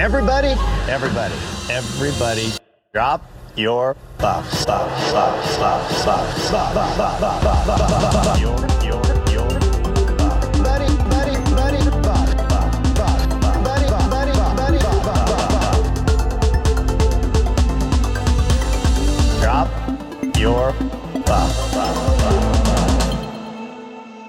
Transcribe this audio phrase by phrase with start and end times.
[0.00, 0.54] Everybody,
[0.88, 1.34] everybody,
[1.68, 2.50] everybody,
[2.94, 3.20] drop
[3.54, 4.64] your buffs.
[4.64, 8.40] Buffs, buffs, buffs, buffs, buffs, buffs, buffs, buffs, buffs, buffs.
[8.40, 9.44] Your, your, your
[10.16, 10.40] buff.
[10.56, 11.76] Buff, buff,
[12.16, 13.28] buff, buff.
[13.42, 15.52] Buff, buff, buff, buff, buff,
[19.44, 20.38] buff.
[20.38, 21.20] Your buff.
[21.26, 21.94] buff, buff.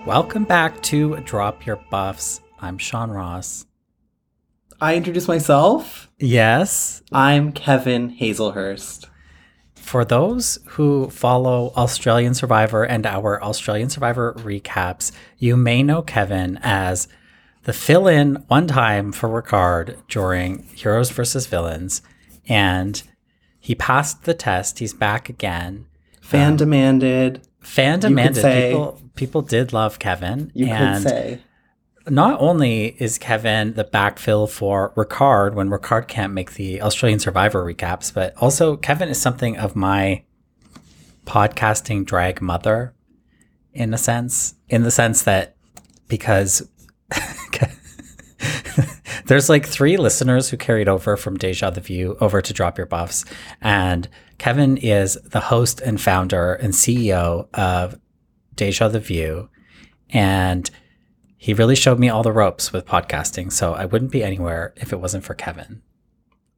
[0.06, 2.42] Welcome back to Drop Your Buffs.
[2.60, 3.66] I'm Sean Ross.
[4.82, 6.10] I introduce myself.
[6.18, 7.04] Yes.
[7.12, 9.06] I'm Kevin Hazelhurst.
[9.76, 16.58] For those who follow Australian Survivor and our Australian Survivor recaps, you may know Kevin
[16.64, 17.08] as
[17.66, 22.02] the fill in one time for Ricard during Heroes versus Villains.
[22.48, 23.04] And
[23.60, 24.80] he passed the test.
[24.80, 25.86] He's back again.
[26.22, 27.48] Fan um, demanded.
[27.60, 28.44] Fan demanded.
[28.44, 30.52] People, people did love Kevin.
[30.56, 31.42] You and could say.
[32.10, 37.64] Not only is Kevin the backfill for Ricard when Ricard can't make the Australian Survivor
[37.64, 40.24] recaps, but also Kevin is something of my
[41.26, 42.94] podcasting drag mother
[43.74, 45.56] in a sense, in the sense that
[46.08, 46.68] because
[49.26, 52.88] there's like three listeners who carried over from Deja the View over to Drop Your
[52.88, 53.24] Buffs.
[53.62, 58.00] And Kevin is the host and founder and CEO of
[58.56, 59.50] Deja the View.
[60.10, 60.70] And
[61.44, 63.52] he really showed me all the ropes with podcasting.
[63.52, 65.82] So I wouldn't be anywhere if it wasn't for Kevin.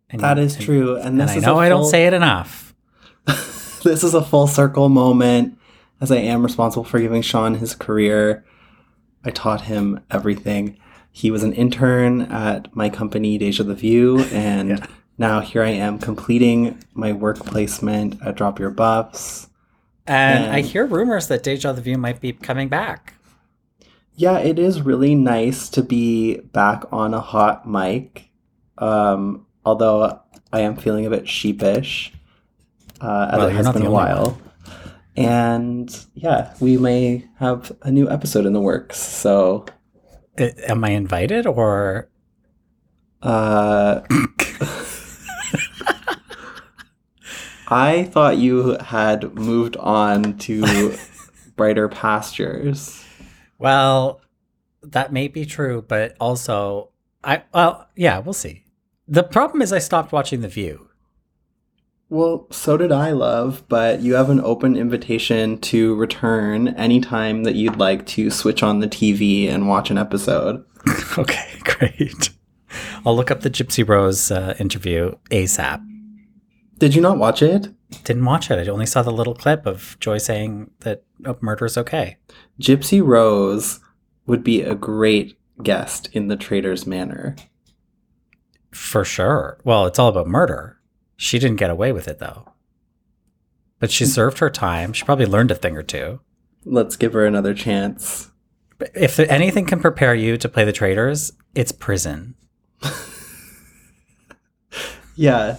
[0.09, 0.95] And, That is and- true.
[0.97, 2.75] And And, this I is know I I don't say it enough.
[3.25, 5.57] this is a full circle moment
[6.01, 8.43] as I am responsible for giving Sean his career.
[9.23, 10.77] I taught him everything.
[11.13, 14.85] He was an intern at my company, Deja the View, and Yeah.
[15.17, 19.47] now here I am completing my work placement at Drop Your Buffs.
[20.05, 23.13] And I hear rumors that Deja the View might be coming back.
[24.16, 28.30] Yeah, it is really nice to be back on a hot mic.
[28.78, 30.19] Um, although
[30.52, 32.14] I am feeling a bit sheepish,
[33.02, 34.39] uh, as Well, it has been a while.
[35.16, 38.97] And yeah, we may have a new episode in the works.
[38.97, 39.66] So,
[40.38, 42.09] I- am I invited or
[43.22, 44.02] uh,
[47.68, 50.96] I thought you had moved on to
[51.56, 53.03] brighter pastures.
[53.58, 54.22] Well,
[54.81, 56.90] that may be true, but also
[57.24, 58.66] I well, yeah, we'll see.
[59.08, 60.90] The problem is I stopped watching The View.
[62.09, 67.56] Well, so did I, love, but you have an open invitation to return anytime that
[67.56, 70.64] you'd like to switch on the TV and watch an episode.
[71.18, 72.30] okay, great.
[73.06, 75.84] I'll look up the Gypsy Rose uh, interview ASAP.
[76.78, 77.74] Did you not watch it?
[78.03, 78.68] Didn't watch it.
[78.68, 82.17] I only saw the little clip of Joy saying that oh, murder is okay.
[82.59, 83.79] Gypsy Rose
[84.25, 87.35] would be a great guest in the Traitor's Manor.
[88.72, 89.59] For sure.
[89.63, 90.79] Well, it's all about murder.
[91.16, 92.53] She didn't get away with it though.
[93.79, 94.11] But she hmm.
[94.11, 94.94] served her time.
[94.94, 96.22] She probably learned a thing or two.
[96.66, 98.31] Let's give her another chance.
[98.95, 102.35] If anything can prepare you to play the traitors, it's prison.
[105.16, 105.57] Yeah.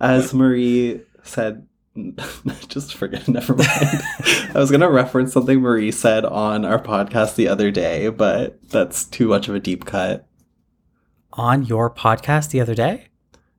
[0.00, 1.66] As Marie said,
[2.68, 3.68] just forget, never mind.
[3.70, 8.58] I was going to reference something Marie said on our podcast the other day, but
[8.68, 10.26] that's too much of a deep cut.
[11.32, 13.08] On your podcast the other day?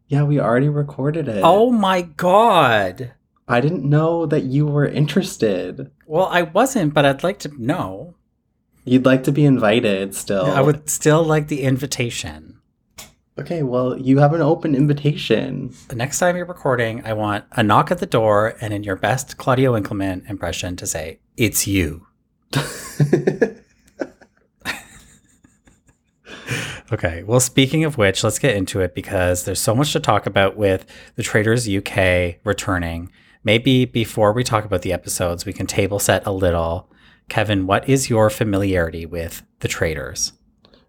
[0.07, 1.41] Yeah, we already recorded it.
[1.43, 3.13] Oh my god.
[3.47, 5.91] I didn't know that you were interested.
[6.05, 8.15] Well, I wasn't, but I'd like to know.
[8.83, 10.45] You'd like to be invited still.
[10.45, 12.56] I would still like the invitation.
[13.39, 15.73] Okay, well, you have an open invitation.
[15.89, 18.95] The next time you're recording, I want a knock at the door and in your
[18.95, 22.07] best Claudia Winkleman impression to say, It's you.
[26.91, 27.23] Okay.
[27.23, 30.55] Well, speaking of which, let's get into it because there's so much to talk about
[30.55, 33.11] with the Traitors UK returning.
[33.43, 36.89] Maybe before we talk about the episodes, we can table set a little.
[37.27, 40.31] Kevin, what is your familiarity with the Traitors?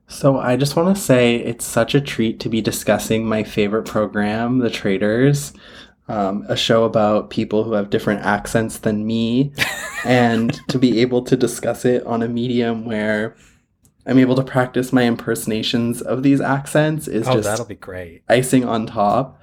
[0.08, 3.84] So I just want to say it's such a treat to be discussing my favorite
[3.84, 5.52] program, The Traitors,
[6.08, 9.52] um, a show about people who have different accents than me,
[10.05, 13.37] and to be able to discuss it on a medium where
[14.06, 18.22] I'm able to practice my impersonations of these accents is oh, just that'll be great.
[18.28, 19.38] icing on top.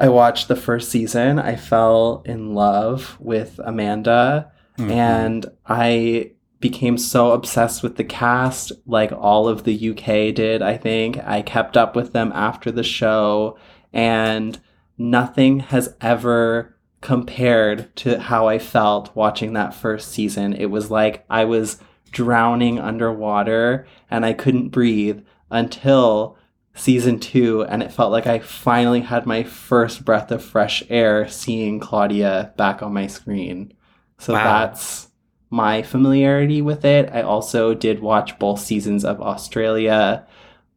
[0.00, 1.38] I watched the first season.
[1.38, 4.90] I fell in love with Amanda Mhm.
[4.90, 6.32] and I
[6.62, 11.18] became so obsessed with the cast like all of the UK did, I think.
[11.18, 13.58] I kept up with them after the show
[13.92, 14.58] and
[14.96, 20.54] nothing has ever compared to how I felt watching that first season.
[20.54, 21.78] It was like I was
[22.12, 25.20] drowning underwater and I couldn't breathe
[25.50, 26.38] until
[26.74, 31.28] season two, and it felt like I finally had my first breath of fresh air
[31.28, 33.74] seeing Claudia back on my screen.
[34.18, 34.44] So Wow.
[34.44, 35.08] that's
[35.52, 37.10] my familiarity with it.
[37.12, 40.26] I also did watch both seasons of Australia,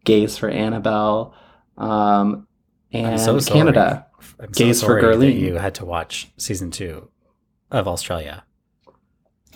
[0.03, 1.33] Gaze for Annabelle,
[1.77, 2.45] um,
[2.91, 3.39] and I'm so.
[3.39, 4.05] Canada.
[4.37, 5.39] I'm Gaze so for Gerline.
[5.39, 7.09] you had to watch season two
[7.71, 8.43] of Australia.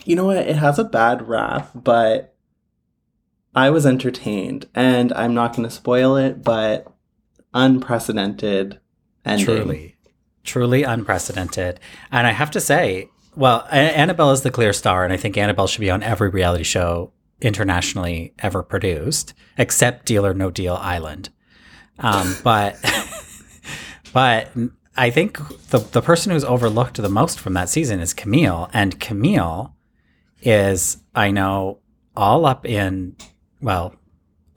[0.06, 0.38] You know what?
[0.38, 2.34] It has a bad rap, but
[3.54, 6.86] I was entertained, and I'm not going to spoil it, but
[7.52, 8.80] unprecedented
[9.26, 9.44] ending.
[9.44, 9.96] Truly,
[10.44, 11.78] truly unprecedented.
[12.10, 15.66] And I have to say, well, Annabelle is the clear star, and I think Annabelle
[15.66, 17.10] should be on every reality show
[17.40, 21.30] internationally ever produced, except Deal or No Deal Island.
[21.98, 22.76] Um, but,
[24.12, 24.50] but
[24.94, 25.38] I think
[25.70, 29.74] the the person who's overlooked the most from that season is Camille, and Camille
[30.42, 31.78] is I know
[32.14, 33.16] all up in
[33.62, 33.94] well.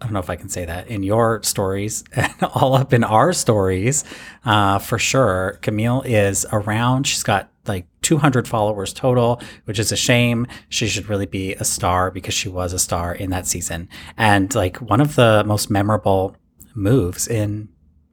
[0.02, 3.06] I don't know if I can say that in your stories and all up in
[3.06, 4.04] our stories,
[4.44, 5.60] uh, for sure.
[5.62, 7.08] Camille is around.
[7.08, 10.48] She's got like 200 followers total, which is a shame.
[10.70, 13.90] She should really be a star because she was a star in that season.
[14.18, 16.36] And like one of the most memorable
[16.76, 17.70] moves in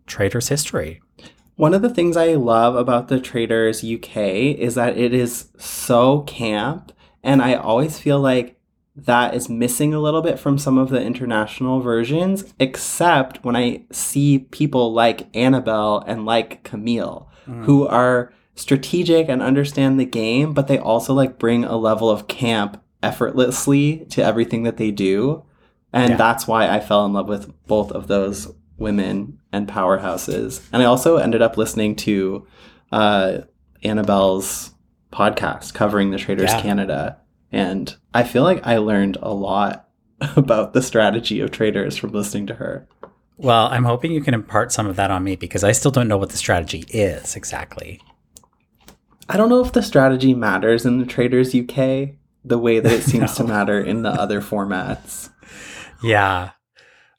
[0.06, 1.00] Traitors history.
[1.56, 6.23] One of the things I love about the Traitors UK is that it is so
[6.23, 6.93] camp,
[7.23, 8.56] and I always feel like
[8.96, 13.85] that is missing a little bit from some of the international versions, except when I
[13.93, 17.93] see people like Annabelle and like Camille, who mm.
[17.93, 22.82] are strategic and understand the game, but they also like bring a level of camp
[23.02, 25.43] effortlessly to everything that they do.
[25.93, 26.17] And Yeah.
[26.17, 30.61] that's why I fell in love with both of those women and powerhouses.
[30.73, 32.47] And I also ended up listening to
[32.93, 33.38] uh,
[33.82, 34.73] Annabelle's
[35.12, 36.61] podcast covering the Traitors Yeah.
[36.62, 37.17] Canada.
[37.53, 39.88] And I feel like I learned a lot
[40.37, 42.87] about the strategy of traders from listening to her.
[43.38, 46.08] Well, I'm hoping you can impart some of that on me because I still don't
[46.08, 48.00] know what the strategy is exactly.
[49.31, 53.03] I don't know if the strategy matters in the Traitors UK the way that it
[53.05, 55.31] seems to matter in the other formats.
[56.03, 56.50] Yeah.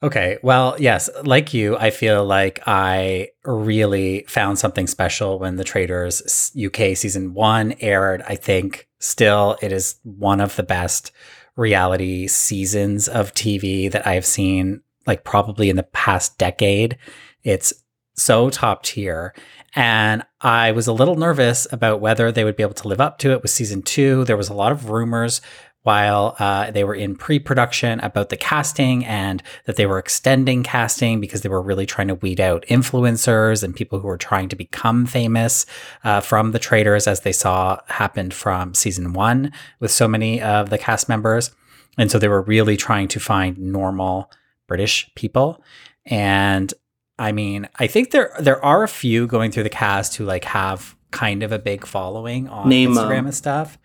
[0.04, 0.38] Okay.
[0.44, 6.52] Well, yes, like you, I feel like I really found something special when the Traitors
[6.62, 8.24] UK season one aired.
[8.28, 11.14] I think still it is one of the best
[11.56, 16.98] reality seasons of TV that I've seen, like probably in the past decade.
[17.44, 17.72] It's
[18.16, 19.34] so top tier.
[19.74, 23.18] And I was a little nervous about whether they would be able to live up
[23.20, 24.26] to it with season two.
[24.26, 25.42] There was a lot of rumors
[25.84, 31.20] while uh, they were in pre-production about the casting and that they were extending casting
[31.20, 34.56] because they were really trying to weed out influencers and people who were trying to
[34.56, 35.66] become famous
[36.04, 40.70] uh, from the traders as they saw happened from season one with so many of
[40.70, 41.52] the cast members
[41.98, 44.32] and so they were really trying to find normal
[44.68, 45.64] british people
[46.06, 46.74] and
[47.22, 50.46] i mean i think there there are a few going through the cast who like
[50.46, 52.98] have kind of a big following on Name 'em.
[52.98, 53.78] instagram and stuff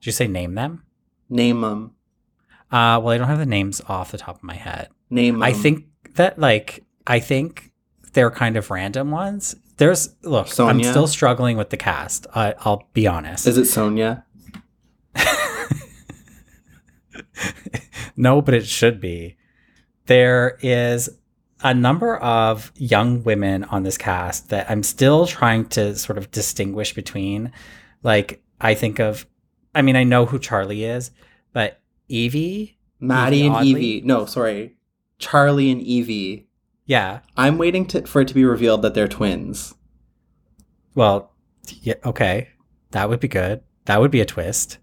[0.00, 0.82] did you say name them
[1.30, 1.92] Name them.
[2.70, 4.88] uh, well, I don't have the names off the top of my head.
[5.10, 5.42] Name 'em.
[5.42, 7.70] I think that like I think
[8.14, 9.54] they're kind of random ones.
[9.76, 12.26] There's look, I'm still struggling with the cast.
[12.34, 13.46] I, I'll be honest.
[13.46, 14.24] Is it Sonia?
[18.16, 19.36] no, but it should be.
[20.06, 21.10] There is
[21.62, 26.30] a number of young women on this cast that I'm still trying to sort of
[26.30, 27.52] distinguish between.
[28.02, 29.26] Like I think of,
[29.74, 31.10] I mean, I know who Charlie is,
[31.52, 33.68] but Evie, Maddie Evie and Oddly?
[33.70, 34.00] Evie.
[34.06, 34.76] No, sorry.
[35.18, 36.46] Charlie and Evie.
[36.86, 39.74] yeah, I'm waiting to, for it to be revealed that they're twins.
[40.94, 41.32] Well,
[41.82, 42.48] yeah, okay.
[42.92, 43.62] That would be good.
[43.84, 44.78] That would be a twist.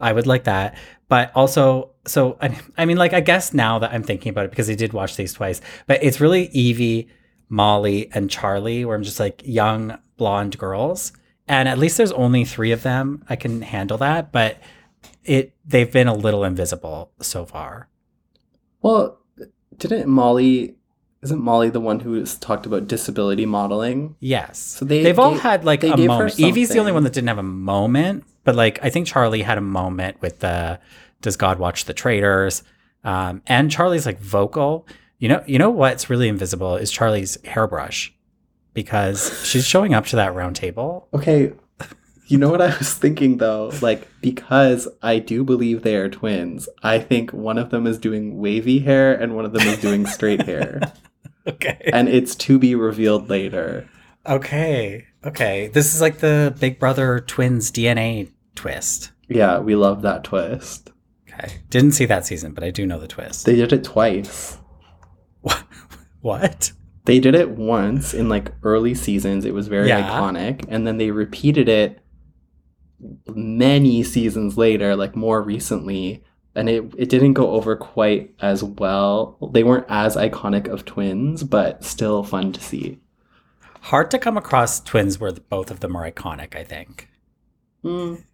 [0.00, 0.76] I would like that.
[1.08, 4.50] But also, so I, I mean, like, I guess now that I'm thinking about it,
[4.50, 7.08] because I did watch these twice, but it's really Evie,
[7.48, 11.12] Molly, and Charlie, where I'm just like young blonde girls.
[11.46, 13.24] And at least there's only three of them.
[13.28, 14.58] I can handle that, but
[15.24, 17.88] it they've been a little invisible so far.
[18.82, 19.18] Well,
[19.76, 20.74] didn't Molly?
[21.22, 24.14] Isn't Molly the one who has talked about disability modeling?
[24.20, 24.58] Yes.
[24.58, 26.38] So they They've all had like a moment.
[26.38, 29.58] Evie's the only one that didn't have a moment, but like I think Charlie had
[29.58, 30.78] a moment with the
[31.20, 32.62] Does God Watch the Traitors?
[33.04, 34.86] Um, and Charlie's like vocal.
[35.18, 38.12] You know, you know what's really invisible is Charlie's hairbrush
[38.74, 41.08] because she's showing up to that round table.
[41.12, 41.52] Okay,
[42.28, 43.72] you know what I was thinking though?
[43.80, 48.38] Like, because I do believe they are twins, I think one of them is doing
[48.38, 50.80] wavy hair and one of them is doing straight hair.
[51.46, 51.88] Okay.
[51.94, 53.88] And it's to be revealed later.
[54.26, 55.06] Okay.
[55.24, 55.68] Okay.
[55.68, 59.12] This is like the Big Brother twins DNA twist.
[59.28, 60.90] Yeah, we love that twist.
[61.38, 61.58] Okay.
[61.70, 63.46] Didn't see that season, but I do know the twist.
[63.46, 64.58] They did it twice.
[66.20, 66.72] What?
[67.04, 69.44] They did it once in like early seasons.
[69.44, 70.02] It was very Yeah.
[70.10, 70.64] iconic.
[70.68, 72.00] And then they repeated it
[73.28, 76.24] many seasons later, like more recently.
[76.56, 79.38] And it, it didn't go over quite as well.
[79.52, 82.98] They weren't as iconic of twins, but still fun to see.
[83.80, 87.08] Hard to come across twins where both of them are iconic, I think.
[87.84, 88.24] Mm,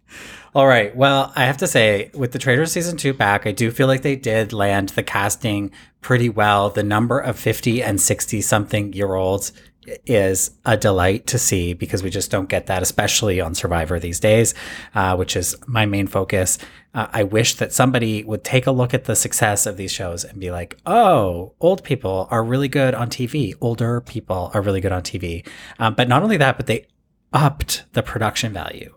[0.53, 0.95] All right.
[0.95, 4.03] Well, I have to say, with the Traitors season two back, I do feel like
[4.03, 6.69] they did land the casting pretty well.
[6.69, 9.51] The number of 50 and 60 something year olds
[10.05, 14.19] is a delight to see because we just don't get that, especially on Survivor these
[14.19, 14.53] days,
[14.93, 16.57] uh, which is my main focus.
[16.93, 20.23] Uh, I wish that somebody would take a look at the success of these shows
[20.23, 23.53] and be like, oh, old people are really good on TV.
[23.61, 25.45] Older people are really good on TV.
[25.79, 26.87] Um, but not only that, but they
[27.33, 28.95] upped the production value.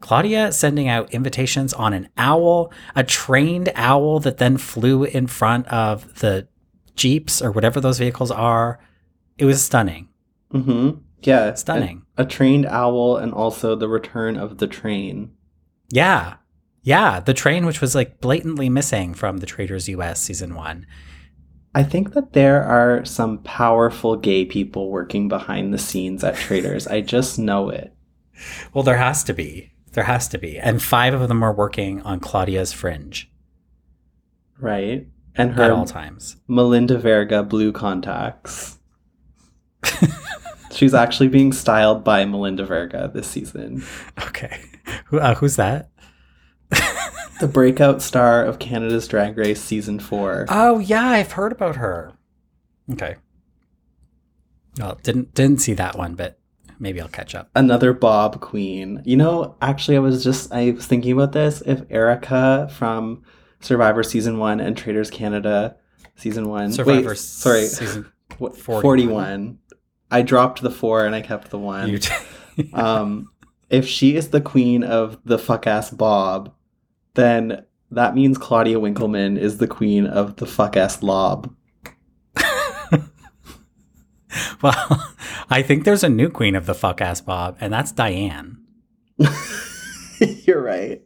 [0.00, 5.66] Claudia sending out invitations on an owl, a trained owl that then flew in front
[5.68, 6.48] of the
[6.96, 8.80] Jeeps or whatever those vehicles are.
[9.38, 10.08] It was stunning.
[10.50, 10.90] hmm
[11.22, 11.54] Yeah.
[11.54, 12.02] Stunning.
[12.16, 15.32] A, a trained owl and also the return of the train.
[15.90, 16.36] Yeah.
[16.82, 17.20] Yeah.
[17.20, 20.86] The train, which was like blatantly missing from the Traitors US season one.
[21.74, 26.86] I think that there are some powerful gay people working behind the scenes at Traitors.
[26.86, 27.94] I just know it.
[28.74, 29.72] Well, there has to be.
[29.92, 30.58] There has to be.
[30.58, 33.30] And five of them are working on Claudia's fringe
[34.58, 35.06] Right?
[35.34, 36.36] And her at all times.
[36.46, 38.78] Melinda Verga blue contacts.
[40.70, 43.82] She's actually being styled by Melinda Verga this season.
[44.22, 44.60] Okay.
[45.06, 45.90] Who, uh, who's that?
[47.40, 50.44] The breakout star of Canada's Drag Race season four.
[50.50, 52.12] Oh yeah, I've heard about her.
[52.92, 53.16] Okay.
[54.78, 56.38] Well, didn't didn't see that one, but
[56.80, 57.50] maybe I'll catch up.
[57.54, 59.02] Another Bob Queen.
[59.04, 61.62] You know, actually, I was just I was thinking about this.
[61.64, 63.22] If Erika from
[63.60, 65.76] Survivor season one and Traitors Canada
[66.16, 68.82] season one, Survivor wait, sorry, season what, 41.
[68.82, 69.58] 41.
[70.10, 71.88] I dropped the four and I kept the one.
[71.88, 72.14] you t-
[72.72, 73.30] um,
[73.68, 76.52] if she is the queen of the fuck ass Bob,
[77.14, 81.54] then that means Claudia Winkleman is the queen of the fuck ass Lob.
[84.62, 85.09] Well,
[85.50, 88.58] I think there's a new queen of the fuck ass Bob, and that's Diane.
[90.46, 91.02] You're right.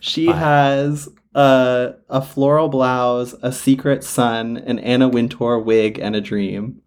[0.00, 6.16] She But- has a, a floral blouse, a secret sun, an Anna Wintour wig, and
[6.16, 6.80] a dream.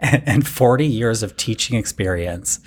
[0.00, 2.60] and, and 40 years of teaching experience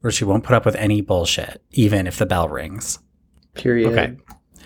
[0.00, 2.98] where she won't put up with any bullshit, even if the bell rings.
[3.54, 3.92] Period.
[3.92, 4.16] Okay.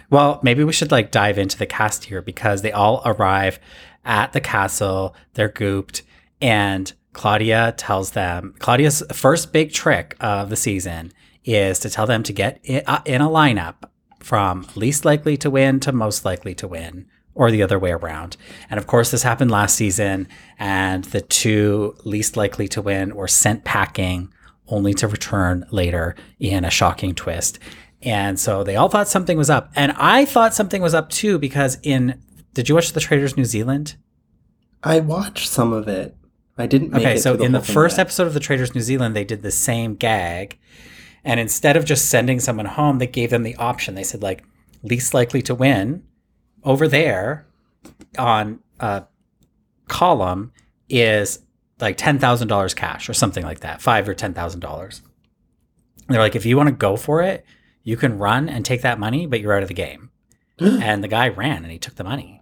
[0.09, 3.59] Well, maybe we should like dive into the cast here because they all arrive
[4.05, 5.15] at the castle.
[5.35, 6.03] They're gooped,
[6.41, 11.13] and Claudia tells them Claudia's first big trick of the season
[11.45, 13.89] is to tell them to get in, uh, in a lineup
[14.21, 18.37] from least likely to win to most likely to win, or the other way around.
[18.69, 20.29] And of course, this happened last season,
[20.59, 24.33] and the two least likely to win were sent packing
[24.69, 27.59] only to return later in a shocking twist.
[28.03, 29.71] And so they all thought something was up.
[29.75, 32.21] And I thought something was up too because in
[32.53, 33.97] did you watch The Traitors New Zealand?
[34.83, 36.17] I watched some of it.
[36.59, 38.03] I didn't make Okay, so through in the first yet.
[38.03, 40.59] episode of The Traitors New Zealand, they did the same gag.
[41.25, 43.95] And instead of just sending someone home, they gave them the option.
[43.95, 44.45] They said, like,
[44.83, 46.05] least likely to win
[46.63, 47.47] over there
[48.19, 49.05] on a
[49.89, 50.53] column
[50.89, 51.41] is
[51.81, 55.01] like $10,000 cash or something like that, five or $10,000.
[56.09, 57.45] They're like, if you want to go for it,
[57.83, 60.11] you can run and take that money, but you're out of the game.
[60.59, 62.41] and the guy ran and he took the money.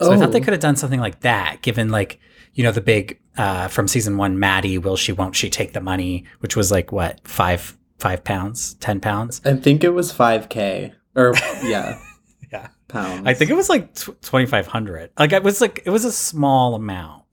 [0.00, 0.44] So I thought they Oh.
[0.44, 2.18] could have done something like that, given like,
[2.54, 5.80] you know, the big uh from season one, Maddie, will she, won't she take the
[5.80, 9.40] money, which was like what, five five pounds, ten pounds?
[9.44, 11.98] I think it was 5k or yeah,
[12.52, 12.68] Yeah.
[12.88, 13.26] pounds.
[13.26, 15.10] I think it was like twenty five hundred.
[15.18, 17.24] Like it was like it was a small amount.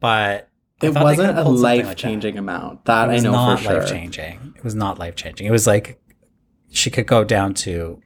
[0.00, 0.48] But
[0.82, 2.84] I it wasn't a pulled something like amount.
[2.86, 3.80] That I know not for sure.
[3.80, 4.54] life changing.
[4.56, 5.46] It was not life changing.
[5.46, 6.00] It was like
[6.70, 8.00] she could go down to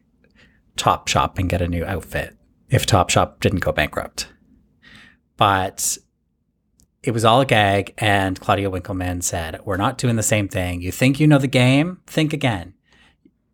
[0.76, 2.36] Top Shop and get a new outfit
[2.70, 4.28] if Top Shop didn't go bankrupt.
[5.36, 5.98] But
[7.08, 10.82] it was all a gag, and Claudia Winkleman said, "We're not doing the same thing.
[10.82, 11.98] You think you know the game?
[12.06, 12.74] Think again."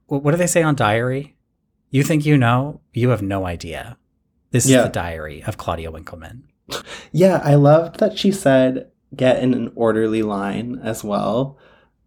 [0.08, 1.36] Wh- What do they say on Diary?
[1.90, 2.80] You think you know?
[2.92, 3.96] You have no idea.
[4.50, 4.78] This Yeah.
[4.78, 6.44] is the diary of Claudia Winkleman.
[7.12, 11.56] Yeah, I loved that she said get in an orderly line as well.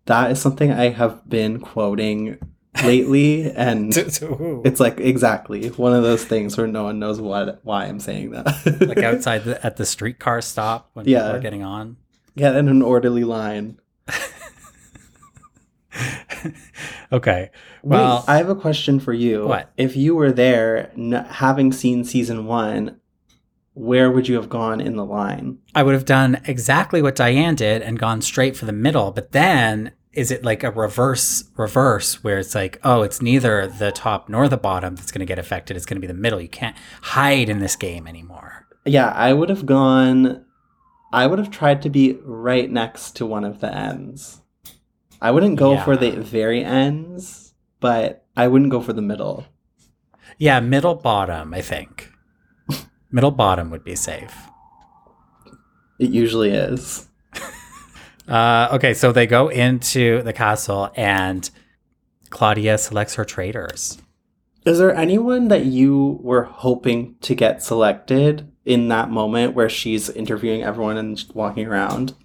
[0.05, 2.37] That is something I have been quoting
[2.83, 7.85] lately and it's like exactly one of those things where no one knows what why
[7.85, 8.45] I'm saying that.
[8.87, 11.19] like outside the, at the streetcar stop when Yeah.
[11.23, 11.97] people are getting on.
[12.35, 13.79] get in an orderly line.
[17.11, 17.49] okay.
[17.83, 19.47] Wait, Well, I have a question for you.
[19.47, 19.71] What?
[19.77, 22.99] If you were there, n- having seen season one,
[23.73, 25.59] where would you have gone in the line?
[25.75, 29.11] I would have done exactly what Diane did and gone straight for the middle.
[29.11, 33.91] But then is it like a reverse reverse where it's like, oh, it's neither the
[33.91, 35.77] top nor the bottom that's going to get affected.
[35.77, 36.41] It's going to be the middle.
[36.41, 38.65] You can't hide in this game anymore.
[38.83, 40.43] Yeah, I would have gone.
[41.13, 44.41] I would have tried to be right next to one of the ends.
[45.21, 45.83] I wouldn't go Yeah.
[45.85, 49.45] for the very ends, but I wouldn't go for the middle.
[50.39, 52.11] Yeah, middle bottom, I think.
[53.11, 54.35] middle bottom would be safe.
[55.99, 57.07] It usually is.
[58.27, 61.49] Uh, okay, so they go into the castle and
[62.29, 63.97] Claudia selects her traders.
[64.65, 70.09] Is there anyone that you were hoping to get selected in that moment where she's
[70.09, 72.15] interviewing everyone and walking around?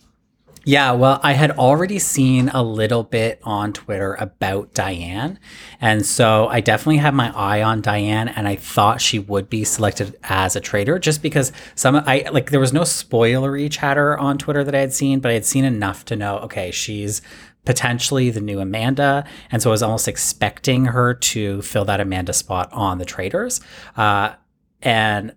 [0.64, 5.40] Yeah, well, I had already seen a little bit on Twitter about Diane.
[5.80, 9.64] And so I definitely had my eye on Diane and I thought she would be
[9.64, 14.38] selected as a traitor just because some I like there was no spoilery chatter on
[14.38, 17.22] Twitter that I had seen, but I had seen enough to know, okay, she's
[17.64, 19.24] potentially the new Amanda.
[19.50, 23.60] And so I was almost expecting her to fill that Amanda spot on the traitors.
[23.96, 24.34] Uh,
[24.80, 25.34] and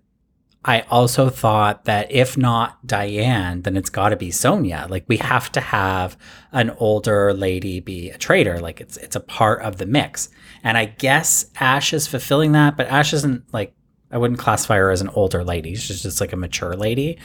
[0.66, 4.88] I also thought that if not Diane, then it's got to be Sonia.
[4.90, 6.18] Like we have to have
[6.50, 8.58] an older lady be a traitor.
[8.58, 10.28] Like it's it's a part of the mix.
[10.64, 13.74] And I guess Ash is fulfilling that, but Ash isn't like
[14.10, 15.76] I wouldn't classify her as an older lady.
[15.76, 17.18] She's just like a mature lady.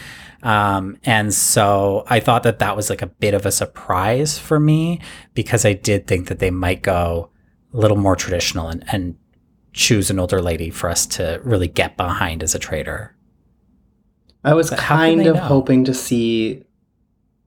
[0.43, 4.59] Um, and so I thought that that was like a bit of a surprise for
[4.59, 5.01] me
[5.33, 7.31] because I did think that they might go
[7.73, 9.15] a little more traditional and, and
[9.73, 13.15] choose an older lady for us to really get behind as a traitor.
[14.43, 15.41] I was But kind of know?
[15.41, 16.63] hoping to see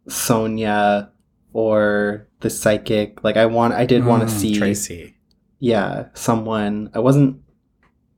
[0.09, 1.11] Sonia
[1.53, 3.23] or the psychic.
[3.25, 5.17] Like I want I did want to Mm, see Tracy.
[5.59, 6.91] yeah, someone.
[6.95, 7.41] I wasn't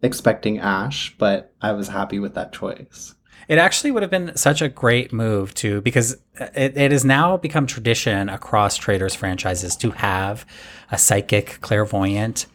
[0.03, 3.15] expecting Ash, but I was happy with that choice.
[3.49, 6.15] It actually would have been such a great move too, because
[6.55, 10.45] it, it has now become tradition across traders franchises to have
[10.91, 12.47] a psychic clairvoyant.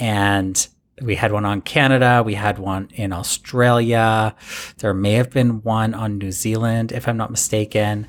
[0.00, 0.66] And
[1.00, 4.34] we had one on Canada, we had one in Australia.
[4.78, 8.06] There may have been one on New Zealand, if I'm not mistaken.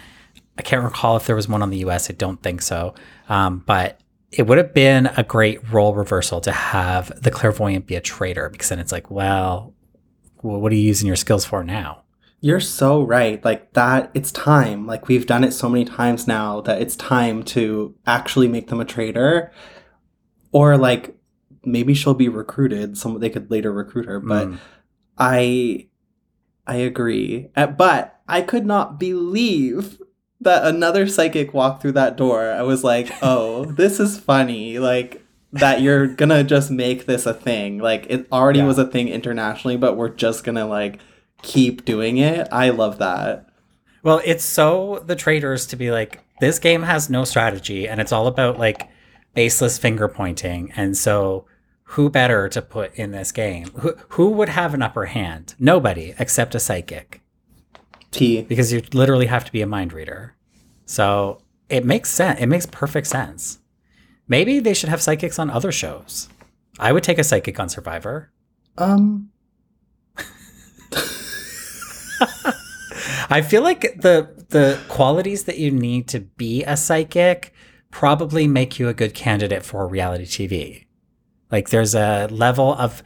[0.57, 2.09] I can't recall if there was one on the US.
[2.09, 2.93] I don't think so.
[3.29, 3.99] Um, but
[4.31, 8.49] it would have been a great role reversal to have the clairvoyant be a traitor
[8.49, 9.73] because then it's like, well,
[10.41, 12.03] what are you using your skills for now?
[12.41, 13.43] You're so right.
[13.45, 14.85] Like that, it's time.
[14.85, 18.81] Like we've done it so many times now that it's time to actually make them
[18.81, 19.51] a traitor.
[20.51, 21.15] Or like
[21.65, 22.97] maybe she'll be recruited.
[22.97, 24.19] Some they could later recruit her.
[24.19, 24.57] But Mm.
[25.17, 25.87] I,
[26.65, 27.49] I agree.
[27.55, 30.01] Uh, But I could not believe
[30.41, 32.51] that another psychic walked through that door.
[32.51, 34.79] I was like, oh, this is funny.
[34.79, 35.21] Like
[35.51, 37.77] that you're gonna just make this a thing.
[37.77, 38.65] Like it already Yeah.
[38.65, 40.99] was a thing internationally, but we're just gonna like
[41.43, 42.47] keep doing it.
[42.51, 43.47] I love that.
[44.01, 48.11] Well, it's so the traders to be like, this game has no strategy and it's
[48.11, 48.89] all about like
[49.35, 50.71] baseless finger pointing.
[50.75, 51.45] And so
[51.83, 53.67] who better to put in this game?
[53.79, 55.55] Who, who would have an upper hand?
[55.59, 57.21] Nobody except a psychic
[58.11, 58.41] T.
[58.41, 60.35] because you literally have to be a mind reader.
[60.85, 62.39] So it makes sense.
[62.39, 63.59] It makes perfect sense.
[64.27, 66.29] Maybe they should have psychics on other shows.
[66.79, 68.31] I would take a psychic on Survivor.
[68.77, 69.29] Um
[73.29, 77.53] I feel like the the qualities that you need to be a psychic
[77.91, 80.85] probably make you a good candidate for reality TV.
[81.53, 83.03] Like there's a level of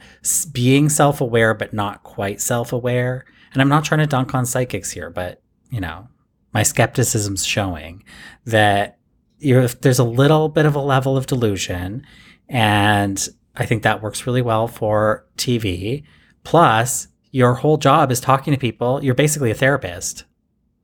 [0.52, 3.26] being self-aware but not quite self-aware.
[3.52, 6.08] And I'm not trying to dunk on psychics here, but you know,
[6.54, 8.02] my skepticism's showing
[8.46, 8.98] that
[9.38, 12.06] you're, there's a little bit of a level of delusion
[12.48, 16.04] and I think that works really well for TV.
[16.42, 19.04] Plus, your whole job is talking to people.
[19.04, 20.24] You're basically a therapist.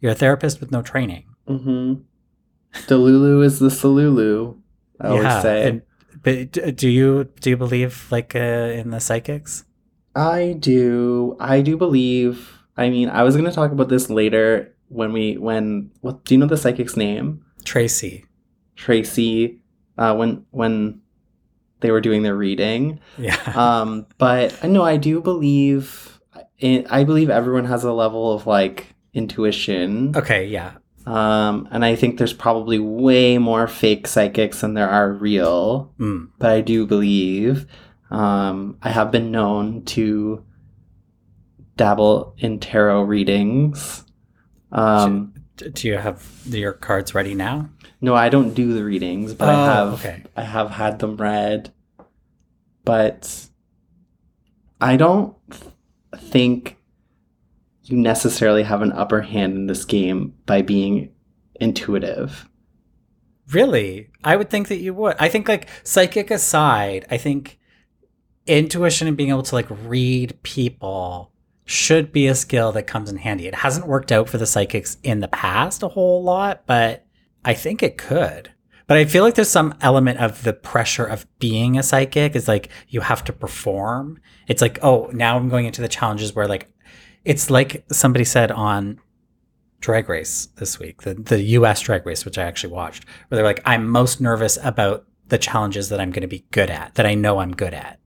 [0.01, 1.25] You're a therapist with no training.
[1.49, 1.95] mm-hmm.
[2.89, 4.59] Delulu is the Salulu.
[5.01, 5.69] I always say.
[5.69, 5.83] and-
[6.25, 9.65] but do you do you believe like uh, in the psychics?
[10.17, 11.37] I do.
[11.39, 12.51] I do believe.
[12.77, 16.35] I mean, I was going to talk about this later when we when what do
[16.35, 17.45] you know the psychic's name?
[17.65, 18.25] Tracy.
[18.77, 19.61] Tracy
[19.97, 21.01] uh when when
[21.81, 23.01] they were doing their reading.
[23.19, 23.39] Yeah.
[23.57, 26.19] Um but I know I do believe
[26.59, 30.13] in, I believe everyone has a level of like intuition.
[30.17, 30.47] okay.
[30.47, 30.75] Yeah.
[31.07, 35.93] Um and I think there's probably way more fake psychics than there are real.
[35.99, 36.31] Mm.
[36.39, 37.67] but I do believe
[38.11, 40.45] um, I have been known to
[41.77, 44.05] dabble in tarot readings.
[44.71, 47.71] Um, D- Do you have your cards ready now?
[48.01, 50.23] no, I don't do the readings, but I Oh, have okay.
[50.37, 51.73] I have had them read.
[52.85, 53.49] But
[54.81, 55.35] I don't
[56.17, 56.77] think
[57.85, 61.13] you necessarily have an upper hand in this game by being
[61.61, 62.49] intuitive.
[63.51, 64.09] Really?
[64.23, 65.17] I would think that you would.
[65.19, 67.59] I think like psychic aside, I think
[68.47, 71.33] intuition and being able to like read people
[71.67, 73.47] should be a skill that comes in handy.
[73.47, 77.07] It hasn't worked out for the psychics in the past a whole lot, but
[77.45, 78.51] I think it could.
[78.87, 82.49] But I feel like there's some element of the pressure of being a psychic is
[82.49, 84.21] like you have to perform.
[84.47, 86.71] It's like, oh, now I'm going into the challenges where like
[87.25, 89.01] it's like somebody said on
[89.81, 93.45] Drag Race this week, the, the US Drag Race, which I actually watched, where they're
[93.45, 97.07] like, I'm most nervous about the challenges that I'm going to be good at, that
[97.07, 97.99] I know I'm good at.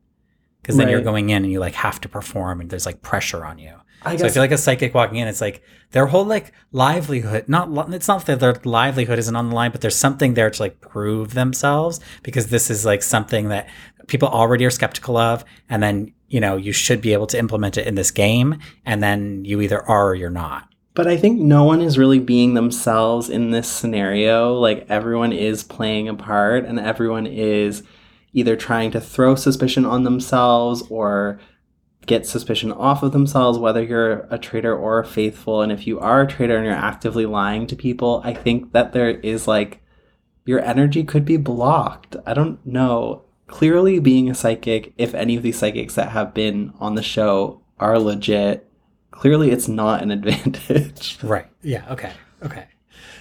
[0.61, 3.45] Because then you're going in and you like have to perform and there's like pressure
[3.45, 3.75] on you.
[4.03, 7.49] I So I feel like a psychic walking in, it's like their whole like livelihood,
[7.49, 10.63] not, it's not that their livelihood isn't on the line, but there's something there to
[10.63, 13.69] like prove themselves because this is like something that
[14.09, 15.45] people already are skeptical of.
[15.71, 18.59] And then, you know, you should be able to implement it in this game.
[18.85, 20.69] And then you either are or you're not.
[20.95, 24.55] But I think no one is really being themselves in this scenario.
[24.55, 27.83] Like everyone is playing a part and everyone is
[28.33, 31.41] either trying to throw suspicion on themselves or
[32.07, 35.63] get suspicion off of themselves, whether you're a traitor or a faithful.
[35.63, 38.93] And if you are a traitor and you're actively lying to people, I think that
[38.93, 39.81] there is like
[40.47, 42.17] your energy could be blocked.
[42.27, 43.28] I don't know.
[43.49, 47.61] Clearly, being a psychic, if any of these psychics that have been on the show
[47.81, 48.71] are legit,
[49.11, 51.19] clearly it's not an advantage.
[51.23, 51.47] Right.
[51.63, 51.85] Yeah.
[51.91, 52.13] Okay.
[52.45, 52.67] Okay.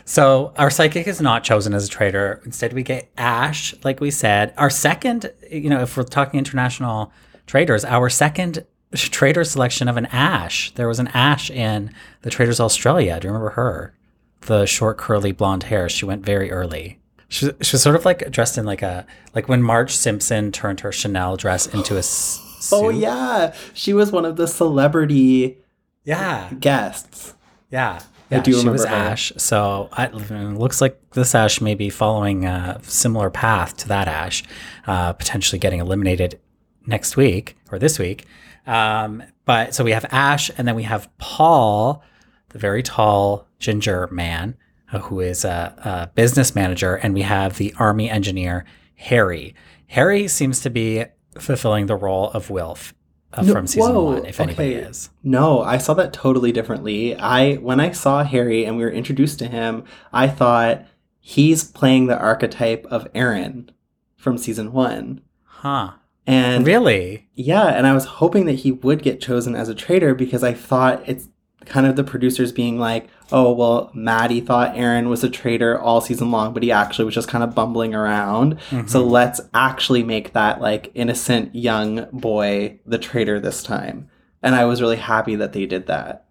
[0.06, 2.42] So our psychic is not chosen as a traitor.
[2.46, 4.54] Instead, we get Ash, like we said.
[4.58, 7.12] Our second, you know, if we're talking international
[7.46, 10.72] traders, our second trader selection of an Ash.
[10.76, 13.20] There was an Ash in the Traitors Australia.
[13.20, 13.94] Do you remember her?
[14.42, 15.90] The short, curly, blonde hair.
[15.90, 17.00] She went very early.
[17.30, 20.80] She, she was sort of like dressed in like a like when Marge Simpson turned
[20.82, 22.76] her Chanel dress into a s- suit.
[22.76, 25.58] Oh yeah, she was one of the celebrity
[26.04, 26.50] yeah.
[26.60, 27.34] guests.
[27.70, 28.00] Yeah.
[28.30, 29.12] I Yeah, do she was remember her.
[29.12, 29.32] Ash.
[29.38, 30.14] So I, it
[30.58, 34.44] looks like this Ash may be following a similar path to that Ash,
[34.86, 36.40] uh, potentially getting eliminated
[36.86, 38.26] next week or this week.
[38.66, 42.04] Um, but so we have Ash, and then we have Paul,
[42.50, 44.58] the very tall ginger man
[45.02, 49.54] who is a, a business manager, and we have the army engineer Harry.
[49.88, 51.06] Harry seems to be
[51.38, 52.94] fulfilling the role of Wilf
[53.34, 54.88] uh, No, from season whoa, one, if anybody okay.
[54.88, 55.10] is.
[55.24, 57.16] No, I saw that totally differently.
[57.16, 60.86] I when I saw Harry and we were introduced to him, I thought
[61.20, 63.70] he's playing the archetype of Aaron
[64.16, 65.22] from season 1.
[65.44, 65.92] Huh.
[66.26, 67.28] And Really?
[67.36, 70.54] yeah, and I was hoping that he would get chosen as a traitor because I
[70.54, 71.30] thought it's
[71.66, 76.02] kind of the producers being like, "Oh, well, Maddie thought Aaron was a traitor all
[76.02, 78.58] season long, but he actually was just kind of bumbling around.
[78.88, 79.12] So Mhm.
[79.12, 84.08] let's actually make that like innocent young boy the traitor this time."
[84.44, 86.26] And I was really happy that they did that.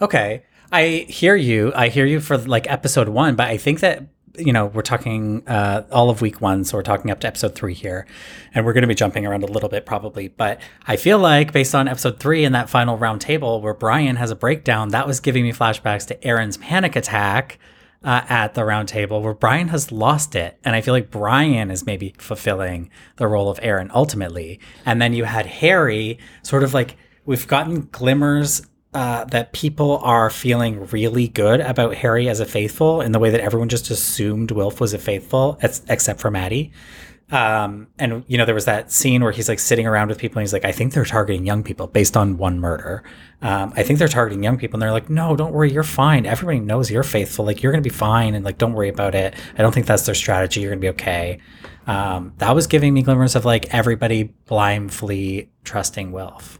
[0.00, 0.42] Okay.
[0.70, 1.72] I hear you.
[1.74, 4.02] I hear you for like episode one, but I think that,
[4.38, 6.64] you know, we're talking uh, all of week one.
[6.64, 8.06] So we're talking up to episode three here.
[8.54, 10.28] And we're going to be jumping around a little bit probably.
[10.28, 14.16] But I feel like based on episode three and that final round table where Brian
[14.16, 17.58] has a breakdown, that was giving me flashbacks to Aaron's panic attack.
[18.00, 20.56] Uh, at the round table where Brian has lost it.
[20.62, 24.60] And I feel like Brian is maybe fulfilling the role of Aaron ultimately.
[24.86, 28.62] And then you had Harry sort of like we've gotten glimmers
[28.98, 33.30] uh, that people are feeling really good about Harry as a faithful in the way
[33.30, 36.72] that everyone just assumed Wilf was a faithful, ex- except for Maddie.
[37.30, 40.40] Um, and you know, there was that scene where he's like sitting around with people
[40.40, 43.04] and he's like, I think they're targeting young people based on one murder.
[43.40, 44.78] Um, I think they're targeting young people.
[44.78, 45.70] And they're like, no, don't worry.
[45.70, 46.26] You're fine.
[46.26, 47.44] Everybody knows you're faithful.
[47.44, 48.34] Like, you're going to be fine.
[48.34, 49.32] And like, don't worry about it.
[49.56, 50.60] I don't think that's their strategy.
[50.60, 51.38] You're going to be okay.
[51.86, 56.58] Um, that was giving me glimmers of like everybody blindly trusting Wilf.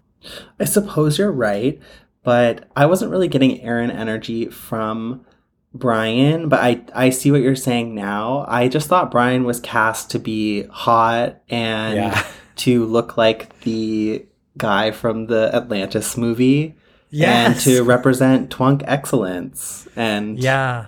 [0.61, 1.81] I suppose you're right,
[2.29, 5.25] but I wasn't really getting Aaron energy from
[5.73, 8.45] Brian, but I I see what you're saying now.
[8.47, 12.27] I just thought Brian was cast to be hot and Yeah.
[12.57, 14.27] to look like the
[14.59, 16.75] guy from the Atlantis movie
[17.19, 20.87] and to represent twunk excellence and Yeah.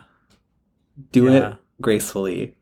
[1.12, 1.32] do Yeah.
[1.52, 2.54] it gracefully.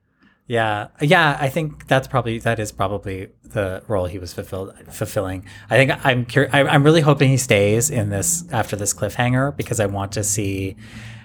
[0.46, 5.44] Yeah, yeah, I think that's probably that is probably the role he was fulfilled fulfilling.
[5.70, 9.56] I think I'm cur- I- I'm really hoping he stays in this after this cliffhanger
[9.56, 10.76] because I want to see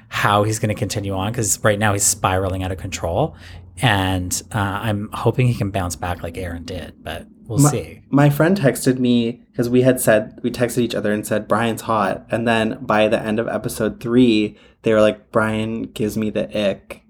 [0.10, 3.36] how he's going to continue on because right now he's spiraling out of control,
[3.82, 8.02] and uh, I'm hoping he can bounce back like Aaron did, but we'll My- see.
[8.10, 11.82] My friend texted me because we had said we texted each other and said Brian's
[11.82, 16.30] hot, and then by the end of episode three, they were like Brian gives me
[16.30, 17.02] the ick,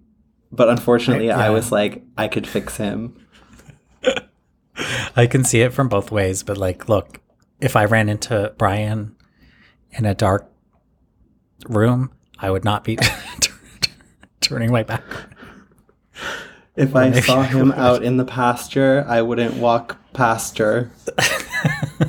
[0.51, 1.49] but unfortunately, I Yeah.
[1.49, 3.17] was like I could fix him.
[5.15, 7.19] I can see it from both ways, but like, look,
[7.59, 9.15] if I ran into Brian
[9.91, 10.49] in a dark
[11.67, 12.97] room, I would not be
[14.41, 15.03] turning my back.
[16.75, 20.91] If I saw him out in the pasture, I wouldn't walk past her.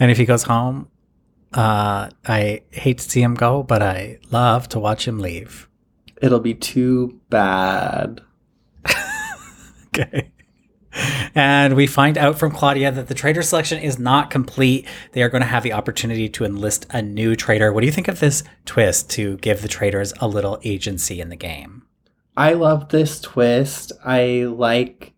[0.00, 0.88] and if he goes home,
[1.52, 5.68] uh, I hate to see him go, but I love to watch him leave.
[6.20, 8.22] It'll be too bad.
[9.88, 10.30] okay.
[11.34, 14.86] And we find out from Claudia that the trader selection is not complete.
[15.12, 17.72] They are going to have the opportunity to enlist a new trader.
[17.72, 21.28] What do you think of this twist to give the traders a little agency in
[21.28, 21.84] the game?
[22.36, 23.92] I love this twist.
[24.04, 25.12] I like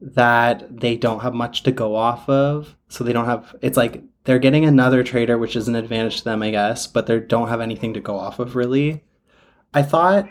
[0.00, 2.76] that they don't have much to go off of.
[2.88, 6.24] So they don't have, it's like they're getting another trader, which is an advantage to
[6.24, 9.04] them, I guess, but they don't have anything to go off of really.
[9.72, 10.28] I thought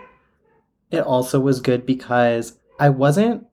[0.91, 3.46] it also was good because I wasn't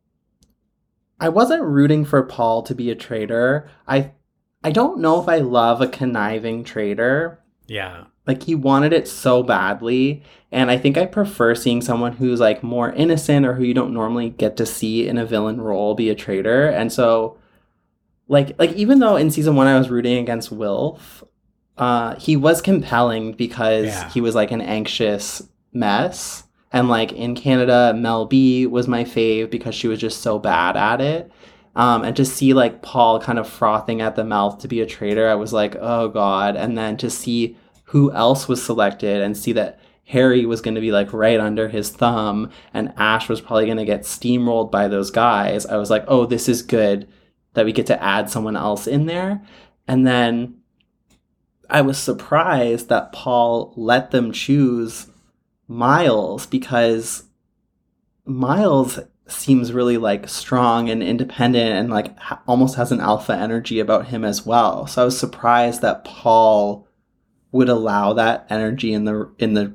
[1.25, 3.67] I wasn't rooting for Paul to be a traitor.
[3.89, 4.11] I
[4.63, 7.39] I don't know if I love a conniving traitor.
[7.67, 8.05] Yeah.
[8.27, 12.63] Like he wanted it so badly, and I think I prefer seeing someone who's like
[12.63, 16.11] more innocent or who you don't normally get to see in a villain role be
[16.11, 16.67] a traitor.
[16.69, 17.39] And so
[18.29, 21.25] like like even though in season 1 I was rooting against Wilf,
[21.79, 24.11] uh he was compelling because Yeah.
[24.11, 26.44] he was like an anxious mess.
[26.75, 30.77] And like in Canada, Mel B was my fave because she was just so bad
[30.77, 31.31] at it.
[31.77, 34.87] Um, and to see like Paul kind of frothing at the mouth to be a
[34.87, 36.57] traitor, I was like, oh god.
[36.57, 40.81] And then to see who else was selected and see that Harry was going to
[40.81, 44.89] be like right under his thumb and Ash was probably going to get steamrolled by
[44.89, 47.07] those guys, I was like, oh, this is good
[47.53, 49.41] that we get to add someone else in there.
[49.87, 50.57] And then
[51.71, 55.07] I was surprised that Paul let them choose
[55.69, 57.25] Miles because
[58.27, 63.81] Miles seems really like strong and independent and like ha- almost has an alpha energy
[63.81, 64.87] about him as well.
[64.87, 66.87] So I was surprised that Paul
[67.53, 69.75] would allow that energy in the in the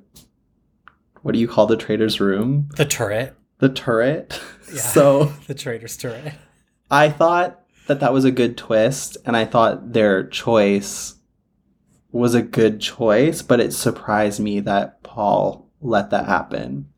[1.21, 2.69] what do you call the trader's room?
[2.75, 3.35] The turret.
[3.59, 4.39] The turret.
[4.71, 4.81] Yeah.
[4.81, 6.31] so the trader's turret.
[6.91, 11.15] I thought that that was a good twist, and I thought their choice
[12.11, 16.89] was a good choice, but it surprised me that Paul let that happen.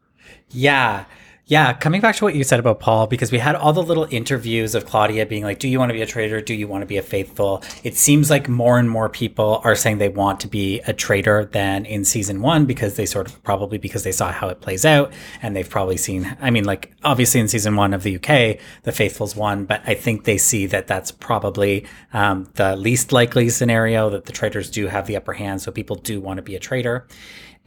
[0.50, 1.06] Yeah.
[1.52, 4.08] Yeah, coming back to what you said about Paul, because we had all the little
[4.10, 6.40] interviews of Claudia being like, Do you want to be a traitor?
[6.40, 7.62] Do you want to be a faithful?
[7.84, 11.44] It seems like more and more people are saying they want to be a traitor
[11.44, 14.86] than in season one because they sort of probably because they saw how it plays
[14.86, 18.58] out and they've probably seen, I mean, like obviously in season one of the UK,
[18.84, 23.50] the faithfuls won, but I think they see that that's probably um, the least likely
[23.50, 25.62] scenario that the traitors do have the upper hand.
[25.62, 27.08] So people do want to be a traitor.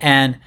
[0.00, 0.38] And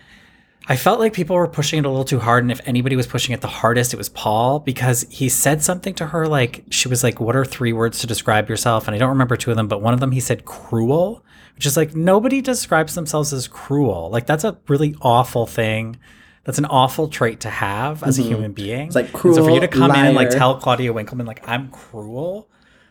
[0.70, 2.44] I felt like people were pushing it a little too hard.
[2.44, 5.94] And if anybody was pushing it the hardest, it was Paul because he said something
[5.96, 8.88] to her like, she was like, What are three words to describe yourself?
[8.88, 11.24] And I don't remember two of them, but one of them he said cruel,
[11.56, 14.10] which is like, nobody describes themselves as cruel.
[14.10, 15.98] Like, that's a really awful thing.
[16.44, 18.32] That's an awful trait to have as a mm-hmm.
[18.32, 18.88] human being.
[18.88, 21.26] It's like And so for you to cruel, come in and like tell Claudia Winkleman,
[21.26, 22.50] like, I'm cruel.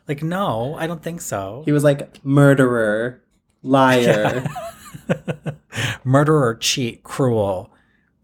[0.08, 1.62] Like, no, I don't think so.
[1.64, 3.22] He was like murderer,
[3.62, 4.46] liar.
[6.04, 7.72] murderer, cheat, cruel,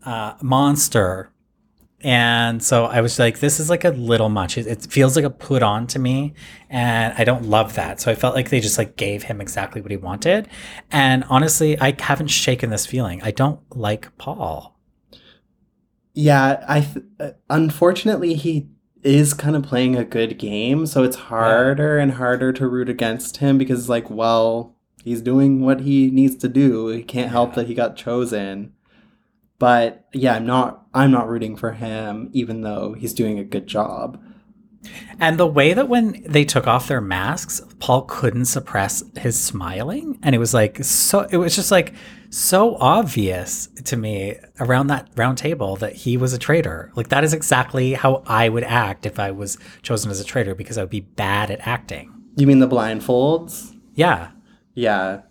[0.05, 1.31] uh, monster.
[2.05, 4.59] And so I was like, this is like a little much.
[4.59, 6.35] It, it feels like a put on to me.
[6.69, 8.01] And I don't love that.
[8.01, 10.49] So I felt like they just like gave him exactly what he wanted.
[10.91, 13.23] And honestly, I haven't shaken this feeling.
[13.23, 14.77] I don't like Paul.
[16.15, 18.69] yeah, I th- uh, unfortunately he
[19.03, 23.39] is kind of playing a good game, so it's harder and harder to root against
[23.39, 26.88] him because like, well, he's doing what he needs to do.
[26.88, 28.73] He can't help that he got chosen.
[29.59, 33.67] But yeah, I'm not I'm not rooting for him even though he's doing a good
[33.67, 34.21] job.
[35.21, 40.19] And the way that when they took off their masks, Paul couldn't suppress his smiling.
[40.23, 41.95] And it was like, so, it was just like
[42.31, 46.91] so obvious to me around that round table that he was a traitor.
[46.97, 50.55] Like, that is exactly how I would act if I was chosen as a traitor
[50.55, 52.12] because I would be bad at acting.
[52.37, 53.77] You mean the blindfolds?
[53.95, 54.32] Yeah.
[54.75, 55.23] Yeah.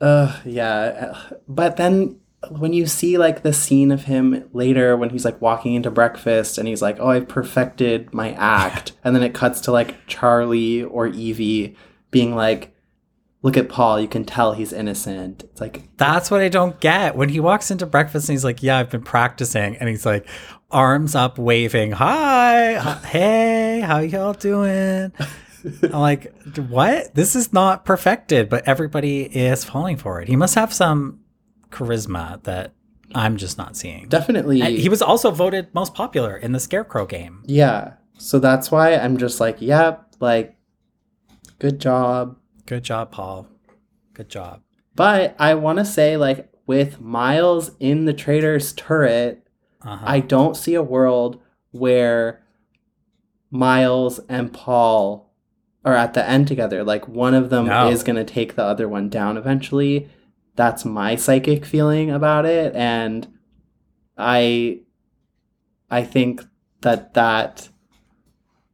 [0.00, 1.16] Uh yeah.
[1.48, 5.74] But then when you see like the scene of him later when he's like walking
[5.74, 9.72] into breakfast and he's like, "Oh, I've perfected my act." and then it cuts to
[9.72, 11.76] like Charlie or Evie
[12.10, 12.74] being like,
[13.42, 17.16] "Look at Paul, you can tell he's innocent." It's like, That's what I don't get.
[17.16, 19.76] When he walks into breakfast and he's like, Yeah, I've been practicing.
[19.76, 20.26] And he's like,
[20.70, 25.12] arms up, waving, Hi, hey, how y'all doing?
[25.82, 26.32] I'm like,
[26.68, 27.14] What?
[27.14, 30.28] This is not perfected, but everybody is falling for it.
[30.28, 31.20] He must have some
[31.70, 32.72] charisma that
[33.14, 34.08] I'm just not seeing.
[34.08, 37.42] definitely And he was also voted most popular in the Scarecrow game.
[37.46, 37.94] Yeah.
[38.18, 40.56] So that's why I'm just like, "Yep, like
[41.58, 43.48] good job." Good job, Paul.
[44.14, 44.60] Good job.
[44.94, 49.46] But I want to say, like, with Miles in the traitor's turret,
[49.82, 50.04] Uh-huh.
[50.06, 51.40] I don't see a world
[51.72, 52.44] where
[53.50, 55.31] Miles and Paul
[55.84, 56.84] are at the end together.
[56.84, 57.88] Like, one of them No.
[57.88, 60.08] is going to take the other one down eventually.
[60.54, 62.74] That's my psychic feeling about it.
[62.74, 63.26] And
[64.18, 64.80] I,
[65.90, 66.42] I think
[66.82, 67.68] that that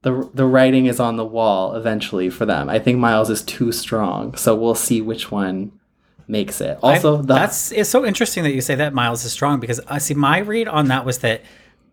[0.02, 2.68] the the writing is on the wall eventually for them.
[2.68, 5.72] I think Miles is too strong, so we'll see which one
[6.26, 6.78] makes it.
[6.82, 9.80] Also, I- the, that's it's so interesting that you say that Miles is strong because
[9.88, 11.42] I see my read on that was that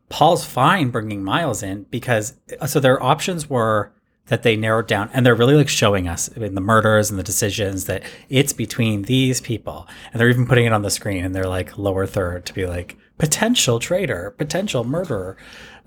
[0.10, 2.36] Paul's fine bringing Miles in because
[2.68, 3.92] so their options were
[4.28, 7.24] that they narrowed down and they're really like showing us in the murders and the
[7.24, 11.36] decisions that it's between these people and they're even putting it on the screen and
[11.36, 15.38] they're like lower third to be like potential traitor potential murderer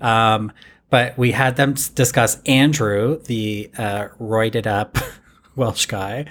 [0.01, 0.51] um,
[0.89, 4.97] but we had them discuss andrew the uh, roided up
[5.55, 6.25] welsh guy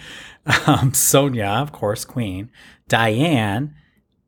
[0.67, 2.51] um, sonia of course queen
[2.89, 3.75] diane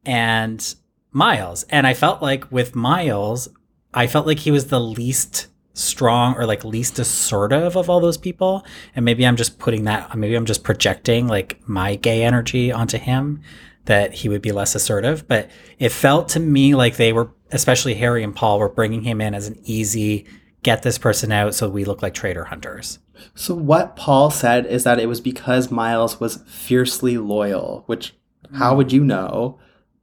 [0.05, 0.75] and
[1.13, 1.65] Miles.
[1.65, 3.49] And I felt like with Miles,
[3.93, 5.49] I felt like he was the least
[5.81, 8.65] strong or like least assertive of all those people.
[8.95, 12.99] And maybe I'm just putting that, maybe I'm just projecting like my gay energy onto
[12.99, 13.43] him
[13.87, 15.27] that he would be less assertive.
[15.27, 19.21] But it felt to me like they were, especially Harry and Paul, were bringing him
[19.21, 20.27] in as an easy
[20.63, 22.99] get this person out so we look like traitor hunters.
[23.35, 28.15] so what Paul said is that it was because Miles was fiercely loyal, which
[28.55, 29.59] how would you know?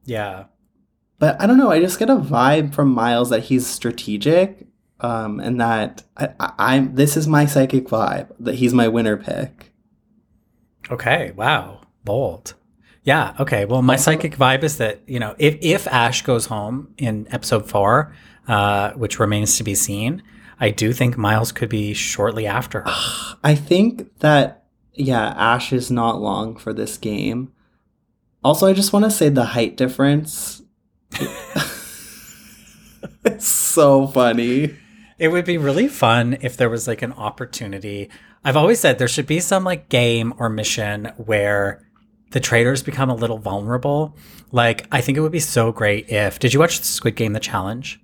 [0.06, 0.46] Yeah.
[1.20, 1.72] But I don't know.
[1.72, 4.67] I just get a vibe from Miles that he's strategic,
[5.00, 6.96] um, and that I, I, I'm.
[6.96, 9.72] This is my psychic vibe that he's my winner pick.
[10.90, 11.32] Okay.
[11.36, 11.82] Wow.
[12.04, 12.56] Bold.
[13.04, 13.36] Yeah.
[13.40, 13.66] Okay.
[13.66, 17.70] Well, my psychic vibe is that you know if if Ash goes home in episode
[17.70, 18.14] four,
[18.48, 20.24] uh, which remains to be seen,
[20.60, 23.38] I do think Miles could be shortly after her.
[23.44, 27.52] I think that yeah, Ash is not long for this game.
[28.44, 30.64] Also, I just want to say the height difference.
[33.26, 34.76] it's so funny.
[35.20, 38.10] It would be really fun if there was like an opportunity.
[38.44, 41.84] I've always said there should be some like game or mission where
[42.32, 44.16] the traitors become a little vulnerable.
[44.52, 46.40] Like I think it would be so great if.
[46.40, 48.00] Did you watch Squid Game: The Challenge?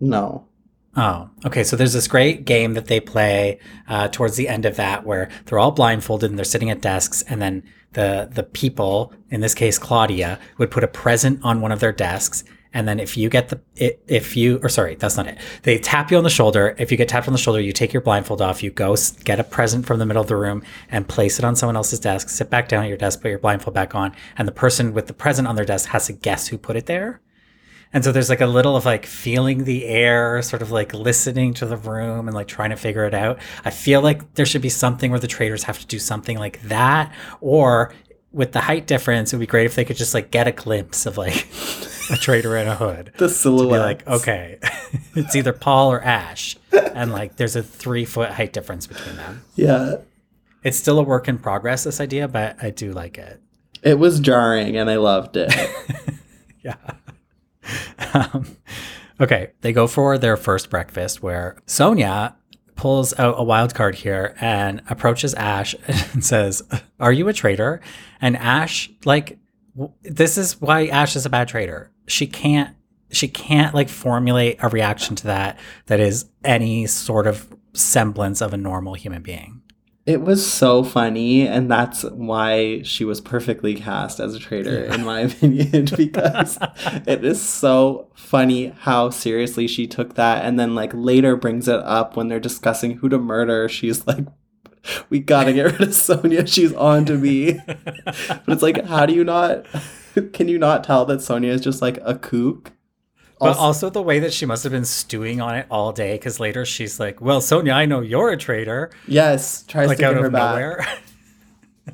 [0.00, 0.48] No.
[0.96, 1.62] Oh, okay.
[1.62, 5.28] So there's this great game that they play uh, towards the end of that, where
[5.44, 9.54] they're all blindfolded and they're sitting at desks, and then the the people, in this
[9.54, 12.44] case Claudia, would put a present on one of their desks,
[12.76, 13.58] and then if you get the
[14.06, 15.38] if you or sorry, that's not it.
[15.62, 16.76] They tap you on the shoulder.
[16.78, 18.62] If you get tapped on the shoulder, you take your blindfold off.
[18.62, 21.56] You go get a present from the middle of the room and place it on
[21.56, 22.28] someone else's desk.
[22.28, 25.06] Sit back down at your desk, put your blindfold back on, and the person with
[25.06, 27.22] the present on their desk has to guess who put it there.
[27.94, 31.54] And so there's like a little of like feeling the air, sort of like listening
[31.54, 33.38] to the room and like trying to figure it out.
[33.64, 36.60] I feel like there should be something where the traitors have to do something like
[36.64, 37.14] that.
[37.40, 37.94] Or
[38.36, 40.52] with the height difference, it would be great if they could just like get a
[40.52, 41.48] glimpse of like
[42.10, 43.12] a traitor in a hood.
[43.16, 43.80] The silhouette.
[43.80, 44.58] like, okay,
[45.14, 46.56] it's either Paul or Ash.
[46.94, 49.42] And like there's a three foot height difference between them.
[49.54, 49.96] Yeah.
[50.62, 53.40] It's still a work in progress, this idea, but I do like it.
[53.82, 55.52] It was jarring and I loved it.
[56.62, 56.74] Yeah.
[58.12, 58.44] um,
[59.20, 62.34] okay, they go for their first breakfast where Sonia
[62.76, 66.62] pulls out a wild card here and approaches Ash and says,
[67.00, 67.80] "Are you a traitor?"
[68.20, 69.38] And Ash, like,
[69.74, 71.90] w- this is why Ash is a bad traitor.
[72.06, 72.74] She can't.
[73.10, 78.52] She can't like formulate a reaction to that that is any sort of semblance of
[78.52, 79.62] a normal human being.
[80.06, 85.04] It was so funny, and that's why she was perfectly cast as a traitor, in
[85.04, 86.58] my opinion, because
[87.08, 91.80] it is so funny how seriously she took that, and then like later brings it
[91.80, 93.68] up when they're discussing who to murder.
[93.68, 94.26] She's like,
[95.10, 96.46] "We gotta get rid of Sonia.
[96.46, 99.66] She's on to me." but it's like, how do you not?
[100.32, 102.70] Can you not tell that Sonia is just like a kook?
[103.38, 106.14] But Also- also the way that she must have been stewing on it all day,
[106.14, 110.06] because later she's like, "Well, Sonia, I know you're a traitor." Yes, tries like to
[110.06, 110.52] out get her back.
[110.54, 110.86] nowhere.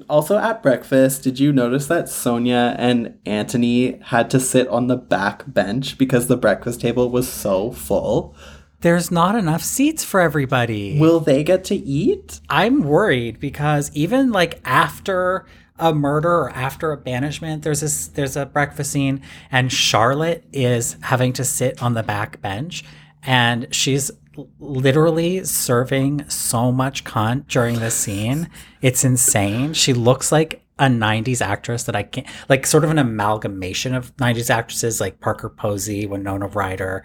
[0.09, 4.97] Also at breakfast, did you notice that Sonia and Anthony had to sit on the
[4.97, 8.35] back bench because the breakfast table was so full?
[8.81, 10.99] There's not enough seats for everybody.
[10.99, 12.41] Will they get to eat?
[12.49, 15.45] I'm worried because even like after
[15.79, 20.97] a murder or after a banishment, there's this there's a breakfast scene, and Charlotte is
[21.03, 22.85] having to sit on the back bench,
[23.23, 24.11] and she's
[24.59, 28.49] literally serving so much cunt during this scene.
[28.81, 29.75] It's insane.
[29.75, 34.17] She looks like a 90s actress that I can't like sort of an amalgamation of
[34.17, 37.05] 90s actresses like Parker Posey, Winona Ryder,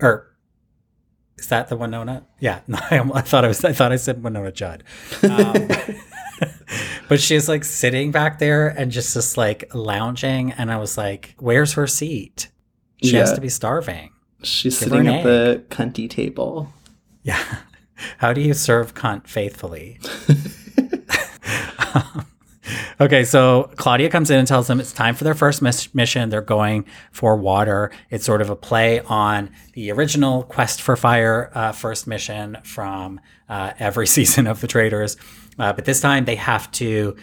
[0.00, 0.28] or
[1.38, 2.26] is that the Winona?
[2.40, 3.64] Yeah, no, I, I thought I was.
[3.64, 4.84] I thought I said Wynonna Judd.
[5.22, 5.68] Um,
[7.08, 11.34] but she's like sitting back there and just just like lounging, and I was like,
[11.38, 12.48] "Where's her seat?
[13.02, 14.10] She has to be starving."
[14.42, 16.72] She's Give sitting at the cunty table.
[17.22, 17.42] Yeah.
[18.18, 19.98] How do you serve cunt faithfully?
[23.00, 26.30] okay, so Claudia comes in and tells them it's time for their first miss- mission.
[26.30, 27.90] They're going for water.
[28.10, 33.20] It's sort of a play on the original Quest for Fire uh, first mission from
[33.48, 35.16] uh, every season of the Traitors.
[35.58, 37.16] Uh, but this time they have to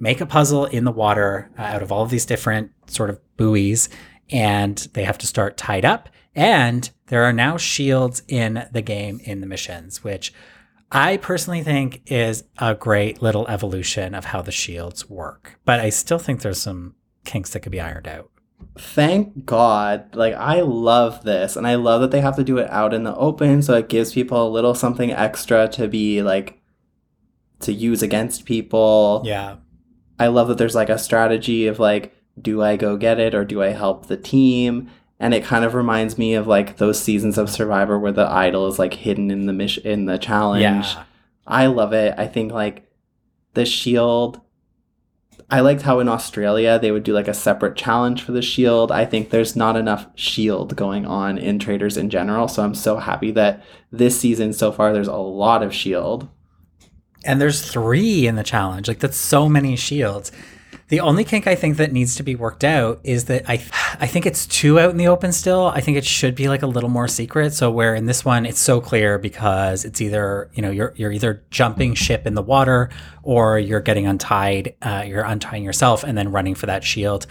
[0.00, 3.20] make a puzzle in the water uh, out of all of these different sort of
[3.36, 3.88] buoys,
[4.30, 6.08] and they have to start tied up.
[6.34, 10.32] And there are now shields in the game in the missions, which
[10.90, 15.58] I personally think is a great little evolution of how the shields work.
[15.64, 16.94] But I still think there's some
[17.24, 18.30] kinks that could be ironed out.
[18.78, 20.14] Thank God.
[20.14, 21.56] Like, I love this.
[21.56, 23.60] And I love that they have to do it out in the open.
[23.62, 26.61] So it gives people a little something extra to be like,
[27.62, 29.22] to use against people.
[29.24, 29.56] Yeah.
[30.18, 33.44] I love that there's like a strategy of like, do I go get it or
[33.44, 34.90] do I help the team?
[35.18, 38.66] And it kind of reminds me of like those seasons of Survivor where the idol
[38.66, 40.62] is like hidden in the mission in the challenge.
[40.62, 41.04] Yeah.
[41.46, 42.14] I love it.
[42.16, 42.90] I think like
[43.54, 44.40] the shield.
[45.50, 48.90] I liked how in Australia they would do like a separate challenge for the shield.
[48.90, 52.48] I think there's not enough shield going on in traitors in general.
[52.48, 56.28] So I'm so happy that this season so far there's a lot of shield.
[57.24, 58.88] And there's three in the challenge.
[58.88, 60.32] Like that's so many shields.
[60.88, 63.54] The only kink I think that needs to be worked out is that I
[63.98, 65.68] I think it's too out in the open still.
[65.68, 67.54] I think it should be like a little more secret.
[67.54, 71.12] So where in this one it's so clear because it's either you know you're you're
[71.12, 72.90] either jumping ship in the water
[73.22, 74.74] or you're getting untied.
[74.82, 77.26] Uh, you're untying yourself and then running for that shield.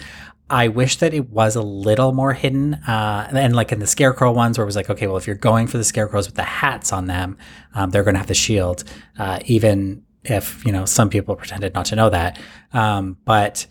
[0.51, 2.73] I wish that it was a little more hidden.
[2.73, 5.35] Uh, and like in the scarecrow ones, where it was like, okay, well, if you're
[5.37, 7.37] going for the scarecrows with the hats on them,
[7.73, 8.83] um, they're going to have the shield,
[9.17, 12.37] uh, even if you know some people pretended not to know that.
[12.73, 13.65] Um, but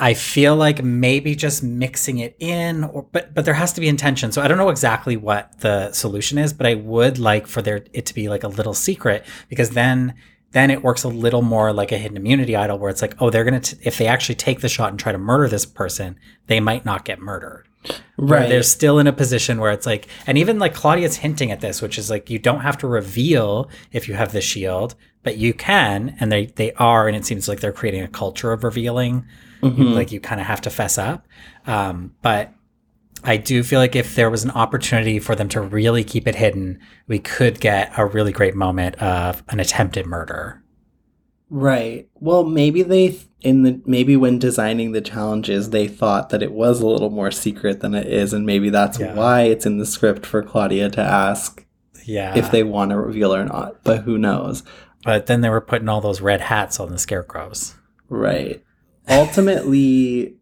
[0.00, 3.86] I feel like maybe just mixing it in, or but but there has to be
[3.86, 4.32] intention.
[4.32, 7.84] So I don't know exactly what the solution is, but I would like for there
[7.92, 10.14] it to be like a little secret because then
[10.52, 13.30] then it works a little more like a hidden immunity idol where it's like, oh,
[13.30, 16.16] they're gonna t- if they actually take the shot and try to murder this person,
[16.46, 17.66] they might not get murdered.
[18.16, 21.60] Where They're still in a position where it's like, and even like Claudia's hinting at
[21.60, 25.38] this, which is like you don't have to reveal if you have the shield, but
[25.38, 28.64] you can, and they they are, and it seems like they're creating a culture of
[28.64, 29.24] revealing.
[29.62, 29.94] Mhm.
[29.94, 31.26] Like you kind of have to fess up.
[31.66, 32.52] Um, but
[33.24, 36.34] I do feel like if there was an opportunity for them to really keep it
[36.36, 40.62] hidden, we could get a really great moment of an attempted murder.
[41.50, 42.08] Right.
[42.14, 46.80] Well, maybe they in the maybe when designing the challenges they thought that it was
[46.80, 49.14] a little more secret than it is and maybe that's Yeah.
[49.14, 51.64] why it's in the script for Claudia to ask
[52.04, 52.36] Yeah.
[52.36, 54.62] if they want to reveal or not, but who knows.
[55.02, 57.74] but then they were putting all those red hats on the scarecrows.
[58.10, 58.62] Right.
[59.08, 60.34] Ultimately,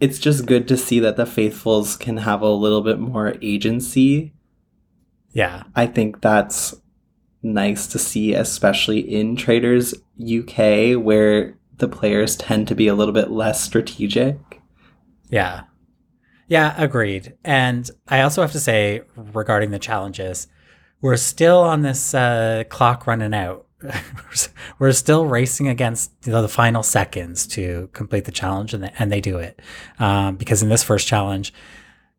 [0.00, 4.32] it's just good to see that the faithfuls can have a little bit more agency.
[5.32, 5.64] Yeah.
[5.74, 6.74] I think that's
[7.42, 13.14] nice to see, especially in Traitors UK, where the players tend to be a little
[13.14, 14.38] bit less strategic.
[15.30, 15.62] Yeah.
[16.48, 17.36] Yeah, agreed.
[17.44, 20.48] And I also have to say, regarding the challenges,
[21.00, 23.66] we're still on this uh, clock running out.
[24.78, 29.12] We're still racing against you know, the final seconds to complete the challenge, and, and
[29.12, 29.60] they do it.
[29.98, 31.52] Um, because in this first challenge,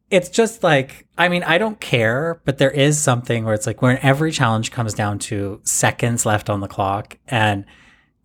[0.10, 3.82] it's just like, I mean, I don't care, but there is something where it's like
[3.82, 7.66] when every challenge comes down to seconds left on the clock, and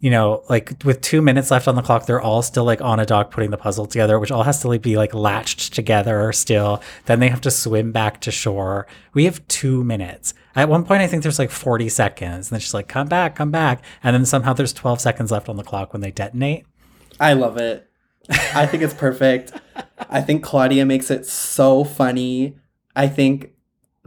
[0.04, 3.00] you know, like with two minutes left on the clock, they're all still like on
[3.00, 6.30] a dock putting the puzzle together, which all has to like be like latched together
[6.30, 6.82] still.
[7.06, 8.86] Then they have to swim back to shore.
[9.14, 10.34] We have two minutes.
[10.54, 12.48] At one point, I think there's like 40 seconds.
[12.48, 13.82] And then she's like, come back, come back.
[14.02, 16.66] And then somehow there's 12 seconds left on the clock when they detonate.
[17.18, 17.88] I love it.
[18.28, 19.52] I think it's perfect.
[20.10, 22.58] I think Claudia makes it so funny.
[22.94, 23.53] I think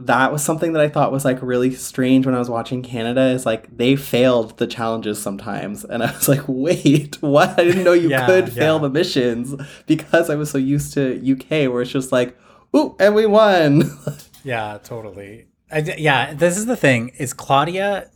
[0.00, 3.28] that was something that I thought was like really strange when I was watching Canada
[3.30, 5.84] is like they failed the challenges sometimes.
[5.84, 7.58] And I was like, wait, what?
[7.58, 9.54] I didn't know you Yeah, could fail the missions
[9.86, 12.36] because I was so used to UK where it's just like,
[12.76, 13.90] ooh, and we won.
[14.42, 15.48] Yeah, totally.
[15.70, 18.10] I yeah, this is the thing is Claudia.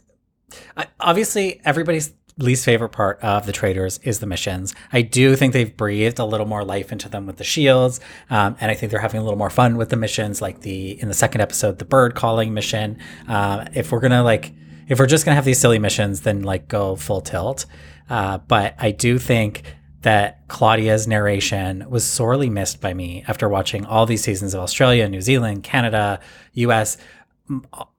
[0.77, 4.75] I, obviously, everybody's least favorite part of the traitors is the missions.
[4.93, 8.57] I do think they've breathed a little more life into them with the shields, um,
[8.61, 11.09] and I think they're having a little more fun with the missions, like the in
[11.09, 12.99] the second episode, the bird calling mission.
[13.29, 14.53] Uh, if we're gonna like,
[14.89, 17.67] if we're just gonna have these silly missions, then like go full tilt.
[18.09, 19.63] Uh, but I do think
[20.03, 25.09] that Claudia's narration was sorely missed by me after watching all these seasons of Australia,
[25.09, 26.21] New Zealand, Canada,
[26.55, 26.99] US.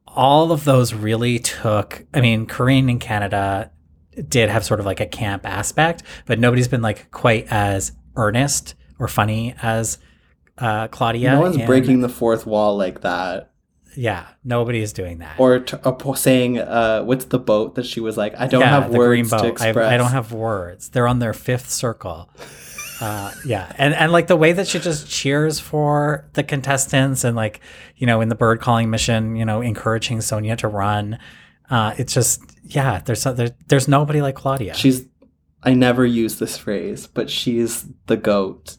[0.08, 3.72] All of those really took, I mean, Karine in Canada
[4.28, 8.76] did have sort of like a camp aspect, but nobody's been like quite as earnest
[9.00, 9.98] or funny as
[10.58, 11.34] uh, Claudia.
[11.34, 13.50] no one's in- breaking the fourth wall like that.
[13.96, 15.40] Yeah, nobody is doing that.
[15.40, 18.62] Or t- uh, po- saying, uh, what's the boat that she was like, I don't
[18.62, 19.78] yeah, have words to express.
[19.78, 20.90] I, I don't have words.
[20.90, 22.30] They're on their fifth circle.
[23.02, 27.36] Uh, yeah, and and like the way that she just cheers for the contestants, and
[27.36, 27.60] like
[27.98, 31.20] you know in the bird calling mission, you know, encouraging Sonia to run.
[31.74, 34.76] Uh, it's just yeah, there's there, there's nobody like Claudia.
[34.76, 35.08] She's,
[35.64, 38.78] I never use this phrase, but she's the goat.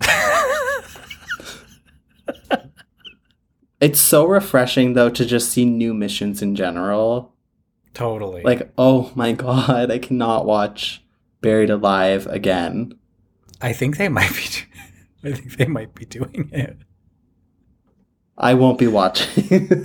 [3.80, 7.36] It's so refreshing though to just see new missions in general.
[7.94, 11.04] totally Like, oh my god, I cannot watch
[11.40, 12.98] Buried Alive again.
[13.60, 14.42] I think they might be.
[15.28, 16.78] I think they might be doing it.
[18.36, 19.84] I won't be watching.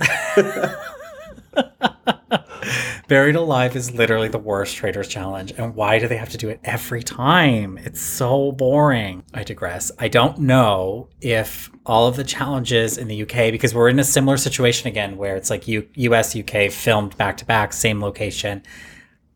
[3.06, 5.52] Buried Alive is literally the worst Traitors Challenge.
[5.58, 7.76] And why do they have to do it every time?
[7.78, 9.24] It's so boring.
[9.34, 9.92] I digress.
[9.98, 14.04] I don't know if all of the challenges in the UK, because we're in a
[14.04, 18.62] similar situation again where it's like U- US, UK filmed back to back, same location.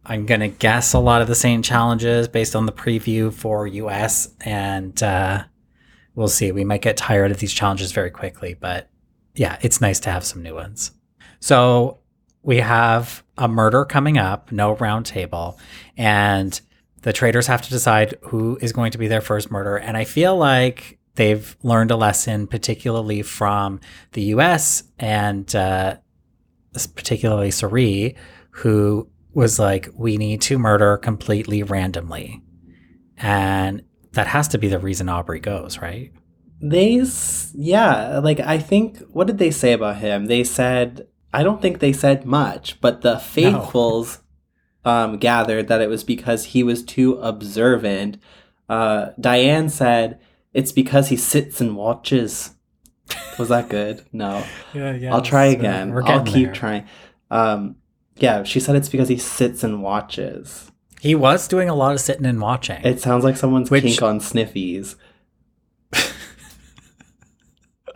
[0.07, 3.67] I'm going to guess a lot of the same challenges based on the preview for
[3.67, 4.31] US.
[4.41, 5.45] And uh,
[6.15, 6.53] we'll see.
[6.53, 8.55] We might get tired of these challenges very quickly.
[8.59, 8.89] But
[9.35, 10.93] yeah, it's nice to have some new ones.
[11.41, 11.99] So
[12.43, 15.59] we have a murder coming up, no round table,
[15.97, 16.61] and
[17.03, 19.77] the traitors have to decide who is going to be their first murder.
[19.77, 23.81] And I feel like they've learned a lesson, particularly from
[24.13, 25.97] the US and uh,
[26.95, 28.17] particularly Sari,
[28.51, 32.43] who was like, we need to murder completely randomly.
[33.17, 33.83] And
[34.13, 36.13] that has to be the reason Aubrey goes, right?
[36.61, 37.05] they,
[37.55, 40.27] yeah, like I think, what did they say about him?
[40.27, 44.21] They said, I don't think they said much, but the faithfuls
[44.85, 48.19] um, gathered that it was because he was too observant.
[48.69, 50.21] Uh, Diane said,
[50.55, 52.55] it's because he sits and watches.
[53.39, 54.05] Was that good?
[54.13, 54.45] No.
[54.75, 55.15] Yeah, yeah.
[55.15, 55.93] I'll try again.
[55.93, 56.55] We're I'll keep there.
[56.55, 56.87] trying.
[57.31, 57.77] Um,
[58.17, 60.71] yeah, she said it's because he sits and watches.
[61.01, 62.81] He was doing a lot of sitting and watching.
[62.85, 64.97] It sounds like someone's Which- kink on sniffies.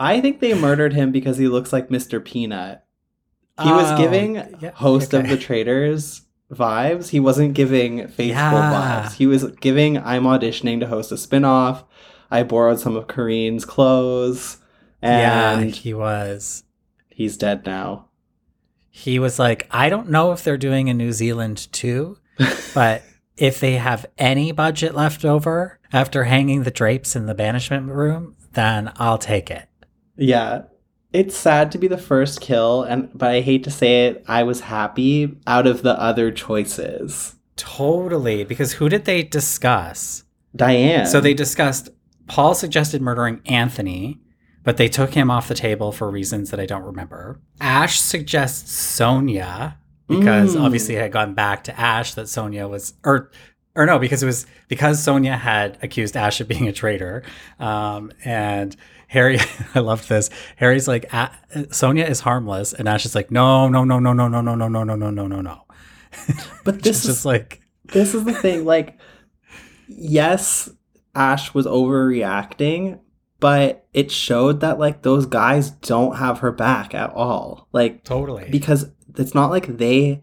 [0.01, 2.25] I think they murdered him because he looks like Mr.
[2.25, 2.85] Peanut.
[3.63, 6.23] He was Oh, giving yeah, host of the traitors
[6.53, 7.09] vibes.
[7.11, 9.03] He wasn't giving faithful Yeah.
[9.09, 9.13] vibes.
[9.15, 11.85] He was giving I'm auditioning to host a spin-off.
[12.31, 14.59] I borrowed some of Karine's clothes
[15.03, 16.65] yeah, and he was.
[17.11, 18.07] he's dead now.
[18.89, 22.19] He was like, I don't know if they're doing a New Zealand too,
[22.75, 23.03] but
[23.37, 28.37] if they have any budget left over after hanging the drapes in the banishment room,
[28.53, 29.69] then I'll take it.
[30.17, 30.63] Yeah.
[31.13, 34.43] It's sad to be the first kill and but I hate to say it, I
[34.45, 37.35] was happy out of the other choices.
[37.57, 38.45] Totally.
[38.45, 40.25] Because who did they discuss?
[40.55, 41.07] Diane.
[41.07, 41.91] So they discussed
[42.29, 44.21] Paul suggested murdering Anthony,
[44.65, 47.41] but they took him off the table for reasons that I don't remember.
[47.61, 49.77] Ash suggests Sonia
[50.09, 50.65] because Mm.
[50.65, 53.31] obviously it had gone back to Ash that Sonia was or
[53.75, 57.23] or no, because it was because Sonia had accused Ash of being a traitor.
[57.59, 58.77] Um, and
[59.13, 59.39] Harry,
[59.75, 60.31] I loved this.
[60.57, 61.11] Harry's like,
[61.71, 64.69] Sonia is harmless, and Ash is like, no, no, no, no, no, no, no, no,
[64.69, 65.63] no, no, no, no, no, no.
[66.65, 68.99] but this is just like, this is the thing like
[69.89, 70.71] yes
[71.15, 72.99] ash was overreacting
[73.41, 78.49] but it showed that like those guys don't have her back at all like totally.
[78.51, 80.23] because it's not like they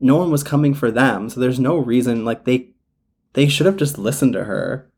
[0.00, 2.70] no one was coming for them so there's no reason like they
[3.32, 4.89] they should have just listened to her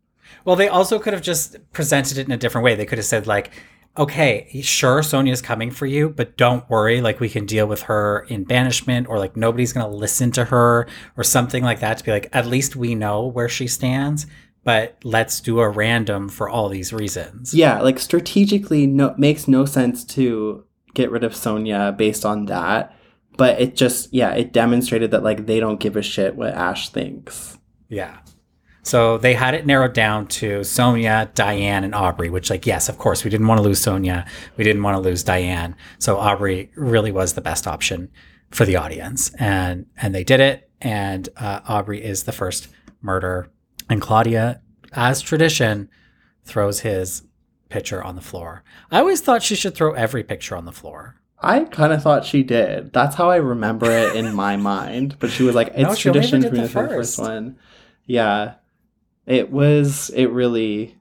[0.45, 2.75] Well, they also could have just presented it in a different way.
[2.75, 3.51] They could have said, like,
[3.99, 7.01] okay, sure, Sonia's coming for you, but don't worry.
[7.01, 10.47] Like, we can deal with her in banishment, or like, nobody's going to listen to
[10.47, 14.27] her, or something like that to be like, at least we know where she stands,
[14.65, 17.53] but let's do a random for all these reasons.
[17.53, 20.65] yeah like strategically no makes no sense to
[20.95, 22.95] get rid of sonia based on that
[23.37, 26.91] but it just yeah it demonstrated that like they don't give a shit what ash
[26.91, 27.59] thinks
[27.89, 28.19] Yeah.
[28.83, 32.99] So they had it narrowed down to Sonia, Diane, and Aubrey, which, like, yes, of
[32.99, 34.27] course, we didn't want to lose Sonia.
[34.57, 35.77] We didn't want to lose Diane.
[35.99, 38.11] So Aubrey really was the best option
[38.51, 39.33] for the audience.
[39.39, 40.69] And and they did it.
[40.81, 42.69] And uh, Aubrey is the first
[43.01, 43.49] murder.
[43.89, 44.61] And Claudia,
[44.93, 45.89] as tradition,
[46.45, 47.23] throws his
[47.69, 48.65] picture on the floor.
[48.91, 51.17] I always thought she should throw every picture on the floor.
[51.41, 52.93] I kind of thought she did.
[52.93, 55.17] That's how I remember it in my mind.
[55.21, 57.19] But she was like, "It's only tradition for me to throw the first.
[57.19, 57.57] one."
[58.07, 58.55] Yeah,
[59.27, 60.11] it was.
[60.11, 60.97] It really.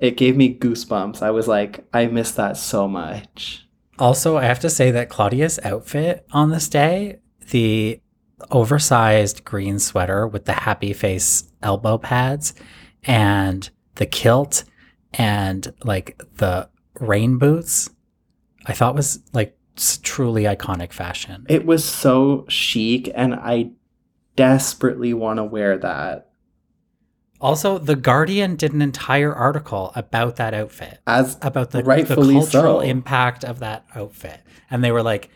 [0.00, 1.22] It gave me goosebumps.
[1.22, 3.66] I was like, I miss that so much.
[3.98, 8.00] Also, I have to say that Claudia's outfit on this day, the
[8.50, 12.54] oversized green sweater with the happy face elbow pads
[13.04, 14.64] and the kilt
[15.14, 16.68] and like the
[17.00, 17.88] rain boots,
[18.66, 19.56] I thought was like
[20.02, 21.46] truly iconic fashion.
[21.48, 23.70] It was so chic, and I
[24.36, 26.30] desperately want to wear that.
[27.44, 32.80] Also, The Guardian did an entire article about that outfit, As about the, the cultural
[32.80, 32.80] so.
[32.80, 34.40] impact of that outfit.
[34.70, 35.28] And they were like,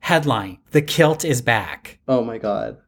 [0.00, 1.98] headline, The kilt is back.
[2.08, 2.78] oh my god,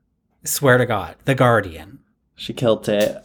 [0.45, 2.01] Swear to God, The Guardian.
[2.35, 3.17] she killed it.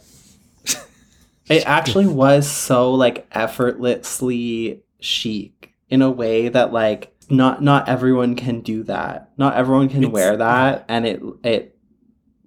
[1.48, 8.36] It actually was so like effortlessly chic in a way that like not not everyone
[8.36, 9.30] can do that.
[9.36, 11.76] Not everyone can It's- wear that and it it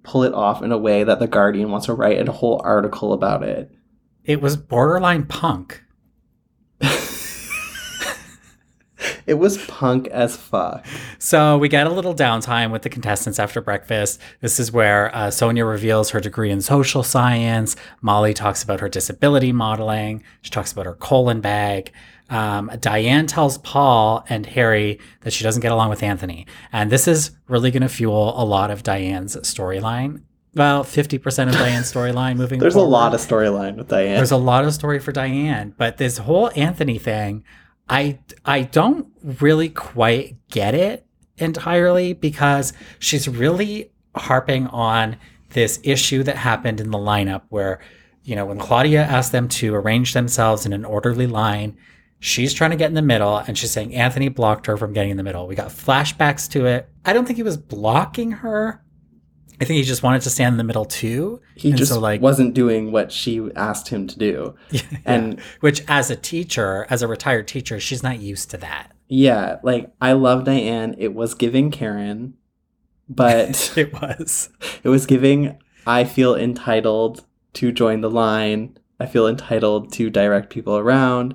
[0.04, 3.12] pull it off in a way that the Guardian wants to write a whole article
[3.12, 3.70] about it.
[4.22, 5.82] It was borderline punk.
[9.26, 10.86] It was punk as fuck.
[11.18, 14.20] So we get a little downtime with the contestants after breakfast.
[14.40, 17.74] This is where uh, Sonia reveals her degree in social science.
[18.02, 20.22] Molly talks about her disability modeling.
[20.42, 21.90] She talks about her colon bag.
[22.30, 26.46] Um, Diane tells Paul and Harry that she doesn't get along with Anthony.
[26.72, 30.22] And this is really going to fuel a lot of Diane's storyline.
[30.54, 34.16] Well, 50% of Diane's storyline moving There's a lot of storyline with Diane.
[34.16, 37.44] There's a lot of story for Diane, but this whole Anthony thing,
[37.88, 41.06] I I don't really quite get it
[41.38, 45.16] entirely because she's really harping on
[45.50, 47.80] this issue that happened in the lineup where,
[48.22, 51.76] you know, when Claudia asked them to arrange themselves in an orderly line,
[52.24, 55.10] she's trying to get in the middle and she's saying Anthony blocked her from getting
[55.10, 55.46] in the middle.
[55.46, 56.88] We got flashbacks to it.
[57.04, 58.82] I don't think he was blocking her.
[59.60, 61.40] I think he just wanted to stand in the middle too.
[61.54, 64.54] he And just so, like- wasn't doing what she asked him to do.
[65.04, 68.92] And Which, as a teacher, as a retired teacher, she's not used to that.
[69.08, 70.94] yeah, like I love Diane.
[70.98, 72.34] It was giving Karen,
[73.08, 74.48] but It was.
[74.82, 78.78] it was giving I feel entitled to join the line.
[78.98, 81.34] I feel entitled to direct people around,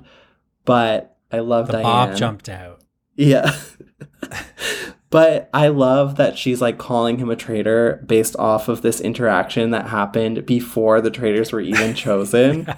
[0.70, 1.82] but I love The Diane.
[1.82, 2.80] Bob jumped out.
[3.16, 3.56] Yeah.
[5.10, 9.70] but I love that she's like calling him a traitor based off of this interaction
[9.70, 12.72] that happened before the traitors were even chosen.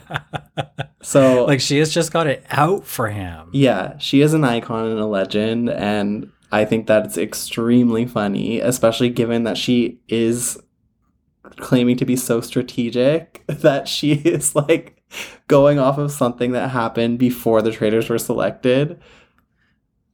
[1.05, 3.49] So like she has just got it out for him.
[3.53, 8.61] yeah, she is an icon and a legend and I think that it's extremely funny,
[8.61, 10.62] especially given that she is
[11.59, 15.03] claiming to be so strategic that she is like
[15.48, 19.00] going off of something that happened before the traitors were selected.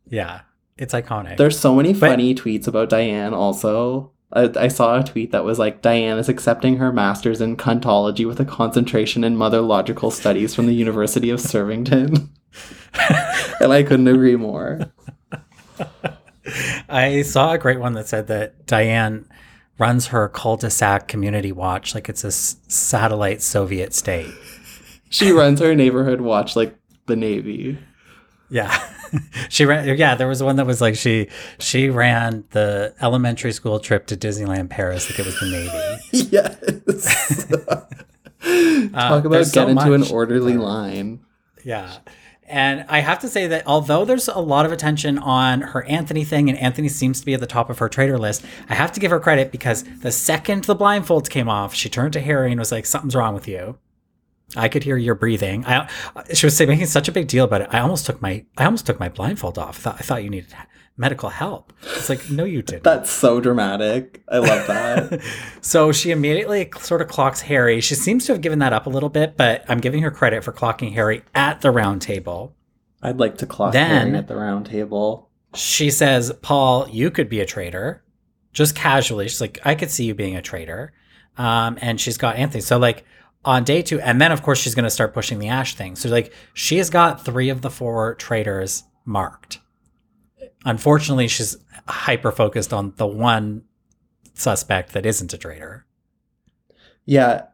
[0.06, 0.40] Yeah.
[0.76, 1.36] It's iconic.
[1.36, 4.12] There's so many But- funny tweets about Diane also.
[4.32, 8.26] I, I saw a tweet that was like Diane is accepting her master's in cuntology
[8.26, 12.28] with a concentration in motherlogical studies from the University of Survington.
[13.60, 14.92] and I couldn't agree more.
[16.88, 19.26] I saw a great one that said that Diane
[19.78, 24.32] runs her cul-de-sac community watch like it's a s- satellite Soviet state.
[25.08, 26.76] She runs her neighborhood watch like
[27.06, 27.78] the Navy.
[28.50, 28.76] Yeah.
[29.48, 33.80] she ran yeah, there was one that was like she she ran the elementary school
[33.80, 35.94] trip to Disneyland Paris like it was the Navy.
[36.30, 37.46] Yes.
[38.40, 41.20] Uh, Talk about there's get so into an orderly line.
[41.64, 41.92] Yeah.
[42.48, 46.24] And I have to say that although there's a lot of attention on her Anthony
[46.24, 48.90] thing, and Anthony seems to be at the top of her traitor list, I have
[48.92, 52.50] to give her credit because the second the blindfolds came off, she turned to Harry
[52.50, 53.78] and was like, "Something's wrong with you."
[54.56, 55.66] I could hear your breathing.
[55.66, 55.88] I,
[56.32, 57.68] she was making such a big deal about it.
[57.70, 59.78] I almost took my, I almost took my blindfold off.
[59.78, 60.54] I thought, I thought you needed
[60.98, 61.72] medical help.
[61.82, 62.82] It's like, no, you didn't.
[62.84, 64.22] That's so dramatic.
[64.28, 65.22] I love that.
[65.60, 67.80] So she immediately sort of clocks Harry.
[67.82, 70.42] She seems to have given that up a little bit, but I'm giving her credit
[70.42, 72.54] for clocking Harry at the round table.
[73.02, 75.28] I'd like to clock Then- Harry at the round table.
[75.54, 78.02] She says, Paul, you could be a traitor.
[78.52, 79.28] Just casually.
[79.28, 80.92] She's like, I could see you being a traitor.
[81.36, 82.60] Um, and she's got Anthony.
[82.62, 83.04] So, like,
[83.44, 85.96] on day two, and then, of course, she's going to start pushing the Ash thing.
[85.96, 89.58] So, like, she has got three of the four traitors marked.
[90.64, 91.56] Unfortunately, she's
[91.86, 93.62] hyper focused on the one
[94.34, 95.86] suspect that isn't a traitor.
[97.04, 97.46] Yeah,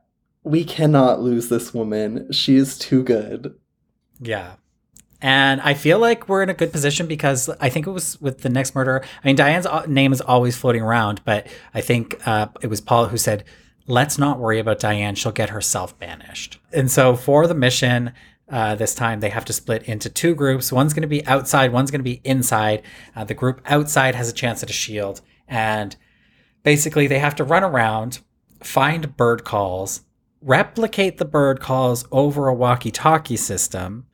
[0.43, 2.31] we cannot lose this woman.
[2.33, 3.55] She is too good.
[4.21, 4.55] Yeah.
[5.21, 8.43] And I feel like we're in a good position because I think it was with
[8.43, 9.03] the next murder.
[9.03, 12.83] I mean, Diane's uh, name is always floating around, but I think uh, it was
[12.83, 13.45] Paul who said,
[13.87, 15.15] let's not worry about Diane.
[15.15, 16.59] She'll get herself banished.
[16.73, 18.13] And so for the mission,
[18.49, 20.72] uh, this time they have to split into two groups.
[20.72, 22.82] One's going to be outside, one's going to be inside.
[23.16, 25.20] Uh, the group outside has a chance at a shield.
[25.49, 25.97] And
[26.62, 28.20] basically, they have to run around,
[28.62, 30.03] find bird calls,
[30.40, 34.07] replicate the bird calls over a walkie talkie system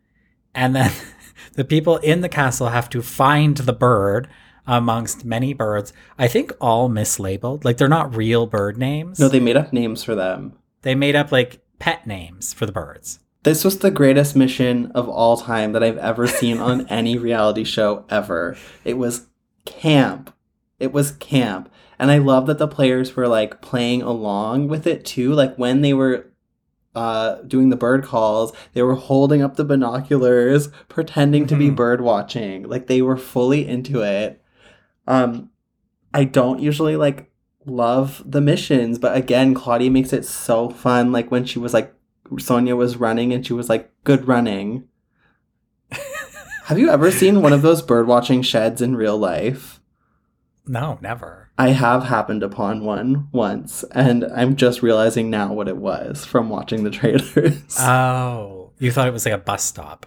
[0.54, 0.92] and then
[1.54, 4.28] the people in the castle have to find the bird
[4.66, 5.92] amongst many birds.
[6.18, 7.64] I think all mislabeled.
[7.64, 9.18] Like they're not real bird names.
[9.18, 10.54] No, they made up names for them.
[10.82, 13.20] they made up like pet names for the birds.
[13.42, 17.64] This was the greatest mission of all time that I've ever seen on any reality
[17.64, 18.56] show ever.
[18.84, 19.26] It was
[19.64, 20.34] camp.
[20.78, 21.70] It was camp.
[21.98, 25.32] And I love that the players were like playing along with it too.
[25.32, 26.26] Like when they were
[26.94, 31.76] uh, doing the bird calls, they were holding up the binoculars, pretending to be Mhm.
[31.76, 32.64] bird watching.
[32.68, 34.42] Like they were fully into it.
[35.06, 35.50] Um,
[36.12, 37.30] I don't usually like
[37.64, 41.12] love the missions, but again, Claudia makes it so fun.
[41.12, 41.94] Like when she was like,
[42.38, 44.84] Sonia was running and she was like, good running.
[46.64, 49.80] Have you ever seen one of those bird watching sheds in real life?
[50.66, 51.50] No, never.
[51.58, 56.48] I have happened upon one once, and I'm just realizing now what it was from
[56.48, 57.76] watching the trailers.
[57.78, 60.06] Oh, you thought it was like a bus stop.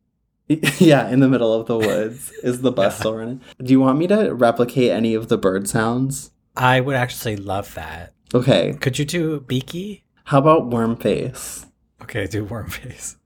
[0.48, 2.98] yeah, in the middle of the woods is the bus Yeah.
[3.00, 3.40] still running.
[3.62, 6.30] Do you want me to replicate any of the bird sounds?
[6.56, 8.12] I would actually love that.
[8.32, 10.04] Okay, Could you do beaky?
[10.24, 11.66] How about worm face?
[12.02, 13.16] Okay, do worm face.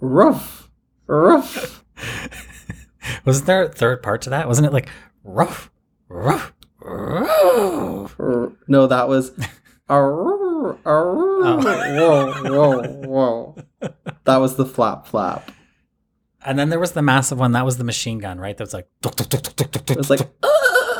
[0.00, 0.70] Roof,
[1.06, 1.84] roof.
[3.24, 4.46] Wasn't there a third part to that?
[4.48, 4.88] Wasn't it like
[5.24, 5.70] rough,
[6.08, 8.14] rough, rough?
[8.18, 9.32] R- No, that was.
[9.88, 13.56] Arr, arr, Whoa, whoa, whoa.
[14.24, 15.50] That was the flap flap.
[16.44, 17.52] And then there was the massive one.
[17.52, 18.56] That was the machine gun, right?
[18.56, 18.86] That was like.
[19.04, 20.20] It was like.
[20.42, 20.48] "Ah,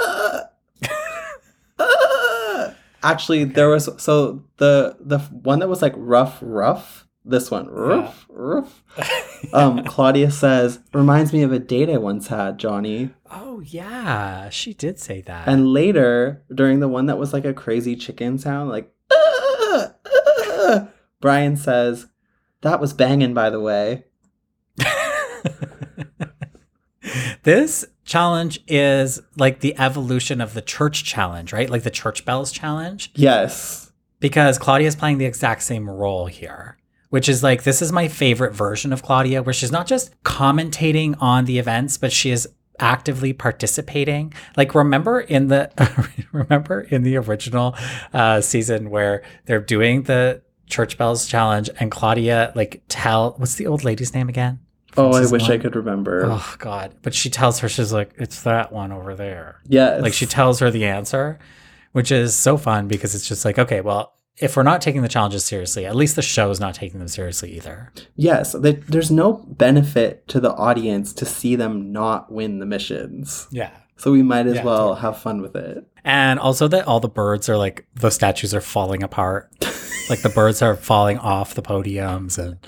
[3.02, 7.04] ah." Actually, there was so the the one that was like rough, rough.
[7.24, 8.82] This one, rough, rough.
[9.52, 13.10] Um, Claudia says reminds me of a date I once had, Johnny.
[13.30, 15.46] oh yeah, she did say that.
[15.46, 20.88] And later, during the one that was like a crazy chicken sound, like "Ah, ah,"
[21.20, 22.06] Brian says,
[22.62, 24.04] "That was banging, by the way."
[27.44, 31.68] this challenge is like the evolution of the church challenge, right?
[31.68, 33.12] Like the church bells challenge.
[33.14, 36.78] Yes, because Claudia is playing the exact same role here,
[37.10, 41.14] which is like this is my favorite version of Claudia, where she's not just commentating
[41.20, 42.48] on the events, but she is
[42.80, 44.32] actively participating.
[44.56, 45.70] Like remember in the
[46.32, 47.76] remember in the original
[48.12, 53.66] uh, season where they're doing the church bells challenge and Claudia like tell what's the
[53.66, 54.60] old lady's name again?
[54.98, 56.22] Oh, I wish I could remember.
[56.26, 56.94] Oh God!
[57.02, 59.60] But she tells her she's like it's that one over there.
[59.68, 61.38] Yeah, Like she tells her the answer,
[61.92, 65.08] which is so fun because it's just like, okay, well, if we're not taking the
[65.08, 67.92] challenges seriously, at least the show is not taking them seriously either.
[68.14, 68.52] yes.
[68.60, 73.70] th- There's no benefit to the audience to see them not win the missions, Yeah.
[73.96, 75.00] so we might as Yeah, well totally.
[75.00, 75.84] have fun with it.
[76.04, 79.50] And also that all the birds are like the statues are falling apart.
[80.08, 82.58] like the birds are falling off the podiums and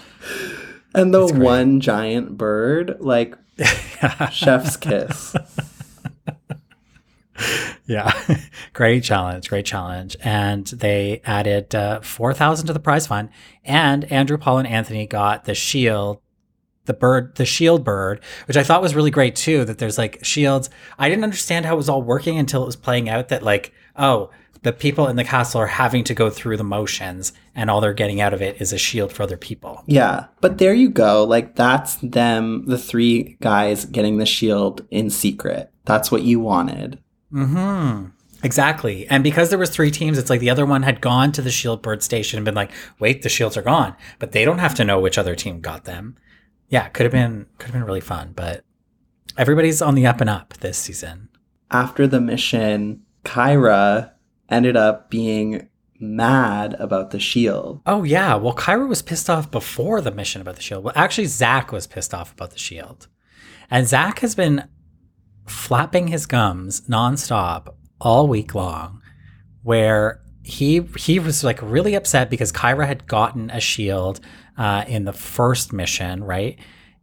[0.94, 3.36] And the one giant bird, like
[4.32, 5.36] chef's kiss.
[7.86, 8.12] yeah.
[8.72, 10.16] great challenge, great challenge.
[10.22, 13.30] And they added uh, 4,000 to the prize fund
[13.64, 16.20] and Andrew Paul and Anthony got the shield
[16.86, 19.64] the bird, the shield bird, which I thought was really great too.
[19.64, 20.70] That there's like shields.
[20.98, 23.28] I didn't understand how it was all working until it was playing out.
[23.28, 24.30] That like, oh,
[24.62, 27.92] the people in the castle are having to go through the motions, and all they're
[27.92, 29.82] getting out of it is a shield for other people.
[29.86, 31.24] Yeah, but there you go.
[31.24, 35.72] Like that's them, the three guys getting the shield in secret.
[35.84, 36.98] That's what you wanted.
[37.32, 38.06] Hmm.
[38.42, 39.06] Exactly.
[39.08, 41.50] And because there was three teams, it's like the other one had gone to the
[41.50, 44.74] shield bird station and been like, "Wait, the shields are gone," but they don't have
[44.76, 46.16] to know which other team got them.
[46.68, 48.64] Yeah, could have been could have been really fun, but
[49.36, 51.28] everybody's on the up and up this season.
[51.70, 54.12] After the mission, Kyra
[54.50, 57.80] ended up being mad about the shield.
[57.86, 60.84] Oh yeah, well Kyra was pissed off before the mission about the shield.
[60.84, 63.08] Well, actually Zach was pissed off about the shield,
[63.70, 64.68] and Zach has been
[65.46, 69.02] flapping his gums nonstop all week long,
[69.62, 74.20] where he he was like really upset because Kyra had gotten a shield
[74.56, 76.58] uh, in the first mission, right?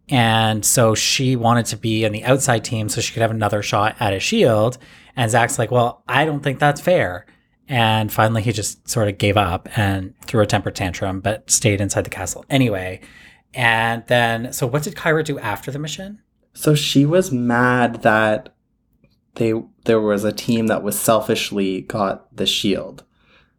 [0.10, 3.62] And so she wanted to be in the outside team so she could have another
[3.62, 4.78] shot at a shield.
[5.16, 7.26] And Zach's like, well, I don't think that's fair.
[7.70, 11.82] And finally, he just sort of gave up and threw a temper tantrum, but stayed
[11.82, 13.02] inside the castle anyway.
[13.54, 16.22] And then, so what did Kyra do after the mission?
[16.54, 18.54] So she was mad that
[19.36, 19.54] they
[19.86, 23.04] there was a team that was selfishly got the shield.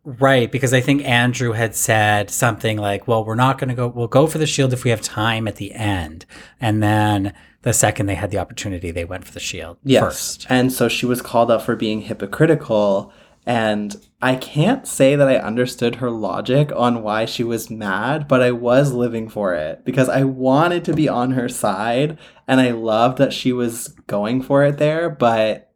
[0.05, 3.89] Right, because I think Andrew had said something like, "Well, we're not going to go.
[3.89, 6.25] We'll go for the shield if we have time at the end."
[6.61, 10.03] And then the second they had the opportunity, they went for the shield Yes.
[10.03, 10.47] first.
[10.49, 13.13] And so she was called out for being hypocritical.
[13.47, 18.43] And I can't say that I understood her logic on why she was mad, but
[18.43, 22.73] I was living for it because I wanted to be on her side and I
[22.73, 25.09] loved that she was going for it there.
[25.09, 25.69] But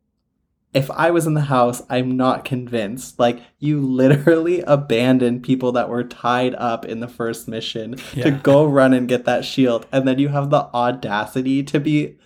[0.74, 3.18] if I was in the house, I'm not convinced.
[3.18, 8.64] Like, you literally abandoned people that were tied up in the first mission to go
[8.64, 9.86] run and get that shield.
[9.92, 12.16] And then you have the audacity to be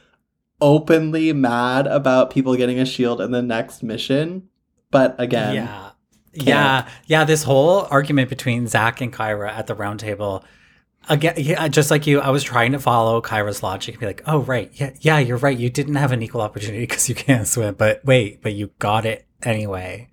[0.60, 4.48] openly mad about people getting a shield in the next mission.
[4.96, 5.90] But again, yeah.
[6.32, 6.88] Yeah.
[7.06, 7.24] Yeah.
[7.24, 10.42] This whole argument between Zach and Kyra at the round table.
[11.08, 14.22] Again, yeah, just like you, I was trying to follow Kyra's logic and be like,
[14.26, 14.70] oh, right.
[14.72, 15.56] Yeah, yeah, you're right.
[15.56, 17.74] You didn't have an equal opportunity because you can't swim.
[17.74, 20.08] But wait, but you got it anyway.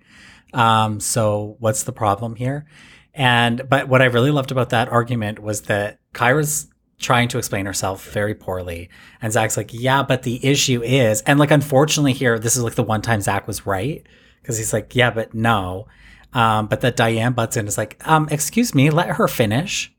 [0.52, 2.66] Um, so what's the problem here?
[3.14, 6.68] And, but what I really loved about that argument was that Kyra's
[7.00, 8.88] trying to explain herself very poorly.
[9.20, 12.76] And Zach's like, yeah, but the issue is, and like, unfortunately here, this is like
[12.76, 14.06] the one time Zach was right
[14.44, 15.86] because he's like, yeah, but no.
[16.34, 19.90] Um, but that Diane butts in is like, um, excuse me, let her finish.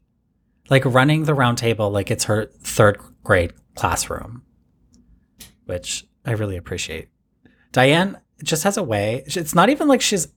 [0.70, 4.44] Like running the round table like it's her third grade classroom,
[5.66, 7.10] which I really appreciate.
[7.72, 9.24] Diane just has a way.
[9.26, 10.28] It's not even like she's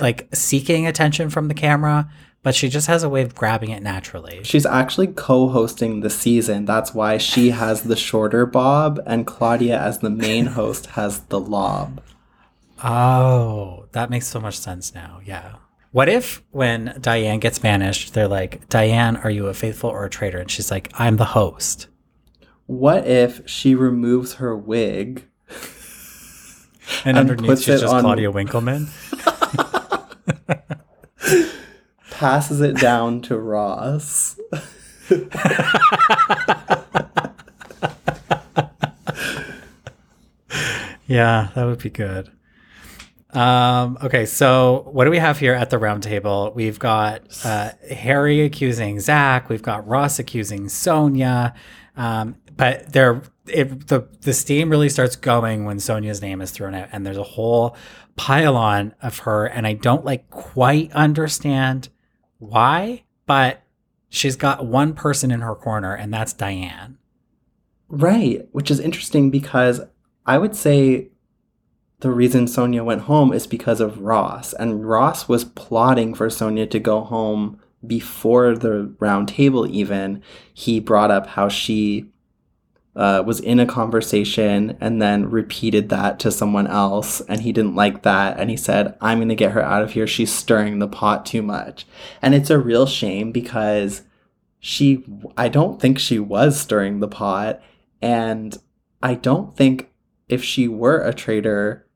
[0.00, 2.10] like seeking attention from the camera,
[2.42, 4.42] but she just has a way of grabbing it naturally.
[4.42, 6.64] she's actually co hosting the season.
[6.64, 11.40] That's why she has the shorter bob, and Claudia, as the main host, has the
[11.40, 12.02] lob.
[12.82, 15.20] Oh, that makes so much sense now.
[15.24, 15.56] Yeah.
[15.92, 20.10] What if when Diane gets banished, they're like, Diane, are you a faithful or a
[20.10, 20.38] traitor?
[20.38, 21.88] And she's like, I'm the host.
[22.66, 25.26] What if she removes her wig?
[27.04, 28.88] And, And underneath, she's just on- Claudia Winkleman.
[32.10, 34.36] passes it down to Ross.
[41.06, 42.30] Yeah, that would be good.
[43.32, 46.52] Um, okay, so what do we have here at the round table?
[46.54, 49.48] We've got uh, Harry accusing Zach.
[49.48, 51.54] We've got Ross accusing Sonia.
[51.96, 56.88] Um, but there, the the steam really starts going when Sonia's name is thrown out,
[56.92, 57.76] and there's a whole
[58.16, 61.88] pile-on of her, and I don't like quite understand
[62.38, 63.62] why, but
[64.08, 66.98] she's got one person in her corner, and that's Diane.
[67.88, 69.80] Right, which is interesting because
[70.26, 71.09] I would say
[72.00, 74.52] the reason Sonia went home is because of Ross.
[74.54, 80.22] And Ross was plotting for Sonia to go home before the round table, even.
[80.52, 82.06] He brought up how she
[82.96, 87.20] uh, was in a conversation and then repeated that to someone else.
[87.22, 88.40] And he didn't like that.
[88.40, 90.06] And he said, I'm going to get her out of here.
[90.06, 91.86] She's stirring the pot too much.
[92.22, 94.02] And it's a real shame because
[94.58, 95.04] she,
[95.36, 97.62] I don't think she was stirring the pot.
[98.00, 98.56] And
[99.02, 99.90] I don't think
[100.28, 101.86] if she were a traitor,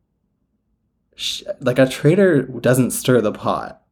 [1.15, 3.83] sh like a traitor doesn't stir the pot.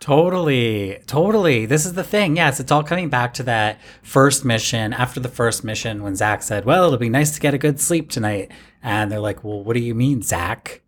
[0.00, 1.64] Totally, totally.
[1.64, 2.36] This is the thing.
[2.36, 4.92] Yes, it's all coming back to that first mission.
[4.92, 7.80] After the first mission, when Zach said, Well, it'll be nice to get a good
[7.80, 8.50] sleep tonight.
[8.82, 10.82] And they're like, Well, what do you mean, Zach?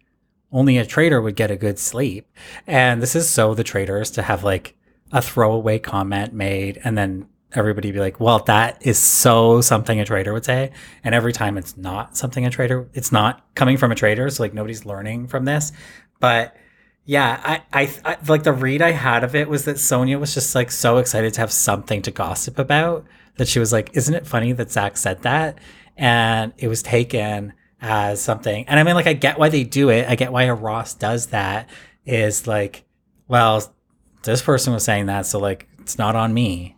[0.53, 2.31] Only a traitor would get a good sleep.
[2.67, 4.77] And this is so the traitors to have like
[5.13, 10.05] a throwaway comment made and then everybody be like, Well, that is so something a
[10.05, 10.73] traitor would say.
[11.05, 14.29] And every time it's not something a traitor, it's not coming from a traitor.
[14.31, 15.73] So like nobody's learning from this.
[16.21, 16.57] But
[17.05, 20.35] yeah, I, I, I like the read I had of it was that Sonia was
[20.35, 24.15] just like so excited to have something to gossip about that she was like, "Isn't
[24.15, 25.59] it funny that Zach said that?"
[25.97, 28.67] And it was taken as something.
[28.69, 30.09] And I mean, like, I get why they do it.
[30.09, 31.69] I get why a Ross does that.
[32.05, 32.85] Is like,
[33.29, 33.75] well,
[34.23, 36.76] this person was saying that, so like, it's not on me.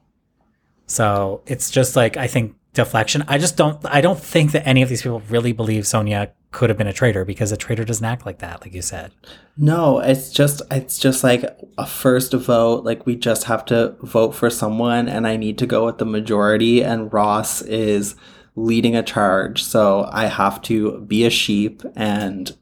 [0.88, 3.24] So it's just like I think deflection.
[3.28, 3.78] I just don't.
[3.84, 6.92] I don't think that any of these people really believe Sonia could have been a
[6.92, 9.12] traitor because a traitor doesn't act like that, like you said.
[9.56, 11.44] No, it's just it's just like
[11.76, 12.84] a first vote.
[12.84, 16.06] Like we just have to vote for someone, and I need to go with the
[16.06, 16.82] majority.
[16.82, 18.14] And Ross is
[18.56, 22.56] leading a charge, so I have to be a sheep and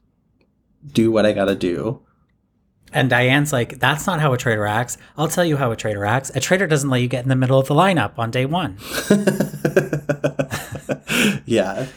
[0.85, 2.01] do what I gotta do.
[2.93, 4.97] And Diane's like, that's not how a traitor acts.
[5.17, 6.31] I'll tell you how a traitor acts.
[6.35, 8.77] A traitor doesn't let you get in the middle of the lineup on day one.
[11.45, 11.87] yeah.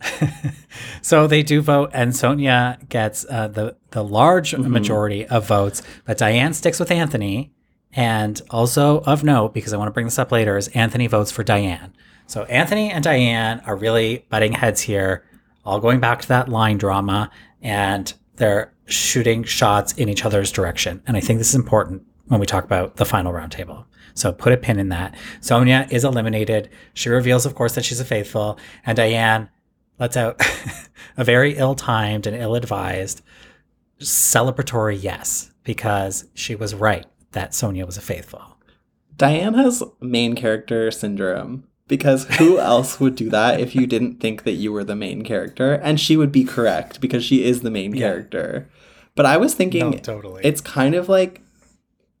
[1.06, 6.18] So they do vote, and Sonia gets uh, the the large majority of votes, but
[6.18, 7.52] Diane sticks with Anthony.
[7.92, 11.30] And also of note, because I want to bring this up later, is Anthony votes
[11.30, 11.94] for Diane.
[12.26, 15.24] So Anthony and Diane are really butting heads here,
[15.64, 17.30] all going back to that line drama,
[17.62, 21.02] and they're shooting shots in each other's direction.
[21.06, 23.84] And I think this is important when we talk about the final roundtable.
[24.14, 25.14] So put a pin in that.
[25.40, 26.70] Sonia is eliminated.
[26.94, 29.50] She reveals, of course, that she's a faithful, and Diane
[29.98, 30.40] lets out
[31.16, 33.22] a very ill-timed and ill-advised
[34.00, 38.58] celebratory yes because she was right that Sonia was a faithful.
[39.16, 44.42] Diane has main character syndrome because who else would do that if you didn't think
[44.44, 45.74] that you were the main character?
[45.74, 48.00] And she would be correct because she is the main Yeah.
[48.08, 48.68] character.
[49.14, 50.42] But I was thinking No, totally.
[50.44, 51.42] it's kind of like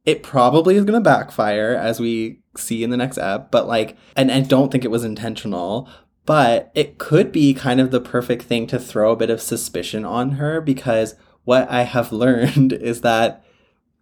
[0.04, 3.96] it probably is going to backfire as we see in the next app, but like
[4.14, 5.88] and I don't think it was intentional,
[6.24, 10.04] but it could be kind of the perfect thing to throw a bit of suspicion
[10.04, 13.44] on her because what I have learned is that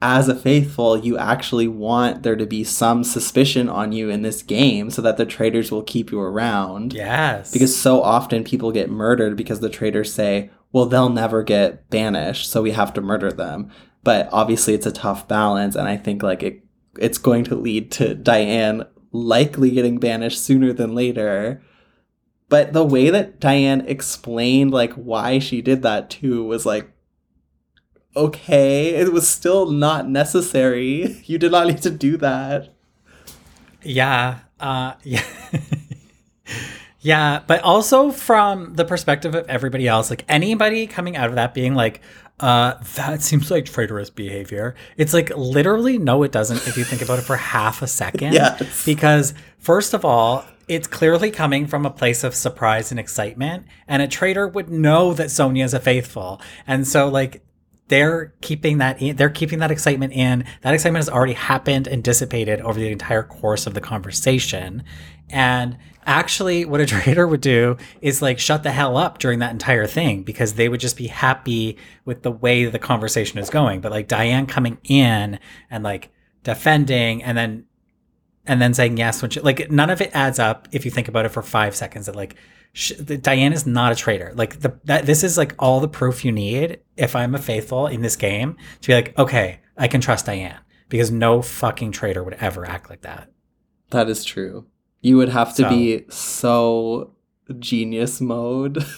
[0.04, 4.42] as a faithful, you actually want there to be some suspicion on you in this
[4.42, 6.92] game so that the traitors will keep you around.
[6.92, 7.50] yes.
[7.50, 12.50] Because so often people get murdered because the traitors say, well, they'll never get banished,
[12.50, 13.70] so we have to murder them.
[14.02, 16.62] But obviously, it's a tough balance, and I think like it,
[16.98, 21.62] it's going to lead to Diane likely getting banished sooner than later.
[22.50, 26.90] But the way that Diane explained like why she did that too was like,
[28.16, 31.22] okay, it was still not necessary.
[31.26, 32.74] You did not need to do that.
[33.82, 34.40] Yeah.
[34.60, 35.24] Uh, yeah.
[37.00, 37.40] yeah.
[37.46, 41.74] But also from the perspective of everybody else, like anybody coming out of that being
[41.74, 42.00] like,
[42.40, 44.74] uh, that seems like traitorous behavior.
[44.96, 48.34] It's like literally, no, it doesn't if you think about it for half a second.
[48.34, 48.84] Yes.
[48.84, 53.66] Because, first of all, it's clearly coming from a place of surprise and excitement.
[53.86, 56.40] And a traitor would know that Sonia is a faithful.
[56.66, 57.43] And so, like,
[57.88, 60.44] they're keeping that in, they're keeping that excitement in.
[60.62, 64.84] That excitement has already happened and dissipated over the entire course of the conversation.
[65.30, 65.76] And
[66.06, 69.86] actually what a traitor would do is like shut the hell up during that entire
[69.86, 73.80] thing because they would just be happy with the way the conversation is going.
[73.80, 75.38] But like Diane coming in
[75.70, 76.10] and like
[76.42, 77.66] defending and then
[78.46, 81.08] and then saying yes when she, like none of it adds up if you think
[81.08, 82.36] about it for five seconds that like
[82.72, 84.32] sh- the, Diane is not a traitor.
[84.34, 87.86] Like the that this is like all the proof you need if I'm a faithful
[87.86, 92.22] in this game to be like okay I can trust Diane because no fucking traitor
[92.22, 93.30] would ever act like that.
[93.90, 94.66] That is true.
[95.00, 97.14] You would have to So- be so
[97.58, 98.84] genius mode.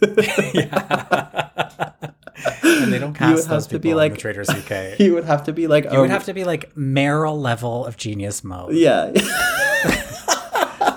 [0.54, 1.63] yeah.
[2.62, 4.98] And they don't cast would have those to people be like- UK.
[5.00, 7.96] you would have to be like You would have to be like Meryl level of
[7.96, 8.74] genius mode.
[8.74, 9.12] Yeah.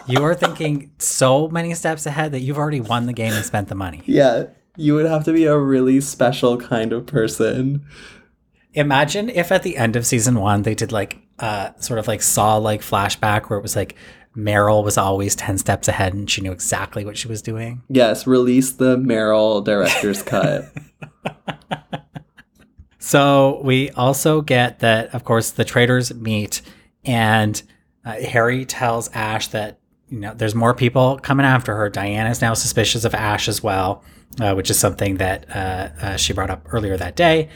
[0.10, 3.68] You are thinking so many steps ahead that you've already won the game and spent
[3.68, 4.02] the money.
[4.06, 4.45] yeah.
[4.78, 7.84] You would have to be a really special kind of person.
[8.74, 12.22] Imagine if at the end of season one they did like uh sort of like
[12.22, 13.95] saw like flashback where it was like
[14.36, 17.82] Meryl was always ten steps ahead and she knew exactly what she was doing.
[17.89, 20.72] Yes, release the Meryl director's cut.
[23.07, 26.61] So we also get that, of course, the traitors meet,
[27.05, 27.63] and
[28.03, 31.89] uh, Harry tells Ash that you know there's more people coming after her.
[31.89, 34.03] Diana is now suspicious of Ash as well,
[34.41, 37.47] uh, which is something that uh, uh, she brought up earlier that day.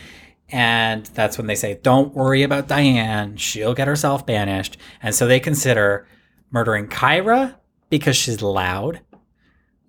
[0.47, 5.27] And that's when they say, "Don't worry about Diane; she'll get herself banished." And so
[5.27, 6.07] they consider
[6.49, 7.55] murdering Kyra
[7.89, 9.01] because she's loud,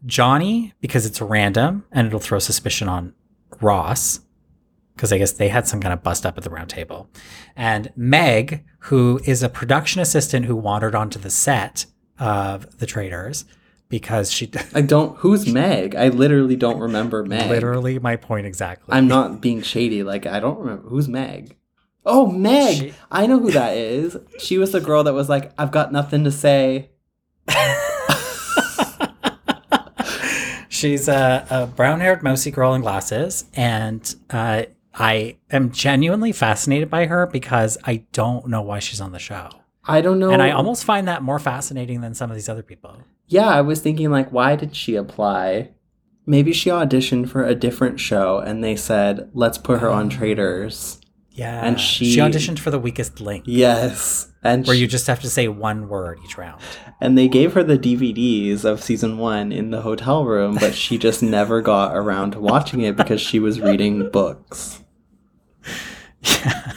[0.06, 3.14] Johnny because it's random and it'll throw suspicion on
[3.60, 4.20] Ross
[4.94, 7.08] because I guess they had some kind of bust up at the round table.
[7.56, 11.86] And Meg, who is a production assistant who wandered onto the set
[12.18, 13.44] of The Traitors
[13.88, 15.94] because she I don't who's Meg?
[15.94, 17.50] I literally don't remember Meg.
[17.50, 18.94] literally my point exactly.
[18.94, 20.02] I'm not being shady.
[20.02, 21.56] Like I don't remember who's Meg.
[22.04, 22.76] Oh, Meg.
[22.76, 24.16] She- I know who that is.
[24.38, 26.90] She was the girl that was like, "I've got nothing to say."
[30.82, 33.44] She's a, a brown haired, mousy girl in glasses.
[33.54, 39.12] And uh, I am genuinely fascinated by her because I don't know why she's on
[39.12, 39.48] the show.
[39.84, 40.32] I don't know.
[40.32, 42.96] And I almost find that more fascinating than some of these other people.
[43.28, 45.70] Yeah, I was thinking like, why did she apply?
[46.26, 51.00] Maybe she auditioned for a different show, and they said, "Let's put her on Traitors."
[51.34, 51.64] Yeah.
[51.64, 53.44] And she she- auditioned for the weakest link.
[53.46, 56.60] Yes, and Where she- you just have to say one word each round.
[57.00, 60.98] and they gave her the DVDs of season one in the hotel room, but she
[60.98, 64.80] just never got around to watching it because she was reading books.
[66.24, 66.72] Yeah,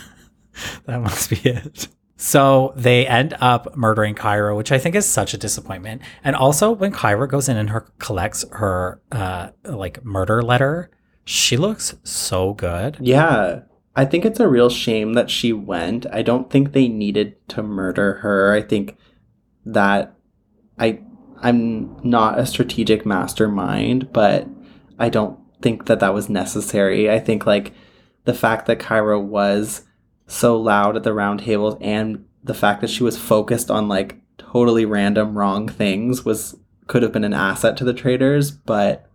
[0.85, 1.87] that must be it.
[2.17, 6.01] So they end up murdering Kyra, which I think is such a disappointment.
[6.23, 10.89] And also, when Kyra goes in and her collects her uh, like murder letter,
[11.25, 12.97] she looks so good.
[12.99, 13.61] Yeah.
[13.95, 16.05] I think it's a real shame that she went.
[16.11, 18.53] I don't think they needed to murder her.
[18.53, 18.97] I think
[19.65, 20.13] that
[20.77, 20.99] I
[21.41, 24.47] I'm not a strategic mastermind, but
[24.99, 27.09] I don't think that that was necessary.
[27.09, 27.73] I think like
[28.25, 29.83] the fact that Kyra was
[30.27, 34.17] so loud at the round tables and the fact that she was focused on like
[34.37, 39.09] totally random wrong things was could have been an asset to the traitors, but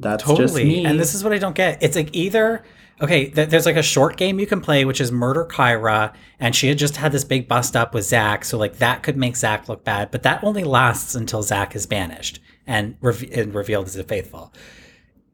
[0.00, 0.64] That's just totally.
[0.64, 0.84] me.
[0.84, 1.82] And this is what I don't get.
[1.82, 2.64] It's like either
[3.00, 6.54] okay, th- there's like a short game you can play, which is murder Kyra, and
[6.54, 9.36] she had just had this big bust up with Zach, so like that could make
[9.36, 13.86] Zach look bad, but that only lasts until Zach is banished and, re- and revealed
[13.86, 14.52] as a faithful.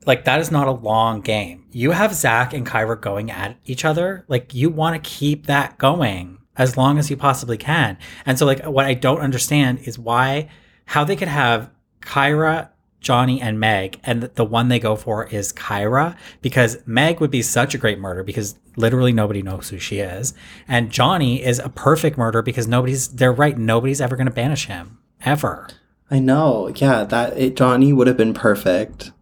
[0.05, 1.67] Like that is not a long game.
[1.71, 4.25] You have Zach and Kyra going at each other.
[4.27, 7.97] Like you want to keep that going as long as you possibly can.
[8.27, 10.49] And so like what I don't understand is why
[10.87, 12.71] how they could have Kyra,
[13.03, 17.43] Johnny, and Meg, and the one they go for is Kyra, because Meg would be
[17.43, 20.33] such a great murder because literally nobody knows who she is.
[20.69, 24.99] And Johnny is a perfect murder because nobody's they're right, nobody's ever gonna banish him.
[25.25, 25.69] Ever.
[26.11, 26.73] I know.
[26.75, 29.13] Yeah, that it, Johnny would have been perfect.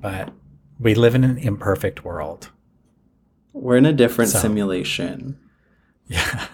[0.00, 0.32] But
[0.78, 2.50] we live in an imperfect world.
[3.52, 5.38] We're in a different So- simulation.
[6.10, 6.46] Yeah.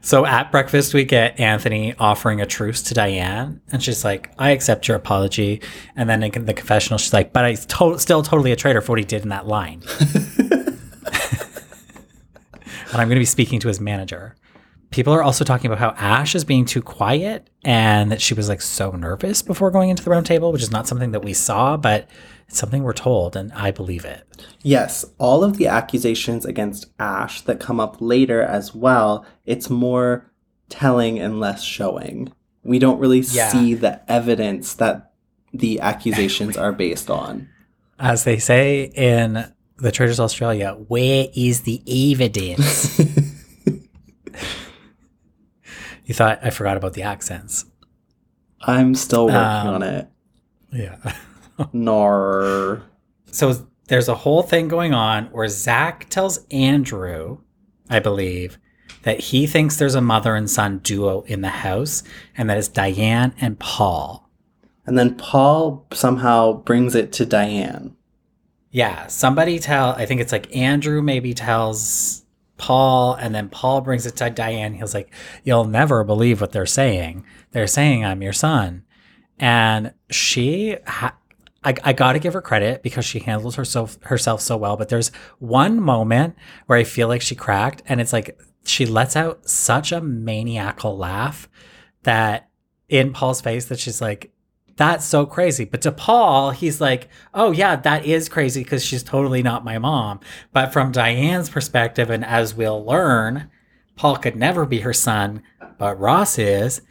[0.00, 4.50] So at breakfast, we get Anthony offering a truce to Diane, and she's like, "I
[4.50, 5.62] accept your apology."
[5.96, 8.92] And then in the confessional, she's like, "But I to- still totally a traitor for
[8.92, 9.82] what he did in that line."
[12.92, 14.36] and I'm going to be speaking to his manager.
[14.90, 18.48] People are also talking about how Ash is being too quiet and that she was
[18.48, 21.34] like so nervous before going into the round table, which is not something that we
[21.34, 22.08] saw, but
[22.48, 24.22] it's something we're told, and I believe it.
[24.62, 30.30] Yes, all of the accusations against Ash that come up later as well, it's more
[30.68, 32.32] telling and less showing.
[32.62, 33.48] We don't really Yeah.
[33.50, 35.12] see the evidence that
[35.52, 37.48] the accusations are based on.
[37.98, 41.82] As they say in the Traitors Australia, where is the
[42.12, 42.98] evidence?
[46.04, 47.64] you thought I forgot about the accents.
[48.60, 50.08] I'm still working Um, on it.
[50.72, 50.96] Yeah.
[51.72, 52.82] Nar.
[53.30, 57.38] so there's a whole thing going on where Zach tells Andrew,
[57.88, 58.58] I believe,
[59.02, 62.02] that he thinks there's a mother and son duo in the house
[62.36, 64.28] and that it's Diane and Paul.
[64.84, 67.96] And then Paul somehow brings it to Diane.
[68.70, 72.24] Yeah, somebody tell, I think it's like Andrew maybe tells
[72.56, 74.74] Paul, and then Paul brings it to Diane.
[74.74, 75.12] He's like,
[75.44, 77.24] You'll never believe what they're saying.
[77.52, 78.84] They're saying I'm your son.
[79.38, 81.16] And she, ha-
[81.66, 84.76] I, I got to give her credit because she handles herself, herself so well.
[84.76, 85.10] But there's
[85.40, 86.36] one moment
[86.66, 90.96] where I feel like she cracked, and it's like she lets out such a maniacal
[90.96, 91.48] laugh
[92.04, 92.48] that
[92.88, 94.32] in Paul's face that she's like,
[94.76, 95.64] that's so crazy.
[95.64, 99.78] But to Paul, he's like, oh, yeah, that is crazy because she's totally not my
[99.78, 100.20] mom.
[100.52, 103.50] But from Diane's perspective, and as we'll learn,
[103.96, 105.42] Paul could never be her son,
[105.78, 106.82] but Ross is,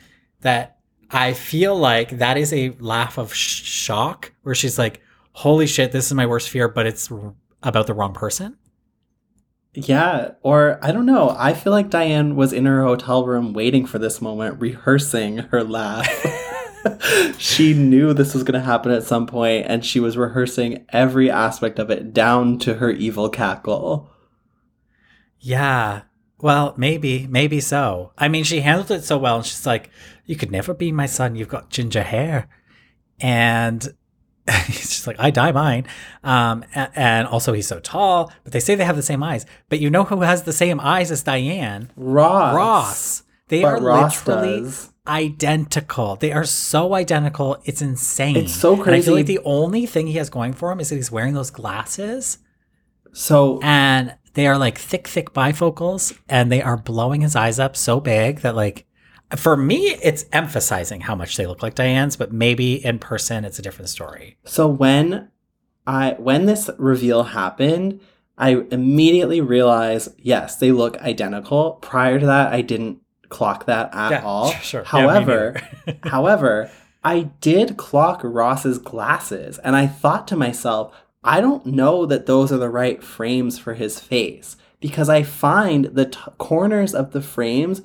[0.42, 0.75] that
[1.12, 5.02] I feel like that is a laugh of sh- shock where she's like,
[5.34, 7.34] holy shit, this is my worst fear, but it's r-
[7.64, 8.58] about the wrong person.
[9.74, 11.36] Yeah, or I don't know.
[11.38, 15.64] I feel like Diane was in her hotel room waiting for this moment, rehearsing her
[15.64, 16.08] laugh.
[17.38, 21.30] she knew this was going to happen at some point, and she was rehearsing every
[21.30, 24.10] aspect of it down to her evil cackle.
[25.40, 26.04] Yeah.
[26.42, 28.12] Well, maybe, maybe so.
[28.18, 29.38] I mean, she handled it so well.
[29.38, 29.90] And she's like,
[30.26, 31.36] You could never be my son.
[31.36, 32.48] You've got ginger hair.
[33.20, 33.88] And
[34.68, 35.88] he's just like, I dye mine.
[36.24, 39.46] Um, and also, he's so tall, but they say they have the same eyes.
[39.70, 41.92] But you know who has the same eyes as Diane?
[41.96, 42.56] Ross.
[42.56, 43.24] Ross.
[43.48, 44.90] They But are Ross literally does.
[45.08, 46.16] identical.
[46.18, 47.58] They are so identical.
[47.66, 48.36] It's insane.
[48.38, 50.90] It's so And I feel like the only thing he has going for him is
[50.90, 52.40] that he's wearing those glasses
[53.14, 57.76] So, and they are like thick, thick bifocals, and they are blowing his eyes up
[57.76, 58.86] so big that like
[59.36, 63.58] for me, it's emphasizing how much they look like Diane's, but maybe in person it's
[63.58, 64.38] a different story.
[64.46, 65.30] so when
[65.88, 68.00] I when this reveal happened,
[68.38, 71.74] I immediately realized, yes, they look identical.
[71.82, 73.00] Prior to that, I didn't
[73.30, 74.52] clock that at Yeah, all.
[74.52, 74.84] sure.
[74.84, 76.00] However, neither.
[76.10, 76.70] However,
[77.04, 80.94] I did clock Ross's glasses and I thought to myself,
[81.26, 85.86] I don't know that those are the right frames for his face because I find
[85.86, 87.82] the t- corners of the frames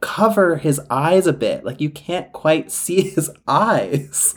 [0.00, 1.64] cover his eyes a bit.
[1.64, 4.34] Like you can't quite see his eyes.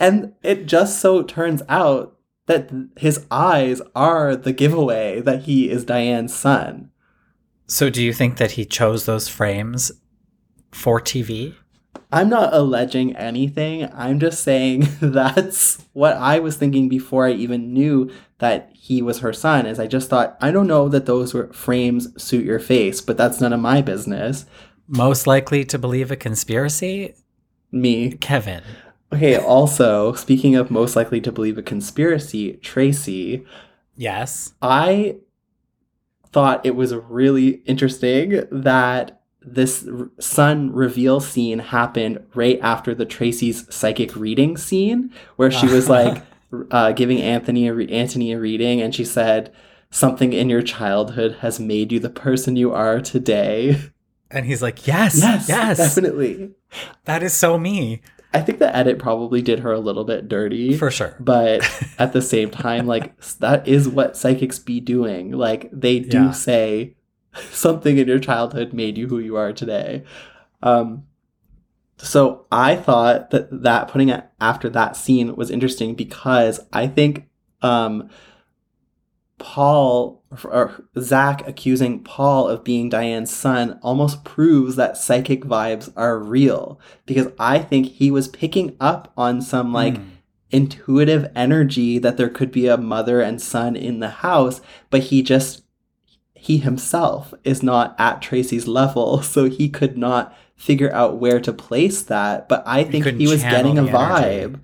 [0.00, 2.16] and it just so turns out
[2.46, 6.90] that th- his eyes are the giveaway that he is Diane's son.
[7.66, 9.92] so, do you think that he chose those frames
[10.72, 11.54] for TV?
[12.12, 13.90] I'm not alleging anything.
[13.92, 19.20] I'm just saying that's what I was thinking before I even knew that he was
[19.20, 19.66] her son.
[19.66, 23.16] Is I just thought I don't know that those were frames suit your face, but
[23.16, 24.46] that's none of my business.
[24.86, 27.14] Most likely to believe a conspiracy?
[27.72, 28.12] Me.
[28.12, 28.62] Kevin.
[29.12, 29.36] Okay.
[29.36, 33.44] Also, speaking of most likely to believe a conspiracy, Tracy,
[33.96, 34.54] Yes.
[34.60, 35.16] I
[36.32, 39.86] thought it was really interesting that this
[40.20, 46.22] sun reveal scene happened right after the Tracy's psychic reading scene, where she was like
[46.70, 49.52] uh, giving Anthony a re- Anthony a reading, and she said,
[49.90, 53.80] "Something in your childhood has made you the person you are today."
[54.30, 56.50] And he's like, yes, yes, yes, definitely.
[57.04, 58.00] that is so me
[58.32, 60.76] I think the edit probably did her a little bit dirty.
[60.76, 61.14] for sure.
[61.20, 61.62] but
[62.00, 66.30] at the same time like that is what psychics be doing like they do Yeah.
[66.32, 66.96] say
[67.50, 70.02] something in your childhood made you who you are today
[70.62, 71.04] um
[71.96, 77.28] so i thought that that putting it after that scene was interesting because i think
[77.62, 78.08] um
[79.38, 86.18] paul or zach accusing paul of being diane's son almost proves that psychic vibes are
[86.18, 90.08] real because i think he was picking up on some like Hmm.
[90.50, 95.20] intuitive energy that there could be a mother and son in the house, but he
[95.20, 95.63] just
[96.44, 101.52] he himself is not at Tracy's level, so he could not figure out where to
[101.54, 102.50] place that.
[102.50, 103.96] But I think he was getting a energy.
[103.96, 104.60] vibe.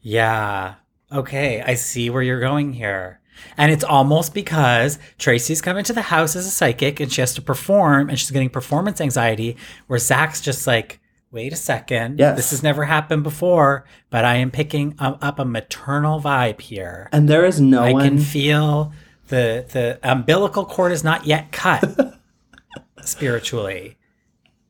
[0.00, 0.74] Yeah.
[1.12, 3.20] Okay, I see where you're going here.
[3.56, 7.34] And it's almost because Tracy's coming to the house as a psychic and she has
[7.34, 9.56] to perform and she's getting performance anxiety,
[9.88, 11.00] where Zach's just like,
[11.32, 12.20] wait a second.
[12.20, 12.36] Yes.
[12.36, 17.08] This has never happened before, but I am picking up a maternal vibe here.
[17.10, 18.92] And there is no I one can feel
[19.30, 22.18] the the umbilical cord is not yet cut
[23.02, 23.96] spiritually.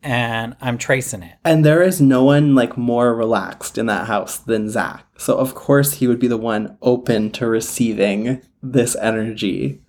[0.02, 1.34] And I'm tracing it.
[1.44, 5.04] and there is no one like more relaxed in that house than Zach.
[5.18, 9.82] So of course he would be the one open to receiving this energy.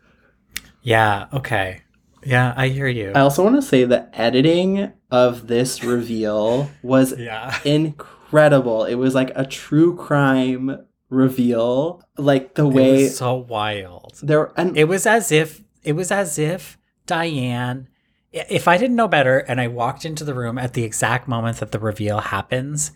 [0.81, 1.81] Yeah, okay.
[2.25, 3.13] Yeah, I hear you.
[3.15, 7.57] I also want to say the editing of this reveal was yeah.
[7.63, 8.83] incredible.
[8.83, 12.01] It was like a true crime reveal.
[12.17, 14.19] Like the way was so wild.
[14.23, 17.87] there and It was as if it was as if Diane
[18.33, 21.57] if I didn't know better and I walked into the room at the exact moment
[21.57, 22.93] that the reveal happens,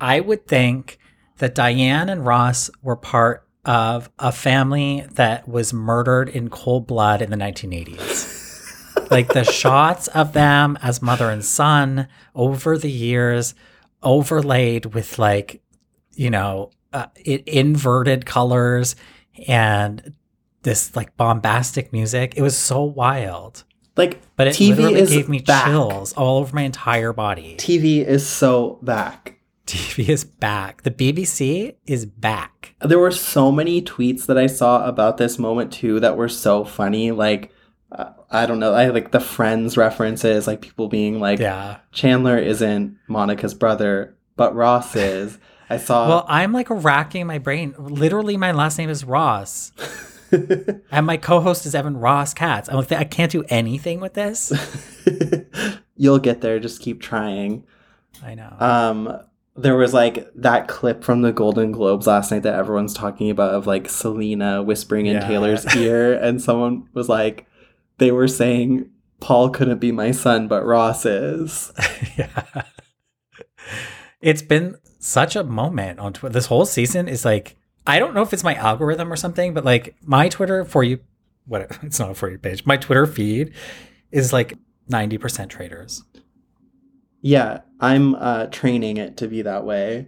[0.00, 0.98] I would think
[1.36, 7.20] that Diane and Ross were part of a family that was murdered in cold blood
[7.20, 9.10] in the 1980s.
[9.10, 13.54] like the shots of them as mother and son over the years
[14.02, 15.62] overlaid with like
[16.14, 18.96] you know uh, it inverted colors
[19.46, 20.12] and
[20.62, 23.64] this like bombastic music it was so wild
[23.96, 25.66] like but it TV literally is gave me back.
[25.66, 29.38] chills all over my entire body TV is so back.
[29.66, 34.86] tv is back the bbc is back There were so many tweets that I saw
[34.86, 37.10] about this moment too that were so funny.
[37.12, 37.52] Like
[37.92, 42.38] uh, I don't know, I like the Friends references, like people being like, yeah Chandler
[42.38, 45.38] isn't Monica's brother, but Ross is.
[45.70, 46.08] I saw.
[46.08, 49.72] well i'm like racking my brain literally my last name is ross
[50.32, 54.52] and my co-host is evan ross katz i'm like i can't do anything with this
[55.96, 56.58] You'll get there.
[56.58, 57.64] Just keep trying.
[58.24, 59.18] i know Um,
[59.54, 63.52] there was like that clip from the Golden Globes last night that everyone's talking about
[63.52, 67.46] of like Selena whispering in Taylor's ear, and someone was like,
[67.98, 68.88] they were saying
[69.20, 71.70] Paul couldn't be my son, but Ross is.
[72.16, 72.62] yeah.
[74.22, 76.32] It's been such a moment on Twitter.
[76.32, 77.56] This whole season is like,
[77.86, 81.00] I don't know if it's my algorithm or something, but like my Twitter for you,
[81.46, 82.64] what it's not a for you page.
[82.64, 83.52] My Twitter feed
[84.12, 84.56] is like
[84.90, 86.04] 90% traitors.
[87.22, 90.06] Yeah, I'm uh, training it to be that way.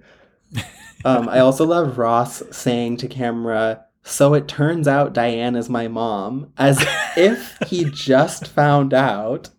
[1.05, 5.89] Um, I also love Ross saying to camera, "So it turns out Diane is my
[5.89, 6.87] mom," as
[7.17, 9.51] if he just found out.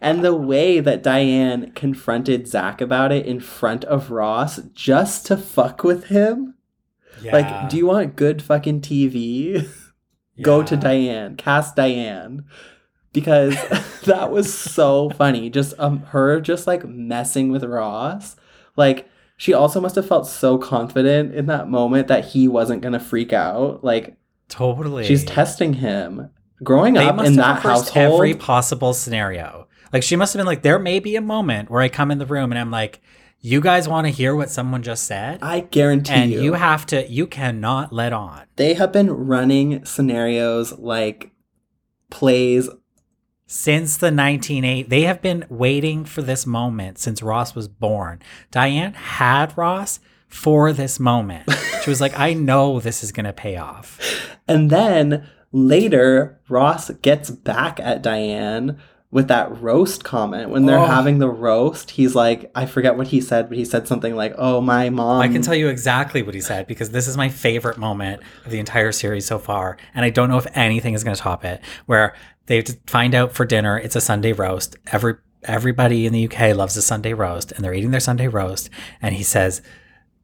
[0.00, 5.36] And the way that Diane confronted Zach about it in front of Ross just to
[5.36, 6.54] fuck with him.
[7.20, 7.32] Yeah.
[7.32, 9.68] Like, do you want good fucking TV?
[10.42, 12.44] Go to Diane, cast Diane.
[13.12, 13.54] Because
[14.04, 15.50] that was so funny.
[15.50, 18.36] Just um her just like messing with Ross.
[18.76, 23.00] Like she also must have felt so confident in that moment that he wasn't gonna
[23.00, 23.82] freak out.
[23.82, 24.16] Like
[24.48, 25.04] Totally.
[25.04, 26.30] she's testing him.
[26.62, 29.67] Growing They up in that household, every possible scenario.
[29.92, 32.18] Like she must have been like, there may be a moment where I come in
[32.18, 33.00] the room and I'm like,
[33.40, 35.38] you guys want to hear what someone just said?
[35.42, 38.42] I guarantee and you, you have to, you cannot let on.
[38.56, 41.30] they have been running scenarios like
[42.10, 42.68] plays
[43.46, 44.88] since the 1980s.
[44.88, 48.20] They have been waiting for this moment since Ross was born.
[48.50, 51.48] Diane had Ross for this moment.
[51.84, 53.98] She was like, I know this is going to pay off.
[54.46, 58.78] And then later, Ross gets back at Diane
[59.10, 60.50] with that roast comment.
[60.50, 60.84] When they're Oh.
[60.86, 64.34] having the roast, he's like, I forget what he said, but he said something like,
[64.36, 65.22] Oh, my mom.
[65.22, 68.50] I can tell you exactly what he said because this is my favorite moment of
[68.50, 69.78] the entire series so far.
[69.94, 71.60] And I don't know if anything is going to top it.
[71.86, 72.14] Where
[72.46, 74.76] They find out for dinner it's a Sunday roast.
[74.92, 75.14] Every
[75.44, 78.68] everybody in the UK loves a Sunday roast, and they're eating their Sunday roast.
[79.00, 79.62] And he says,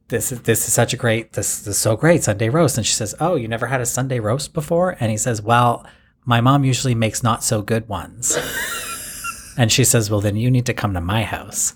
[0.08, 2.86] "This is this is such a great this, this is so great Sunday roast." And
[2.86, 5.86] she says, "Oh, you never had a Sunday roast before?" And he says, "Well,
[6.24, 8.36] my mom usually makes not so good ones."
[9.56, 11.74] and she says, "Well, then you need to come to my house."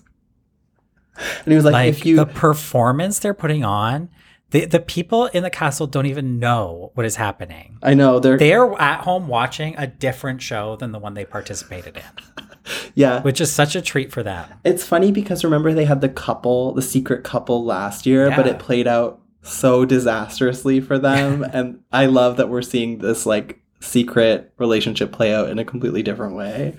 [1.45, 4.09] And he was like, Like if you the performance they're putting on,
[4.51, 7.79] the the people in the castle don't even know what is happening.
[7.83, 11.97] I know they're They're at home watching a different show than the one they participated
[11.97, 12.45] in,
[12.95, 13.23] yeah.
[13.23, 14.49] which is such a treat for them.
[14.65, 18.59] It's funny because remember they had the couple, the secret couple last year, but it
[18.59, 21.43] played out so disastrously for them.
[21.53, 26.03] and I love that we're seeing this like secret relationship play out in a completely
[26.03, 26.77] different way.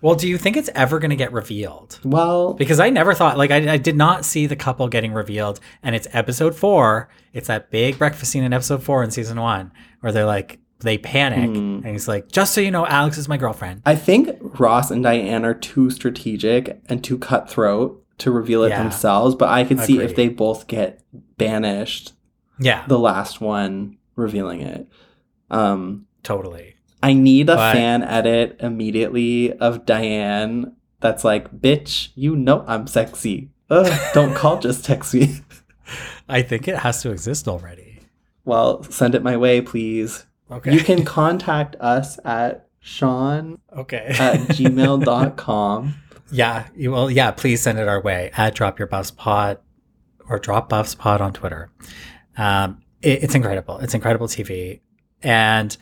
[0.00, 1.98] Well, do you think it's ever going to get revealed?
[2.04, 5.60] Well, Because I never thought, like, I, I did not see the couple getting revealed.
[5.82, 7.08] And it's episode four.
[7.32, 10.98] It's that big breakfast scene in episode four in season one where they're like, they
[10.98, 11.48] panic.
[11.48, 11.76] Hmm.
[11.76, 13.80] And he's like, just so you know, Alex is my girlfriend.
[13.86, 14.28] I think
[14.60, 18.82] Ross and Diane are too strategic and too cutthroat to reveal it Yeah.
[18.82, 21.00] themselves, but I could see if they both get
[21.38, 22.12] banished,
[22.60, 24.86] Yeah, the last one revealing it.
[25.50, 26.74] Um totally.
[27.02, 32.86] I need a But- fan edit immediately of Diane that's like, bitch, you know I'm
[32.86, 33.50] sexy.
[33.70, 35.40] Ugh, don't call, just text me.
[36.28, 38.00] I think it has to exist already.
[38.46, 40.26] well, send it my way, please.
[40.50, 40.72] Okay.
[40.74, 44.14] You can contact us at Sean okay.
[44.18, 45.94] at gmail.com.
[46.30, 47.10] Yeah, you will.
[47.10, 49.58] Yeah, please send it our way at Drop Your Buffs Pod
[50.28, 51.70] or Drop Buffs Pod on Twitter.
[52.36, 53.78] Um, it- it's incredible.
[53.78, 54.80] It's incredible TV.
[55.22, 55.76] And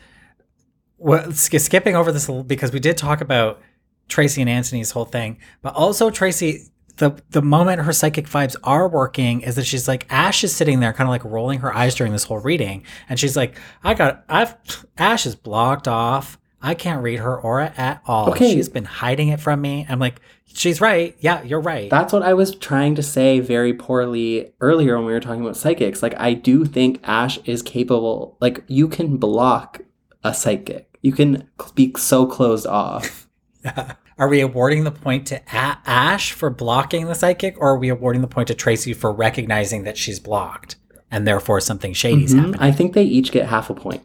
[1.31, 3.61] sk- skipping over this a little because we did talk about
[4.07, 6.63] Tracy and Anthony's whole thing, but also Tracy.
[6.97, 10.79] The, the moment her psychic vibes are working is that she's like Ash is sitting
[10.79, 13.95] there kind of like rolling her eyes during this whole reading and she's like I
[13.95, 14.55] got I've
[14.95, 18.53] Ash is blocked off I can't read her aura at all Okay.
[18.53, 22.21] she's been hiding it from me I'm like she's right yeah you're right That's what
[22.21, 26.03] I was trying to say very poorly earlier when we were talking about psychics.
[26.03, 29.81] Like, I do think Ash is capable, like, you can block
[30.23, 33.27] a psychic, you can be so closed off.
[34.17, 37.89] Are we awarding the point to A- Ash for blocking the psychic, or are we
[37.89, 40.75] awarding the point to Tracy for recognizing that she's blocked
[41.09, 42.37] and therefore something shady's Mhm.
[42.39, 42.59] happening?
[42.61, 44.03] I think they each get half a point.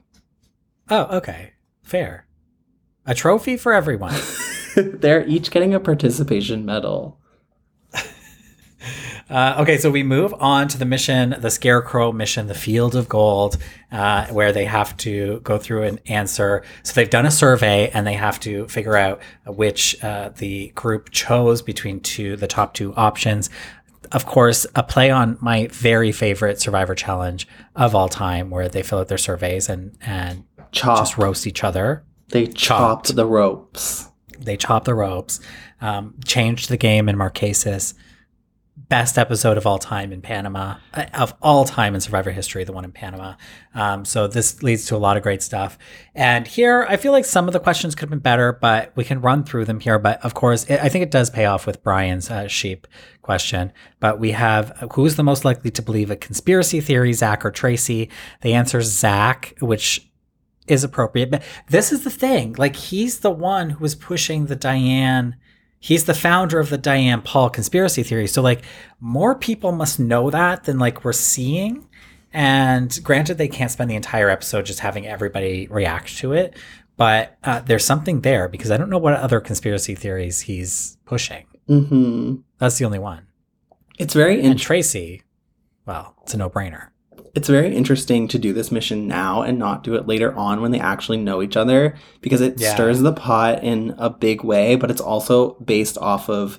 [0.89, 1.53] Oh, okay.
[1.83, 2.27] Fair.
[3.05, 4.15] A trophy for everyone.
[4.77, 7.18] They're each getting a participation medal.
[9.31, 13.09] Uh, okay, so we move on to the mission, the Scarecrow mission, the Field of
[13.09, 13.59] Gold,
[13.93, 16.63] uh, where they have to go through and answer.
[16.83, 21.11] So they've done a survey and they have to figure out which uh, the group
[21.11, 23.51] chose between two, the top two options.
[24.13, 27.47] Of course, a play on my very favorite Survivor challenge
[27.77, 30.99] of all time, where they fill out their surveys and and Chop.
[30.99, 32.03] just roast each other.
[32.31, 32.57] they chopped
[33.09, 33.17] chopped.
[33.17, 34.09] the ropes.
[34.39, 35.41] They chopped the ropes,
[35.83, 37.93] um, changed the game in Marquesas.
[38.87, 42.73] Best episode of all time in Panama, uh, of all time in Survivor history, the
[42.73, 43.35] one in Panama.
[43.75, 45.77] Um, so this leads to a lot of great stuff.
[46.15, 49.05] And here, I feel like some of the questions could have been better, but we
[49.05, 49.99] can run through them here.
[49.99, 52.87] But of course, it, I think it does pay off with Brian's uh, sheep
[53.21, 53.73] question.
[53.99, 57.51] But we have uh, who's the most likely to believe a conspiracy theory, Zach or
[57.51, 58.09] Tracy?
[58.43, 60.09] The answer is Zach, which
[60.69, 61.31] is appropriate.
[61.31, 62.55] But this is the thing.
[62.57, 65.37] Like he's the one who was pushing the Diane.
[65.81, 68.27] He's the founder of the Diane Paul conspiracy theory.
[68.27, 68.63] So like
[69.01, 71.87] more people must know that than like we're seeing.
[72.33, 76.57] And granted, they can't spend the entire episode just having everybody react to it,
[76.97, 81.47] but uh, there's something there because I don't know what other conspiracy theories he's pushing.
[81.67, 83.27] hmm That's the only one.
[83.99, 84.67] It's very And interesting.
[84.67, 85.23] Tracy,
[85.87, 86.89] well, it's a no brainer.
[87.39, 90.73] It's very interesting to do this mission now and not do it later on when
[90.73, 92.75] they actually know each other because it Yeah.
[92.75, 96.59] stirs the pot in a big way, but it's also based off of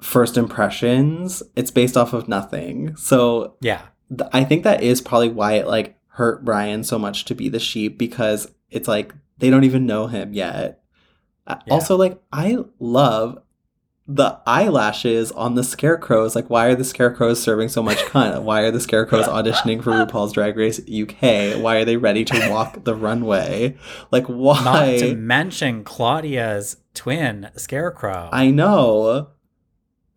[0.00, 1.42] first impressions.
[1.54, 2.96] It's based off of nothing.
[2.96, 3.82] So Yeah.
[4.08, 7.48] th- I think that is probably why it like hurt Brian so much to be
[7.50, 10.80] the sheep because it's like they don't even know him yet.
[11.46, 11.74] Uh, Yeah.
[11.74, 13.38] Also, like I love
[14.14, 16.34] the eyelashes on the scarecrows.
[16.34, 18.42] Like, why are the scarecrows serving so much cunt?
[18.42, 21.60] Why are the scarecrows auditioning for RuPaul's Drag Race UK?
[21.62, 23.76] Why are they ready to walk the runway?
[24.10, 24.62] Like, why?
[24.64, 28.28] Not to mention Claudia's twin, Scarecrow.
[28.32, 29.28] I know.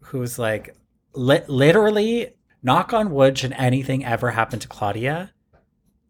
[0.06, 0.76] who's like
[1.14, 5.32] li- literally knock on wood should anything ever happen to claudia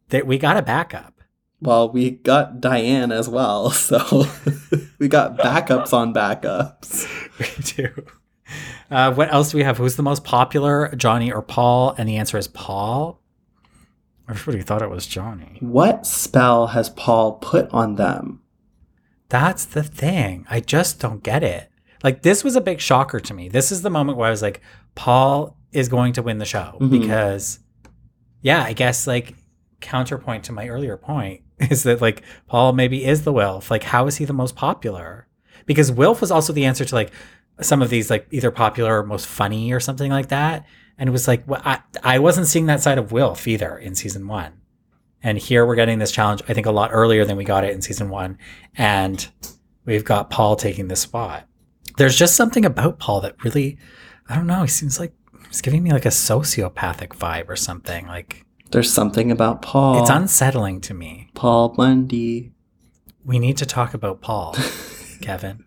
[0.10, 1.22] that we got a backup
[1.64, 4.26] Well, we got Diane as well, so
[5.00, 7.08] we got backups on backups.
[7.40, 8.06] we do
[8.92, 12.18] uh, what else do we have who's the most popular johnny or paul and the
[12.18, 13.20] answer is paul
[14.30, 18.42] everybody thought it was johnny What spell has Paul put on them?
[19.30, 20.46] That's the thing.
[20.50, 21.70] I just don't get it.
[22.04, 23.50] Like this was a big shocker to me.
[23.50, 24.62] This is the moment where I was like,
[24.94, 26.92] Paul is going to win the show Mhm.
[26.92, 27.60] because,
[28.42, 29.34] yeah, I guess like
[29.82, 31.42] counterpoint to my earlier point
[31.72, 33.72] is that like Paul maybe is the Wilf.
[33.72, 35.28] Like, how is he the most popular?
[35.66, 37.12] Because Wilf was also the answer to like
[37.62, 40.66] some of these like either popular or most funny or something like that.
[40.98, 43.96] And it was like, well, I, I wasn't seeing that side of Wilf either in
[43.96, 44.54] season one.
[45.22, 47.74] And here we're getting this challenge, I think, a lot earlier than we got it
[47.74, 48.38] in season one.
[48.76, 49.26] And
[49.86, 51.48] we've got Paul taking the spot.
[51.98, 53.78] There's just something about Paul that really,
[54.28, 55.14] I don't know, he seems like
[55.48, 58.06] he's giving me like a sociopathic vibe or something.
[58.08, 60.02] Like There's something about Paul.
[60.02, 61.30] it's unsettling to me.
[61.36, 62.54] Paul Bundy.
[63.24, 64.56] We need to talk about Paul,
[65.22, 65.64] Kevin.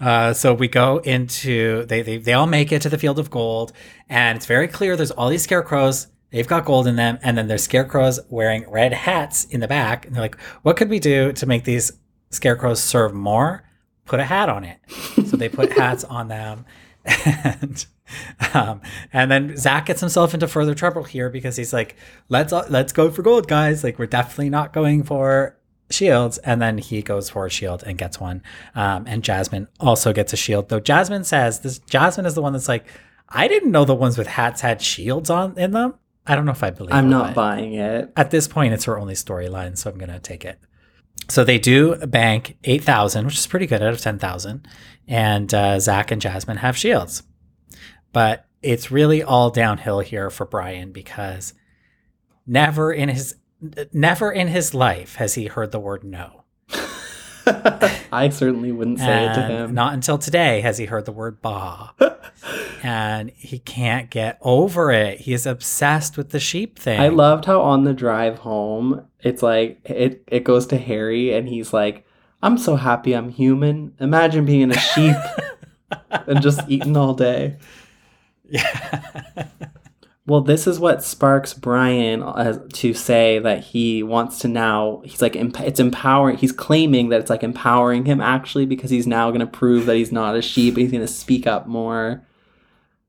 [0.00, 3.30] Uh, so we go into they, they they all make it to the field of
[3.30, 3.72] gold,
[4.08, 6.06] and it's very clear there's all these scarecrows.
[6.30, 10.06] They've got gold in them, and then there's scarecrows wearing red hats in the back.
[10.06, 11.90] And they're like, "What could we do to make these
[12.30, 13.64] scarecrows serve more?
[14.04, 14.78] Put a hat on it."
[15.26, 16.64] so they put hats on them,
[17.04, 17.84] and
[18.54, 18.80] um,
[19.12, 21.96] and then Zach gets himself into further trouble here because he's like,
[22.28, 23.82] "Let's let's go for gold, guys!
[23.82, 25.56] Like we're definitely not going for
[25.90, 28.42] shields." And then he goes for a shield and gets one.
[28.74, 30.80] Um, and Jasmine also gets a shield, though.
[30.80, 31.78] Jasmine says this.
[31.80, 32.86] Jasmine is the one that's like,
[33.28, 35.94] "I didn't know the ones with hats had shields on in them."
[36.26, 36.94] I don't know if I believe.
[36.94, 38.10] I'm not buying it.
[38.16, 40.58] at this point it's her only storyline so i'm gonna take it
[41.28, 44.66] so they do bank 8000 which is pretty good out of 10000
[45.06, 47.24] and uh, zach and jasmine have shields
[48.14, 51.52] but it's really all downhill here for brian because
[52.46, 53.34] never in his
[53.92, 56.44] never in his life has he heard the word no
[58.10, 59.74] I certainly wouldn't say it to him.
[59.74, 61.90] not until today has he heard the word bah
[62.82, 67.44] and he can't get over it he is obsessed with the sheep thing I loved
[67.44, 72.06] how on the drive home, it's like it it goes to Harry and he's like,
[72.42, 73.94] "I'm so happy I'm human.
[74.00, 75.16] Imagine being a sheep
[76.10, 77.56] and just eating all day."
[78.48, 79.48] Yeah
[80.26, 85.02] Well, this is what sparks Brian uh, to say that he wants to now.
[85.04, 86.38] He's like, emp- it's empowering.
[86.38, 89.96] He's claiming that it's like empowering him actually because he's now going to prove that
[89.96, 90.78] he's not a sheep.
[90.78, 92.26] He's going to speak up more.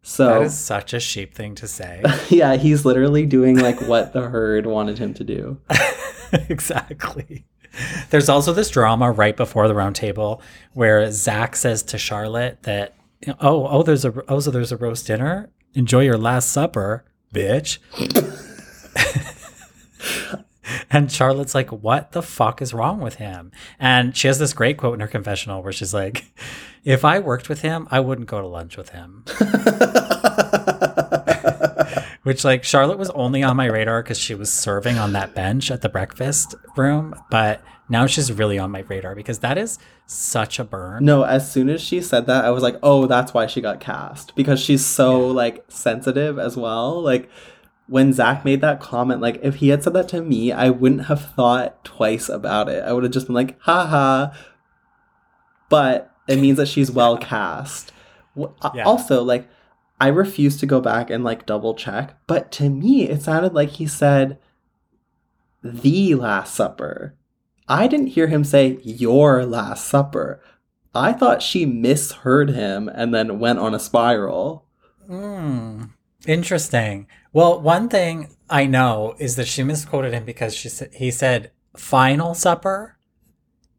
[0.01, 2.03] So That is such a sheep thing to say.
[2.29, 5.57] yeah, he's literally doing like what the herd wanted him to do.
[6.49, 7.45] exactly.
[8.09, 10.41] There's also this drama right before the roundtable
[10.73, 12.93] where Zach says to Charlotte that,
[13.39, 15.49] oh, oh, there's a, oh, so there's a roast dinner.
[15.73, 17.79] Enjoy your last supper, bitch.
[20.89, 23.51] and Charlotte's like, what the fuck is wrong with him?
[23.79, 26.25] And she has this great quote in her confessional where she's like,
[26.83, 29.25] if I worked with him, I wouldn't go to lunch with him.
[32.23, 35.69] Which, like, Charlotte was only on my radar because she was serving on that bench
[35.69, 37.13] at the breakfast room.
[37.29, 41.05] But now she's really on my radar because that is such a burn.
[41.05, 43.79] No, as soon as she said that, I was like, oh, that's why she got
[43.79, 47.01] cast because she's so like sensitive as well.
[47.01, 47.29] Like
[47.87, 51.05] when Zach made that comment, like if he had said that to me, I wouldn't
[51.05, 52.83] have thought twice about it.
[52.83, 54.31] I would have just been like, haha.
[55.69, 57.91] But it means that she's well cast.
[58.39, 58.83] Uh, Yeah.
[58.83, 59.47] Also, like,
[59.99, 63.69] I refuse to go back and like double check, but to me, it sounded like
[63.69, 64.37] he said
[65.63, 67.15] the Last Supper.
[67.67, 70.41] I didn't hear him say your Last Supper.
[70.93, 74.65] I thought she misheard him and then went on a spiral.
[75.07, 75.83] Hmm.
[76.27, 77.07] Interesting.
[77.33, 81.51] Well, one thing I know is that she misquoted him because she said he said
[81.75, 82.97] final supper,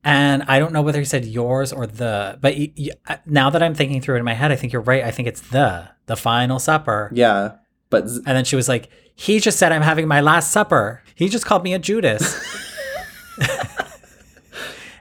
[0.04, 2.38] and I don't know whether he said yours or the.
[2.40, 4.82] But y- y- now that I'm thinking through it in my head, I think you're
[4.82, 5.02] right.
[5.02, 7.10] I think it's the the final supper.
[7.14, 7.52] Yeah,
[7.90, 11.02] but Z- And then she was like, "He just said I'm having my last supper.
[11.14, 12.36] He just called me a Judas."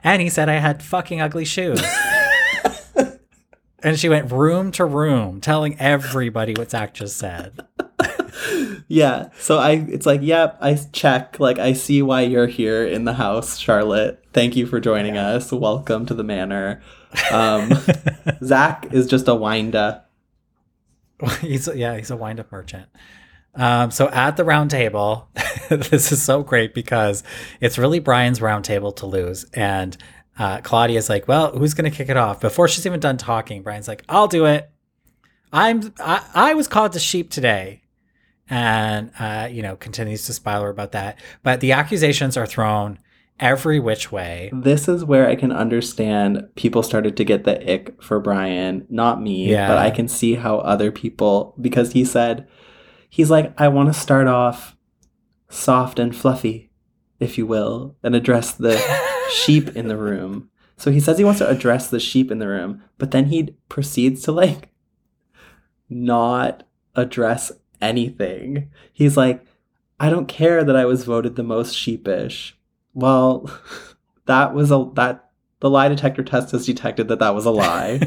[0.06, 1.82] and he said I had fucking ugly shoes.
[3.82, 7.58] and she went room to room telling everybody what Zach just said.
[8.88, 11.40] yeah, so I it's like, yep, I check.
[11.40, 14.22] Like I see why you're here in the house, Charlotte.
[14.32, 15.50] Thank you for joining us.
[15.50, 16.82] Welcome to the manor.
[17.32, 17.72] Um,
[18.44, 20.04] Zach is just a winda.
[21.40, 22.88] he's yeah, he's a wind up merchant.
[23.56, 25.28] Um, so at the round table,
[25.68, 27.22] this is so great because
[27.60, 29.44] it's really Brian's round table to lose.
[29.54, 29.96] And
[30.38, 32.40] uh, Claudia's like, well, who's going to kick it off?
[32.40, 34.70] Before she's even done talking, Brian's like, I'll do it.
[35.52, 37.82] I'm I, I was called to sheep today.
[38.48, 41.18] And, uh, you know, continues to spiral her about that.
[41.42, 43.00] But the accusations are thrown
[43.40, 44.50] every which way.
[44.52, 49.20] This is where I can understand people started to get the ick for Brian, not
[49.20, 49.66] me, Yeah.
[49.66, 52.46] but I can see how other people because he said
[53.16, 54.76] he's like I want to start off
[55.48, 56.70] soft and fluffy,
[57.18, 58.76] if you will, and address the
[59.32, 60.50] sheep in the room.
[60.76, 63.54] So he says he wants to address the sheep in the room, but then he
[63.70, 64.68] proceeds to like
[65.88, 66.64] not
[66.94, 68.70] address anything.
[68.92, 69.46] He's like,
[69.98, 72.54] I don't care that I was voted the most sheepish.
[72.92, 73.50] Well,
[74.26, 75.30] that was a that
[75.60, 77.98] the lie detector test has detected that that was a lie.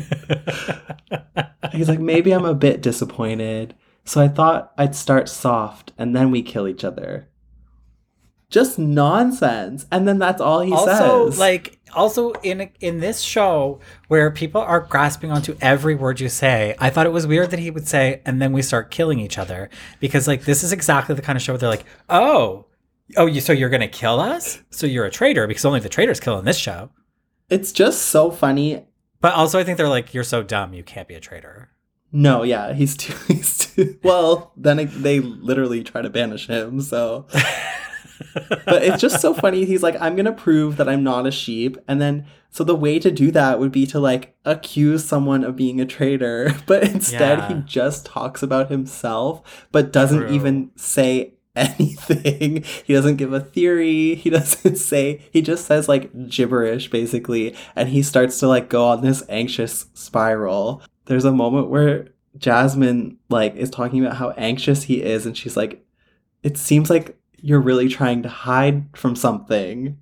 [1.72, 3.74] He's like, maybe I'm a bit disappointed.
[4.06, 7.28] So I thought I'd start soft and then we kill each other.
[8.50, 9.86] Just nonsense.
[9.92, 11.38] And then that's all he also, says.
[11.38, 16.76] like, also in in this show where people are grasping onto every word you say,
[16.80, 19.38] I thought it was weird that he would say, and then we start killing each
[19.38, 19.70] other
[20.00, 22.66] because, like, this is exactly the kind of show where they're like, oh,
[23.18, 24.64] oh, you so you're gonna kill us?
[24.72, 26.90] So you're a traitor because only the traitors kill in this show.
[27.52, 28.86] it's just so funny.
[29.22, 31.70] But also, I think they're like, you're so dumb, you can't be a traitor.
[32.12, 36.82] No, yeah, he's too he's too well, then it- they literally try to banish him,
[36.82, 37.26] so
[38.66, 39.66] but it's just so funny.
[39.66, 43.00] He's like, I'm gonna prove that I'm not a sheep, and then so the way
[43.00, 47.50] to do that would be to like accuse someone of being a traitor, but instead
[47.52, 50.32] he just talks about himself, but doesn't True.
[50.34, 52.64] even say anything.
[52.86, 54.16] He doesn't give a theory.
[54.16, 55.22] He doesn't say.
[55.32, 59.86] He just says like gibberish basically, and he starts to like go on this anxious
[59.94, 60.82] spiral.
[61.10, 65.58] There's a moment where Jasmine like is talking about how anxious he is, and she's
[65.58, 65.84] like,
[66.44, 69.98] "It seems like you're really trying to hide from something."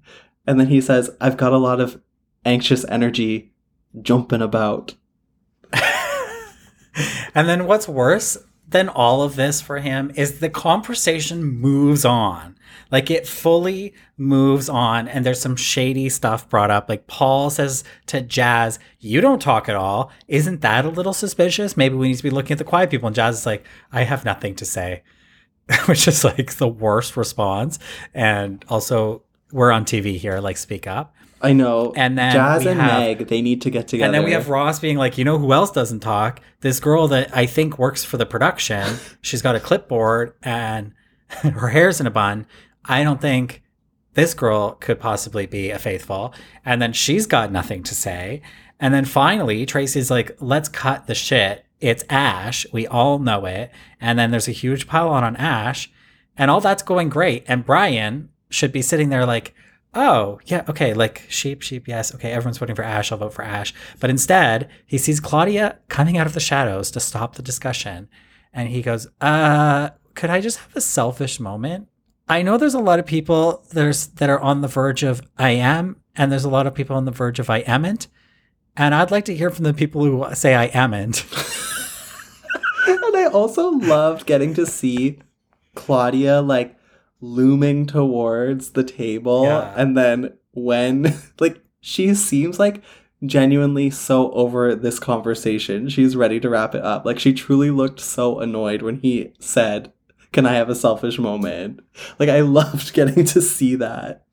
[0.45, 2.01] And then he says, "I've got a lot of
[2.43, 3.53] anxious energy
[4.01, 4.95] jumping about."
[7.33, 8.37] and then what's worse
[8.67, 12.55] than all of this for him is the conversation moves on.
[12.91, 16.87] Like it fully moves on, and there's some shady stuff brought up.
[16.87, 20.11] Like Paul says to Jazz, You don't talk at all.
[20.27, 21.77] Isn't that a little suspicious?
[21.77, 23.07] Maybe we need to be looking at the quiet people.
[23.07, 25.03] And Jazz is like, I have nothing to say,
[25.85, 27.79] which is like the worst response.
[28.13, 31.15] And also, we're on TV here, like, speak up.
[31.41, 31.93] I know.
[31.95, 34.05] And then Jazz and have- Meg, they need to get together.
[34.05, 36.41] And then we have Ross being like, you know who else doesn't talk?
[36.61, 38.97] This girl that I think works for the production.
[39.21, 40.93] She's got a clipboard and
[41.29, 42.47] her hair's in a bun.
[42.85, 43.63] I don't think
[44.13, 46.33] this girl could possibly be a faithful.
[46.65, 48.41] And then she's got nothing to say.
[48.79, 51.65] And then finally, Tracy's like, let's cut the shit.
[51.79, 52.65] It's Ash.
[52.71, 53.71] We all know it.
[54.01, 55.91] And then there's a huge pile on on Ash.
[56.37, 57.43] And all that's going great.
[57.47, 59.53] And Brian should be sitting there like,
[59.97, 62.13] oh, yeah, okay, like sheep, sheep, yes.
[62.13, 63.11] Okay, everyone's voting for Ash.
[63.11, 63.73] I'll vote for Ash.
[63.99, 68.07] But instead, he sees Claudia coming out of the shadows to stop the discussion.
[68.53, 71.87] And he goes, uh, could I just have a selfish moment?
[72.29, 75.51] I know there's a lot of people there's that are on the verge of I
[75.51, 78.07] am, and there's a lot of people on the verge of I amn't.
[78.75, 81.25] And I'd like to hear from the people who say I amn't.
[82.87, 85.19] and I also loved getting to see
[85.73, 86.76] Claudia like
[87.21, 89.73] looming towards the table Yeah.
[89.75, 92.81] and then when like she seems like
[93.25, 95.89] genuinely so over this conversation.
[95.89, 97.03] She's ready to wrap it up.
[97.05, 99.91] Like she truly looked so annoyed when he said
[100.33, 101.79] can i have a selfish moment?
[102.19, 104.23] Like i loved getting to see that.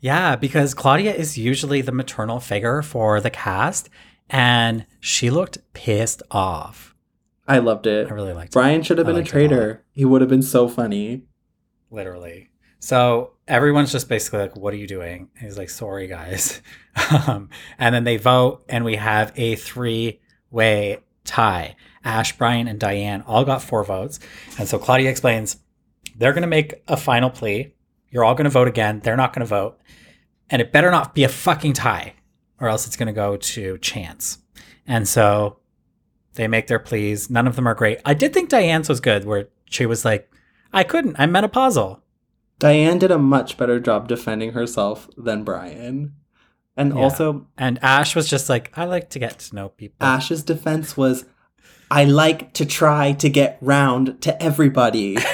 [0.00, 3.88] Yeah, because Claudia is usually the maternal figure for the cast,
[4.28, 6.92] and she looked pissed off.
[7.46, 8.10] i loved it.
[8.10, 8.52] I really liked it.
[8.54, 9.84] brian should have been a traitor.
[9.92, 11.22] He would have been so funny
[11.92, 12.50] literally.
[12.78, 16.60] So everyone's just basically like, "What are you doing?" And he's like, "Sorry, guys."
[17.28, 17.48] um,
[17.78, 21.76] and then they vote, and we have a three-way tie.
[22.04, 24.18] Ash, Brian, and Diane all got four votes,
[24.58, 25.58] and so Claudia explains
[26.16, 27.74] they're going to make a final plea.
[28.10, 29.00] You're all going to vote again.
[29.04, 29.78] They're not going to vote,
[30.50, 32.14] and it better not be a fucking tie,
[32.58, 34.38] or else it's going to go to chance.
[34.86, 35.58] And so
[36.34, 37.30] they make their pleas.
[37.30, 38.00] None of them are great.
[38.04, 40.28] I did think Diane's was good, where she was like,
[40.72, 41.16] I couldn't.
[41.18, 42.00] I'm menopausal.
[42.58, 46.14] diane did a much better job defending herself than brian
[46.76, 47.00] and Yeah.
[47.02, 49.96] also And Ash was just like, I like to get to know people.
[50.00, 51.26] Ash's defense was,
[51.90, 55.18] I like to try to get round to everybody.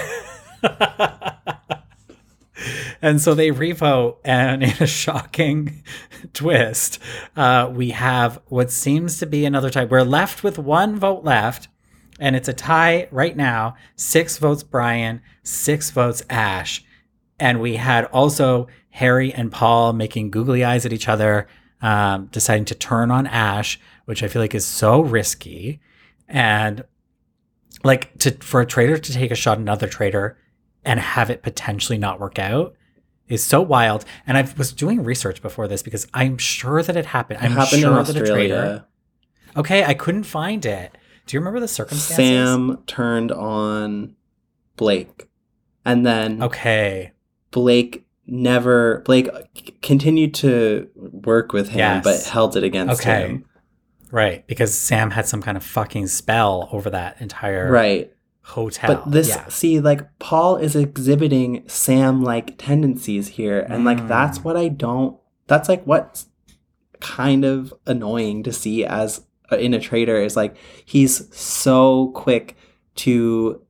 [3.00, 5.84] and so they revote, and in a shocking
[6.32, 6.98] twist,
[7.36, 9.84] uh, we have what seems to be another tie.
[9.84, 11.68] We're left with one vote left,
[12.18, 13.76] and it's a tie right now.
[13.96, 16.84] Six votes Brian, six votes Ash.
[17.38, 21.46] And we had also Harry and Paul making googly eyes at each other,
[21.80, 25.80] um, deciding to turn on Ash, which I feel like is so risky.
[26.26, 26.84] And
[27.84, 30.36] like to for a traitor to take a shot at another traitor
[30.84, 32.74] and have it potentially not work out
[33.28, 34.04] is so wild.
[34.26, 37.40] And I was doing research before this because I'm sure that it happened.
[37.40, 38.24] It I'm happened sure in that a traitor.
[38.32, 38.86] Australia.
[39.56, 40.97] Okay, I couldn't find it.
[41.28, 42.16] Do you remember the circumstances?
[42.16, 44.16] Sam turned on
[44.76, 45.28] Blake.
[45.84, 47.12] And then Okay.
[47.50, 49.28] Blake never Blake
[49.82, 52.04] continued to work with him, Yes.
[52.04, 53.20] but held it against Okay.
[53.28, 53.44] him.
[54.10, 58.10] Right, because Sam had some kind of fucking spell over that entire Right.
[58.42, 59.02] hotel.
[59.04, 59.46] But this, yeah.
[59.48, 63.66] see, like Paul is exhibiting Sam like tendencies here.
[63.68, 64.08] And like Mm.
[64.08, 66.26] that's what I don't, that's like what's
[67.00, 69.22] kind of annoying to see as
[69.52, 72.56] in a traitor is like he's so quick
[72.96, 73.62] to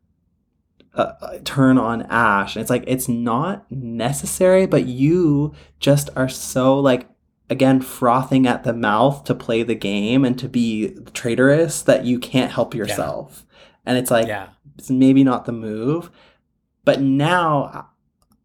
[0.95, 2.57] uh, turn on Ash.
[2.57, 7.09] It's like it's not necessary, but you just are so like
[7.51, 12.19] again frothing at the mouth to play the game and to be traitorous that you
[12.19, 13.47] can't help yourself.
[13.87, 14.49] And it's like yeah.
[14.77, 16.11] it's maybe not the move,
[16.85, 17.91] but now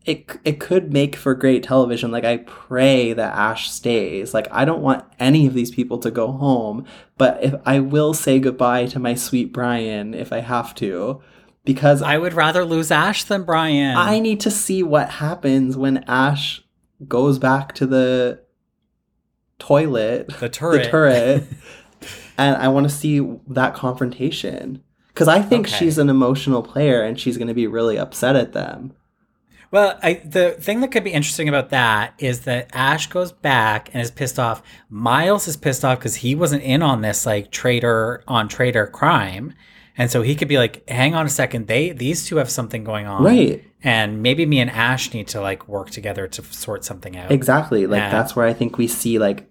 [0.06, 2.12] it it could make for great television.
[2.12, 4.34] Like I pray that Ash stays.
[4.34, 6.86] Like I don't want any of these people to go home,
[7.18, 11.22] but if I will say goodbye to my sweet Brian if I have to,
[11.66, 13.96] because I would rather lose Ash than Brian.
[13.98, 16.64] I need to see what happens when Ash
[17.08, 18.42] goes back to the
[19.60, 20.84] toilet the turret.
[20.84, 21.44] the turret
[22.38, 25.78] and i want to see that confrontation because i think Okay.
[25.78, 28.94] she's an emotional player and she's going to be really upset at them
[29.74, 33.90] Well, I, the thing that could be interesting about that is that Ash goes back
[33.91, 34.62] and is pissed off.
[34.88, 39.56] Miles is pissed off because he wasn't in on this like traitor on traitor crime,
[39.98, 42.84] and so he could be like, "Hang on a second, they these two have something
[42.84, 46.86] going on, right And maybe me and Ash need to like work together to sort
[46.86, 48.12] something out." exactly like Yeah.
[48.12, 49.50] that's where i think we see like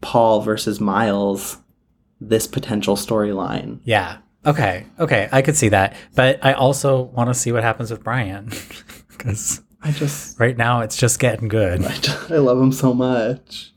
[0.00, 1.58] paul versus miles
[2.20, 4.18] this potential storyline Yeah.
[4.44, 4.86] Okay.
[4.98, 5.28] Okay.
[5.30, 8.50] I could see that, but I also want to see what happens with Brian
[9.22, 11.84] because i just right now it's just getting good.
[11.84, 13.72] I, just- I love him so much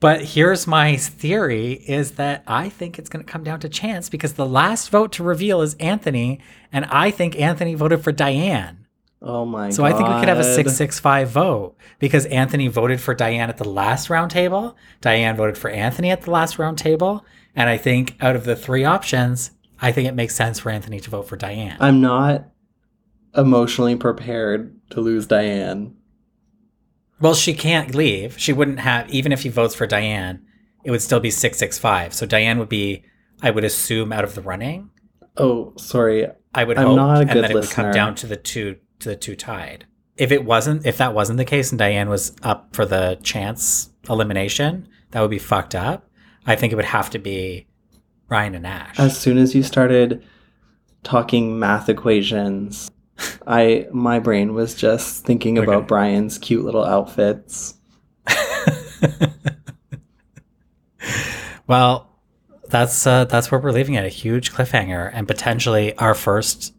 [0.00, 4.08] But here's my theory is that I think it's going to come down to chance
[4.10, 6.40] because the last vote to reveal is Anthony,
[6.72, 8.86] and I think Anthony voted for Diane.
[9.22, 9.74] oh my god.
[9.74, 13.48] So god I think we could have a 665 vote because Anthony voted for Diane
[13.48, 17.24] at the last round table, Diane voted for Anthony at the last round table,
[17.56, 21.00] and I think out of the three options, I think it makes sense for Anthony
[21.00, 21.76] to vote for Diane.
[21.80, 22.44] i'm not
[23.36, 25.94] emotionally prepared to lose diane
[27.20, 28.38] Well, she can't leave.
[28.38, 30.44] She wouldn't have, even if he votes for Diane,
[30.84, 32.12] it would still be 665.
[32.12, 33.04] So Diane would be,
[33.40, 34.90] I would assume, out of the running.
[35.36, 38.14] oh sorry I would I'm hope, not a good and then it would come down
[38.16, 39.86] to the two to the two tied.
[40.16, 43.90] If it wasn't, if that wasn't the case, and Diane was up for the chance
[44.08, 46.08] elimination, that would be fucked up.
[46.46, 47.66] I think it would have to be
[48.28, 48.98] Ryan and Ash.
[48.98, 50.22] as soon as you started
[51.02, 52.90] talking math equations
[53.46, 55.66] i my brain was just thinking Okay.
[55.66, 57.74] about brian's cute little outfits
[61.66, 62.10] well,
[62.68, 66.74] that's uh, that's where we're leaving it—a huge cliffhanger and potentially our first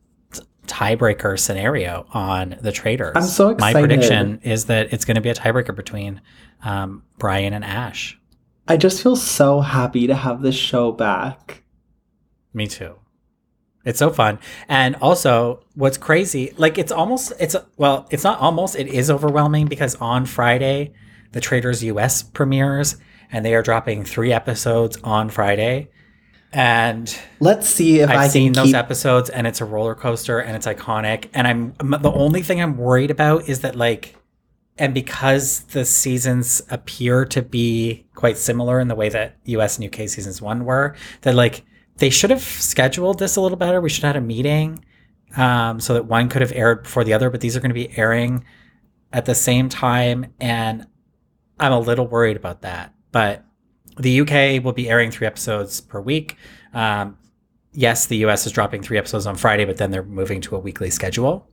[0.67, 3.13] tiebreaker scenario on the Traitors.
[3.15, 3.73] I'm so excited.
[3.75, 6.21] My prediction is that it's going to be a tiebreaker between
[6.63, 8.17] um, Brian and Ash.
[8.67, 11.61] i just feel so happy to have this show back
[12.53, 12.95] Me too.
[13.85, 14.39] It's so fun.
[14.67, 19.67] And also, what's crazy, like it's almost it's well, it's not almost, it is overwhelming
[19.67, 20.93] because on Friday,
[21.31, 22.97] the Traitors US premieres
[23.31, 25.89] and they are dropping 3 episodes on Friday.
[26.51, 30.39] And let's see if I've i seen those keep episodes and it's a roller coaster
[30.39, 34.15] and it's iconic and I'm the only thing I'm worried about is that like
[34.77, 39.85] and because the seasons appear to be quite similar in the way that US and
[39.85, 41.65] UK seasons 1 were that like
[41.97, 44.83] they should have scheduled this a little better we should have had a meeting
[45.37, 47.73] um, so that one could have aired before the other but these are going to
[47.73, 48.43] be airing
[49.13, 50.85] at the same time and
[51.59, 53.45] I'm a little worried about that but
[53.97, 56.35] the UK will be airing three episodes per week.
[56.73, 57.17] Um,
[57.71, 60.59] yes, the US is dropping three episodes on Friday, but then they're moving to a
[60.59, 61.49] weekly schedule.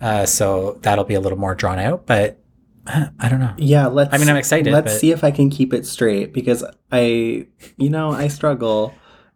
[0.00, 2.38] Uh, so that'll be a little more drawn out, but
[2.86, 3.54] uh, I don't know.
[3.58, 6.32] yeah let's I mean, I'm excited, let's but- see if i can keep it straight
[6.32, 7.46] because i
[7.76, 8.92] you know i struggle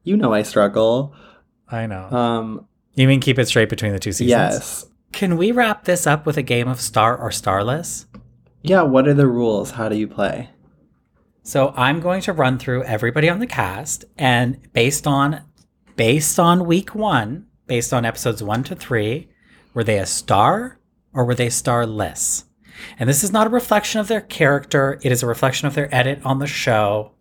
[0.07, 1.13] you know i struggle
[1.69, 2.05] I know.
[2.11, 4.31] um you mean keep it straight between the two seasons?
[4.31, 8.07] yes Can we wrap this up with a game of star or starless?
[8.63, 10.51] yeah what are the rules how do you play
[11.43, 15.43] So I'm going to run through everybody on the cast, and based on
[15.97, 19.29] based on week one, based on episodes one to three,
[19.73, 20.79] were they a star
[21.15, 22.45] or were they starless?
[22.99, 25.89] And this is not a reflection of their character; it is a reflection of their
[25.95, 27.13] edit on the show.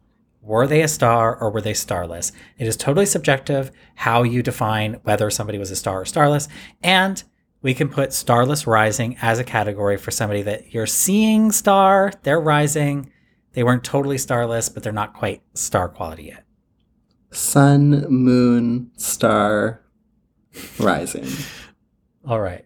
[0.46, 2.32] Were they a star or were they starless?
[2.60, 6.48] It is totally subjective how you define whether somebody was a star or starless,
[6.84, 7.24] and
[7.64, 12.40] we can put starless rising as a category for somebody that you're seeing star, they're
[12.40, 13.12] rising,
[13.54, 16.46] they weren't totally starless, but they're not quite star quality yet.
[17.32, 19.82] sun moon star
[20.78, 21.26] rising
[22.28, 22.66] All right.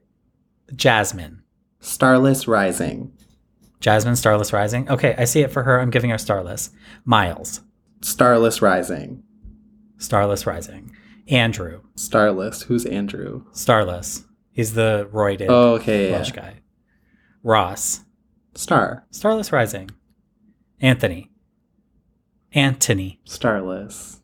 [0.75, 1.43] Jasmine.
[1.81, 3.11] Starless Rising.
[3.81, 4.89] Jasmine Starless Rising.
[4.89, 5.79] Okay, I see it for her.
[5.81, 6.69] I'm giving her Starless.
[7.03, 7.61] Miles
[8.01, 9.23] Starless Rising.
[9.97, 10.91] Starless Rising.
[11.27, 12.63] Andrew Starless.
[12.63, 13.43] Who's Andrew?
[13.51, 14.25] Starless.
[14.51, 16.11] He's the roided Oh, okay.
[16.11, 16.35] Welsh Yeah.
[16.35, 16.53] guy.
[17.43, 18.03] Ross
[18.55, 19.05] Star.
[19.11, 19.89] Starless Rising.
[20.81, 21.29] Anthony
[22.53, 23.19] Anthony.
[23.25, 24.21] Starless.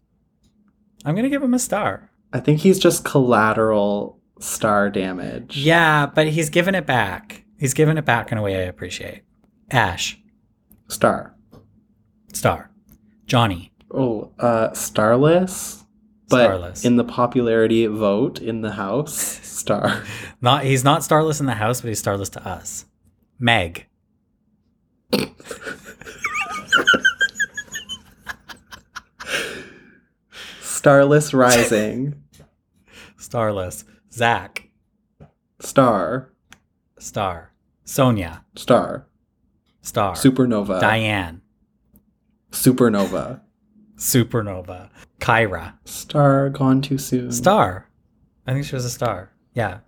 [1.03, 2.09] I'm gonna give him a star.
[2.33, 5.57] I think he's just collateral star damage.
[5.57, 7.43] Yeah, but he's given it back.
[7.59, 9.21] He's given it back in a way I appreciate.
[9.69, 10.19] Ash
[10.87, 11.35] Star.
[12.33, 12.71] Star.
[13.25, 15.83] Johnny Oh, uh, Starless.
[16.27, 16.85] But Starless.
[16.85, 20.03] in the popularity vote in the house, Star.
[20.41, 22.85] Not he's not starless in the house, but he's starless to us.
[23.39, 23.87] Meg.
[30.61, 32.23] Starless Rising.
[33.17, 33.85] Starless.
[34.11, 34.69] Zach.
[35.59, 36.31] Star.
[36.99, 37.51] Star.
[37.83, 38.43] Sonia.
[38.55, 39.07] Star.
[39.81, 40.13] Star.
[40.13, 40.79] Supernova.
[40.79, 41.41] Diane.
[42.55, 43.41] Supernova.
[43.97, 44.89] Supernova.
[45.19, 45.73] Kyra.
[45.85, 47.31] Star gone too soon.
[47.31, 47.87] Star.
[48.47, 49.31] I think she was a star.
[49.53, 49.79] Yeah.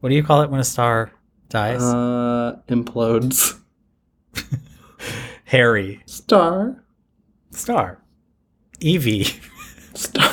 [0.00, 1.12] What do you call it when a star
[1.48, 1.82] dies?
[1.82, 3.58] Uh, implodes.
[5.44, 6.02] Harry.
[6.06, 6.84] Star.
[7.50, 8.02] Star.
[8.80, 9.24] Evie.
[9.94, 10.30] Star.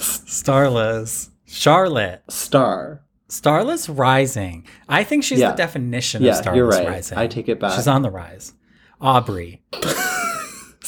[0.00, 1.30] Starless.
[1.46, 2.22] Charlotte.
[2.28, 3.02] Star.
[3.28, 4.66] Starless Rising.
[4.88, 5.50] I think she's Yeah.
[5.52, 6.86] the definition Yeah, of Starless you're right.
[6.88, 7.18] Rising.
[7.18, 7.72] I take it back.
[7.76, 8.52] She's on the rise.
[9.00, 9.62] Aubrey.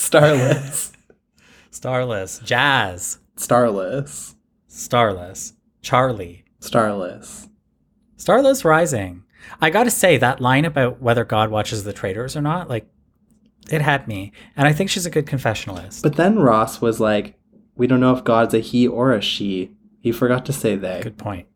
[0.06, 0.92] Starless.
[1.72, 2.38] Starless.
[2.44, 3.18] Jazz.
[3.34, 4.36] Starless.
[4.68, 5.52] Starless.
[5.82, 6.44] Charlie.
[6.60, 7.48] Starless.
[8.16, 9.24] Starless Rising.
[9.60, 12.86] I gotta say, that line about whether God watches the traitors or not, like,
[13.68, 14.30] it had me.
[14.56, 16.04] And I think she's a good confessionalist.
[16.04, 17.36] But then Ross was like,
[17.74, 19.72] we don't know if God's a he or a she.
[20.00, 21.00] He forgot to say they.
[21.02, 21.48] good point.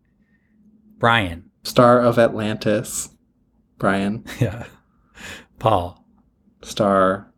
[0.99, 1.51] Brian.
[1.63, 3.11] Star of Atlantis.
[3.79, 4.25] Brian.
[4.41, 4.67] Yeah.
[5.61, 6.05] Paul.
[6.63, 7.30] Star.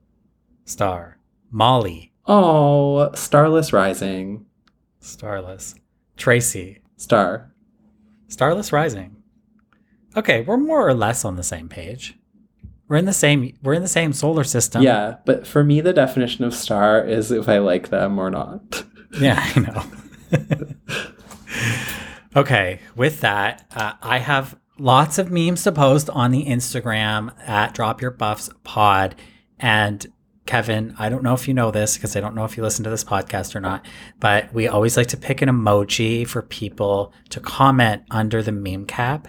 [0.65, 1.19] Star.
[1.51, 2.13] Molly.
[2.27, 4.47] Oh, Starless Rising.
[5.01, 5.75] Starless.
[6.17, 6.81] Tracy.
[6.97, 7.53] Star.
[8.29, 9.17] Starless Rising.
[10.17, 12.17] Okay, we're more or less on the same page.
[12.89, 14.83] We're in the same we're in the same solar system.
[14.83, 18.85] Yeah, but for me, the definition of star is if I like them or not.
[19.21, 19.85] Yeah, I know.
[22.41, 27.75] okay, with that, uh, I have lots of memes to post on the Instagram at
[27.75, 29.15] Drop Your Buffs Pod.
[29.59, 30.07] And
[30.47, 32.83] Kevin, I don't know if you know this because I don't know if you listen
[32.85, 33.87] to this podcast or not,
[34.19, 38.87] but we always like to pick an emoji for people to comment under the meme
[38.87, 39.29] cap.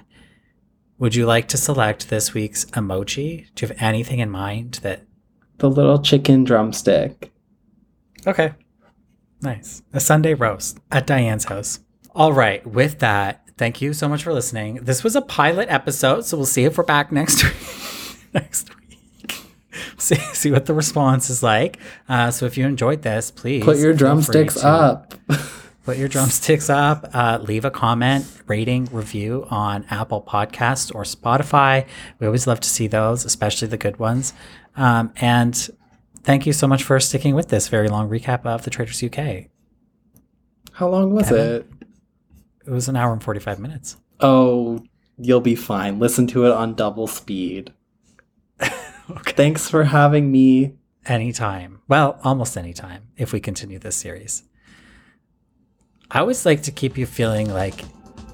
[0.97, 3.47] Would you like to select this week's emoji?
[3.53, 5.03] Do you have anything in mind that
[5.59, 7.31] The little chicken drumstick.
[8.25, 8.53] Okay.
[9.41, 9.83] Nice.
[9.93, 11.79] A Sunday roast at Diane's house.
[12.15, 12.65] All right.
[12.65, 14.75] With that, thank you so much for listening.
[14.75, 17.53] This was a pilot episode, so we'll see if we're back next week.
[18.33, 18.82] next week.
[19.97, 21.79] See, see what the response is like.
[22.07, 25.13] Uh, so if you enjoyed this, please Put your drumsticks to up.
[25.85, 27.09] Put your drumsticks up.
[27.13, 31.85] Uh, leave a comment, rating, review on Apple Podcasts or Spotify.
[32.19, 34.33] We always love to see those, especially the good ones.
[34.77, 35.69] Um, and
[36.23, 39.47] thank you so much for sticking with this very long recap of the Traitors UK.
[40.71, 41.55] How long was Kevin?
[41.55, 41.69] it?
[42.65, 43.97] It was an hour and 45 minutes.
[44.21, 44.81] Oh,
[45.17, 45.99] you'll be fine.
[45.99, 47.73] Listen to it on double speed.
[49.09, 49.33] Okay.
[49.33, 50.75] Thanks for having me.
[51.05, 51.81] Anytime.
[51.89, 54.43] Well, almost anytime if we continue this series.
[56.09, 57.83] I always like to keep you feeling like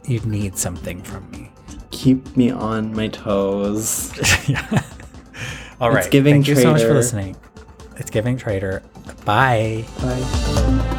[0.06, 1.52] you need something from me.
[1.90, 4.14] Keep me on my toes.
[4.48, 4.84] yeah.
[5.82, 6.00] All right.
[6.00, 7.36] It's giving Thank you so much for listening.
[7.98, 8.84] It's giving traitor.
[9.26, 9.86] Bye.
[10.02, 10.96] Bye.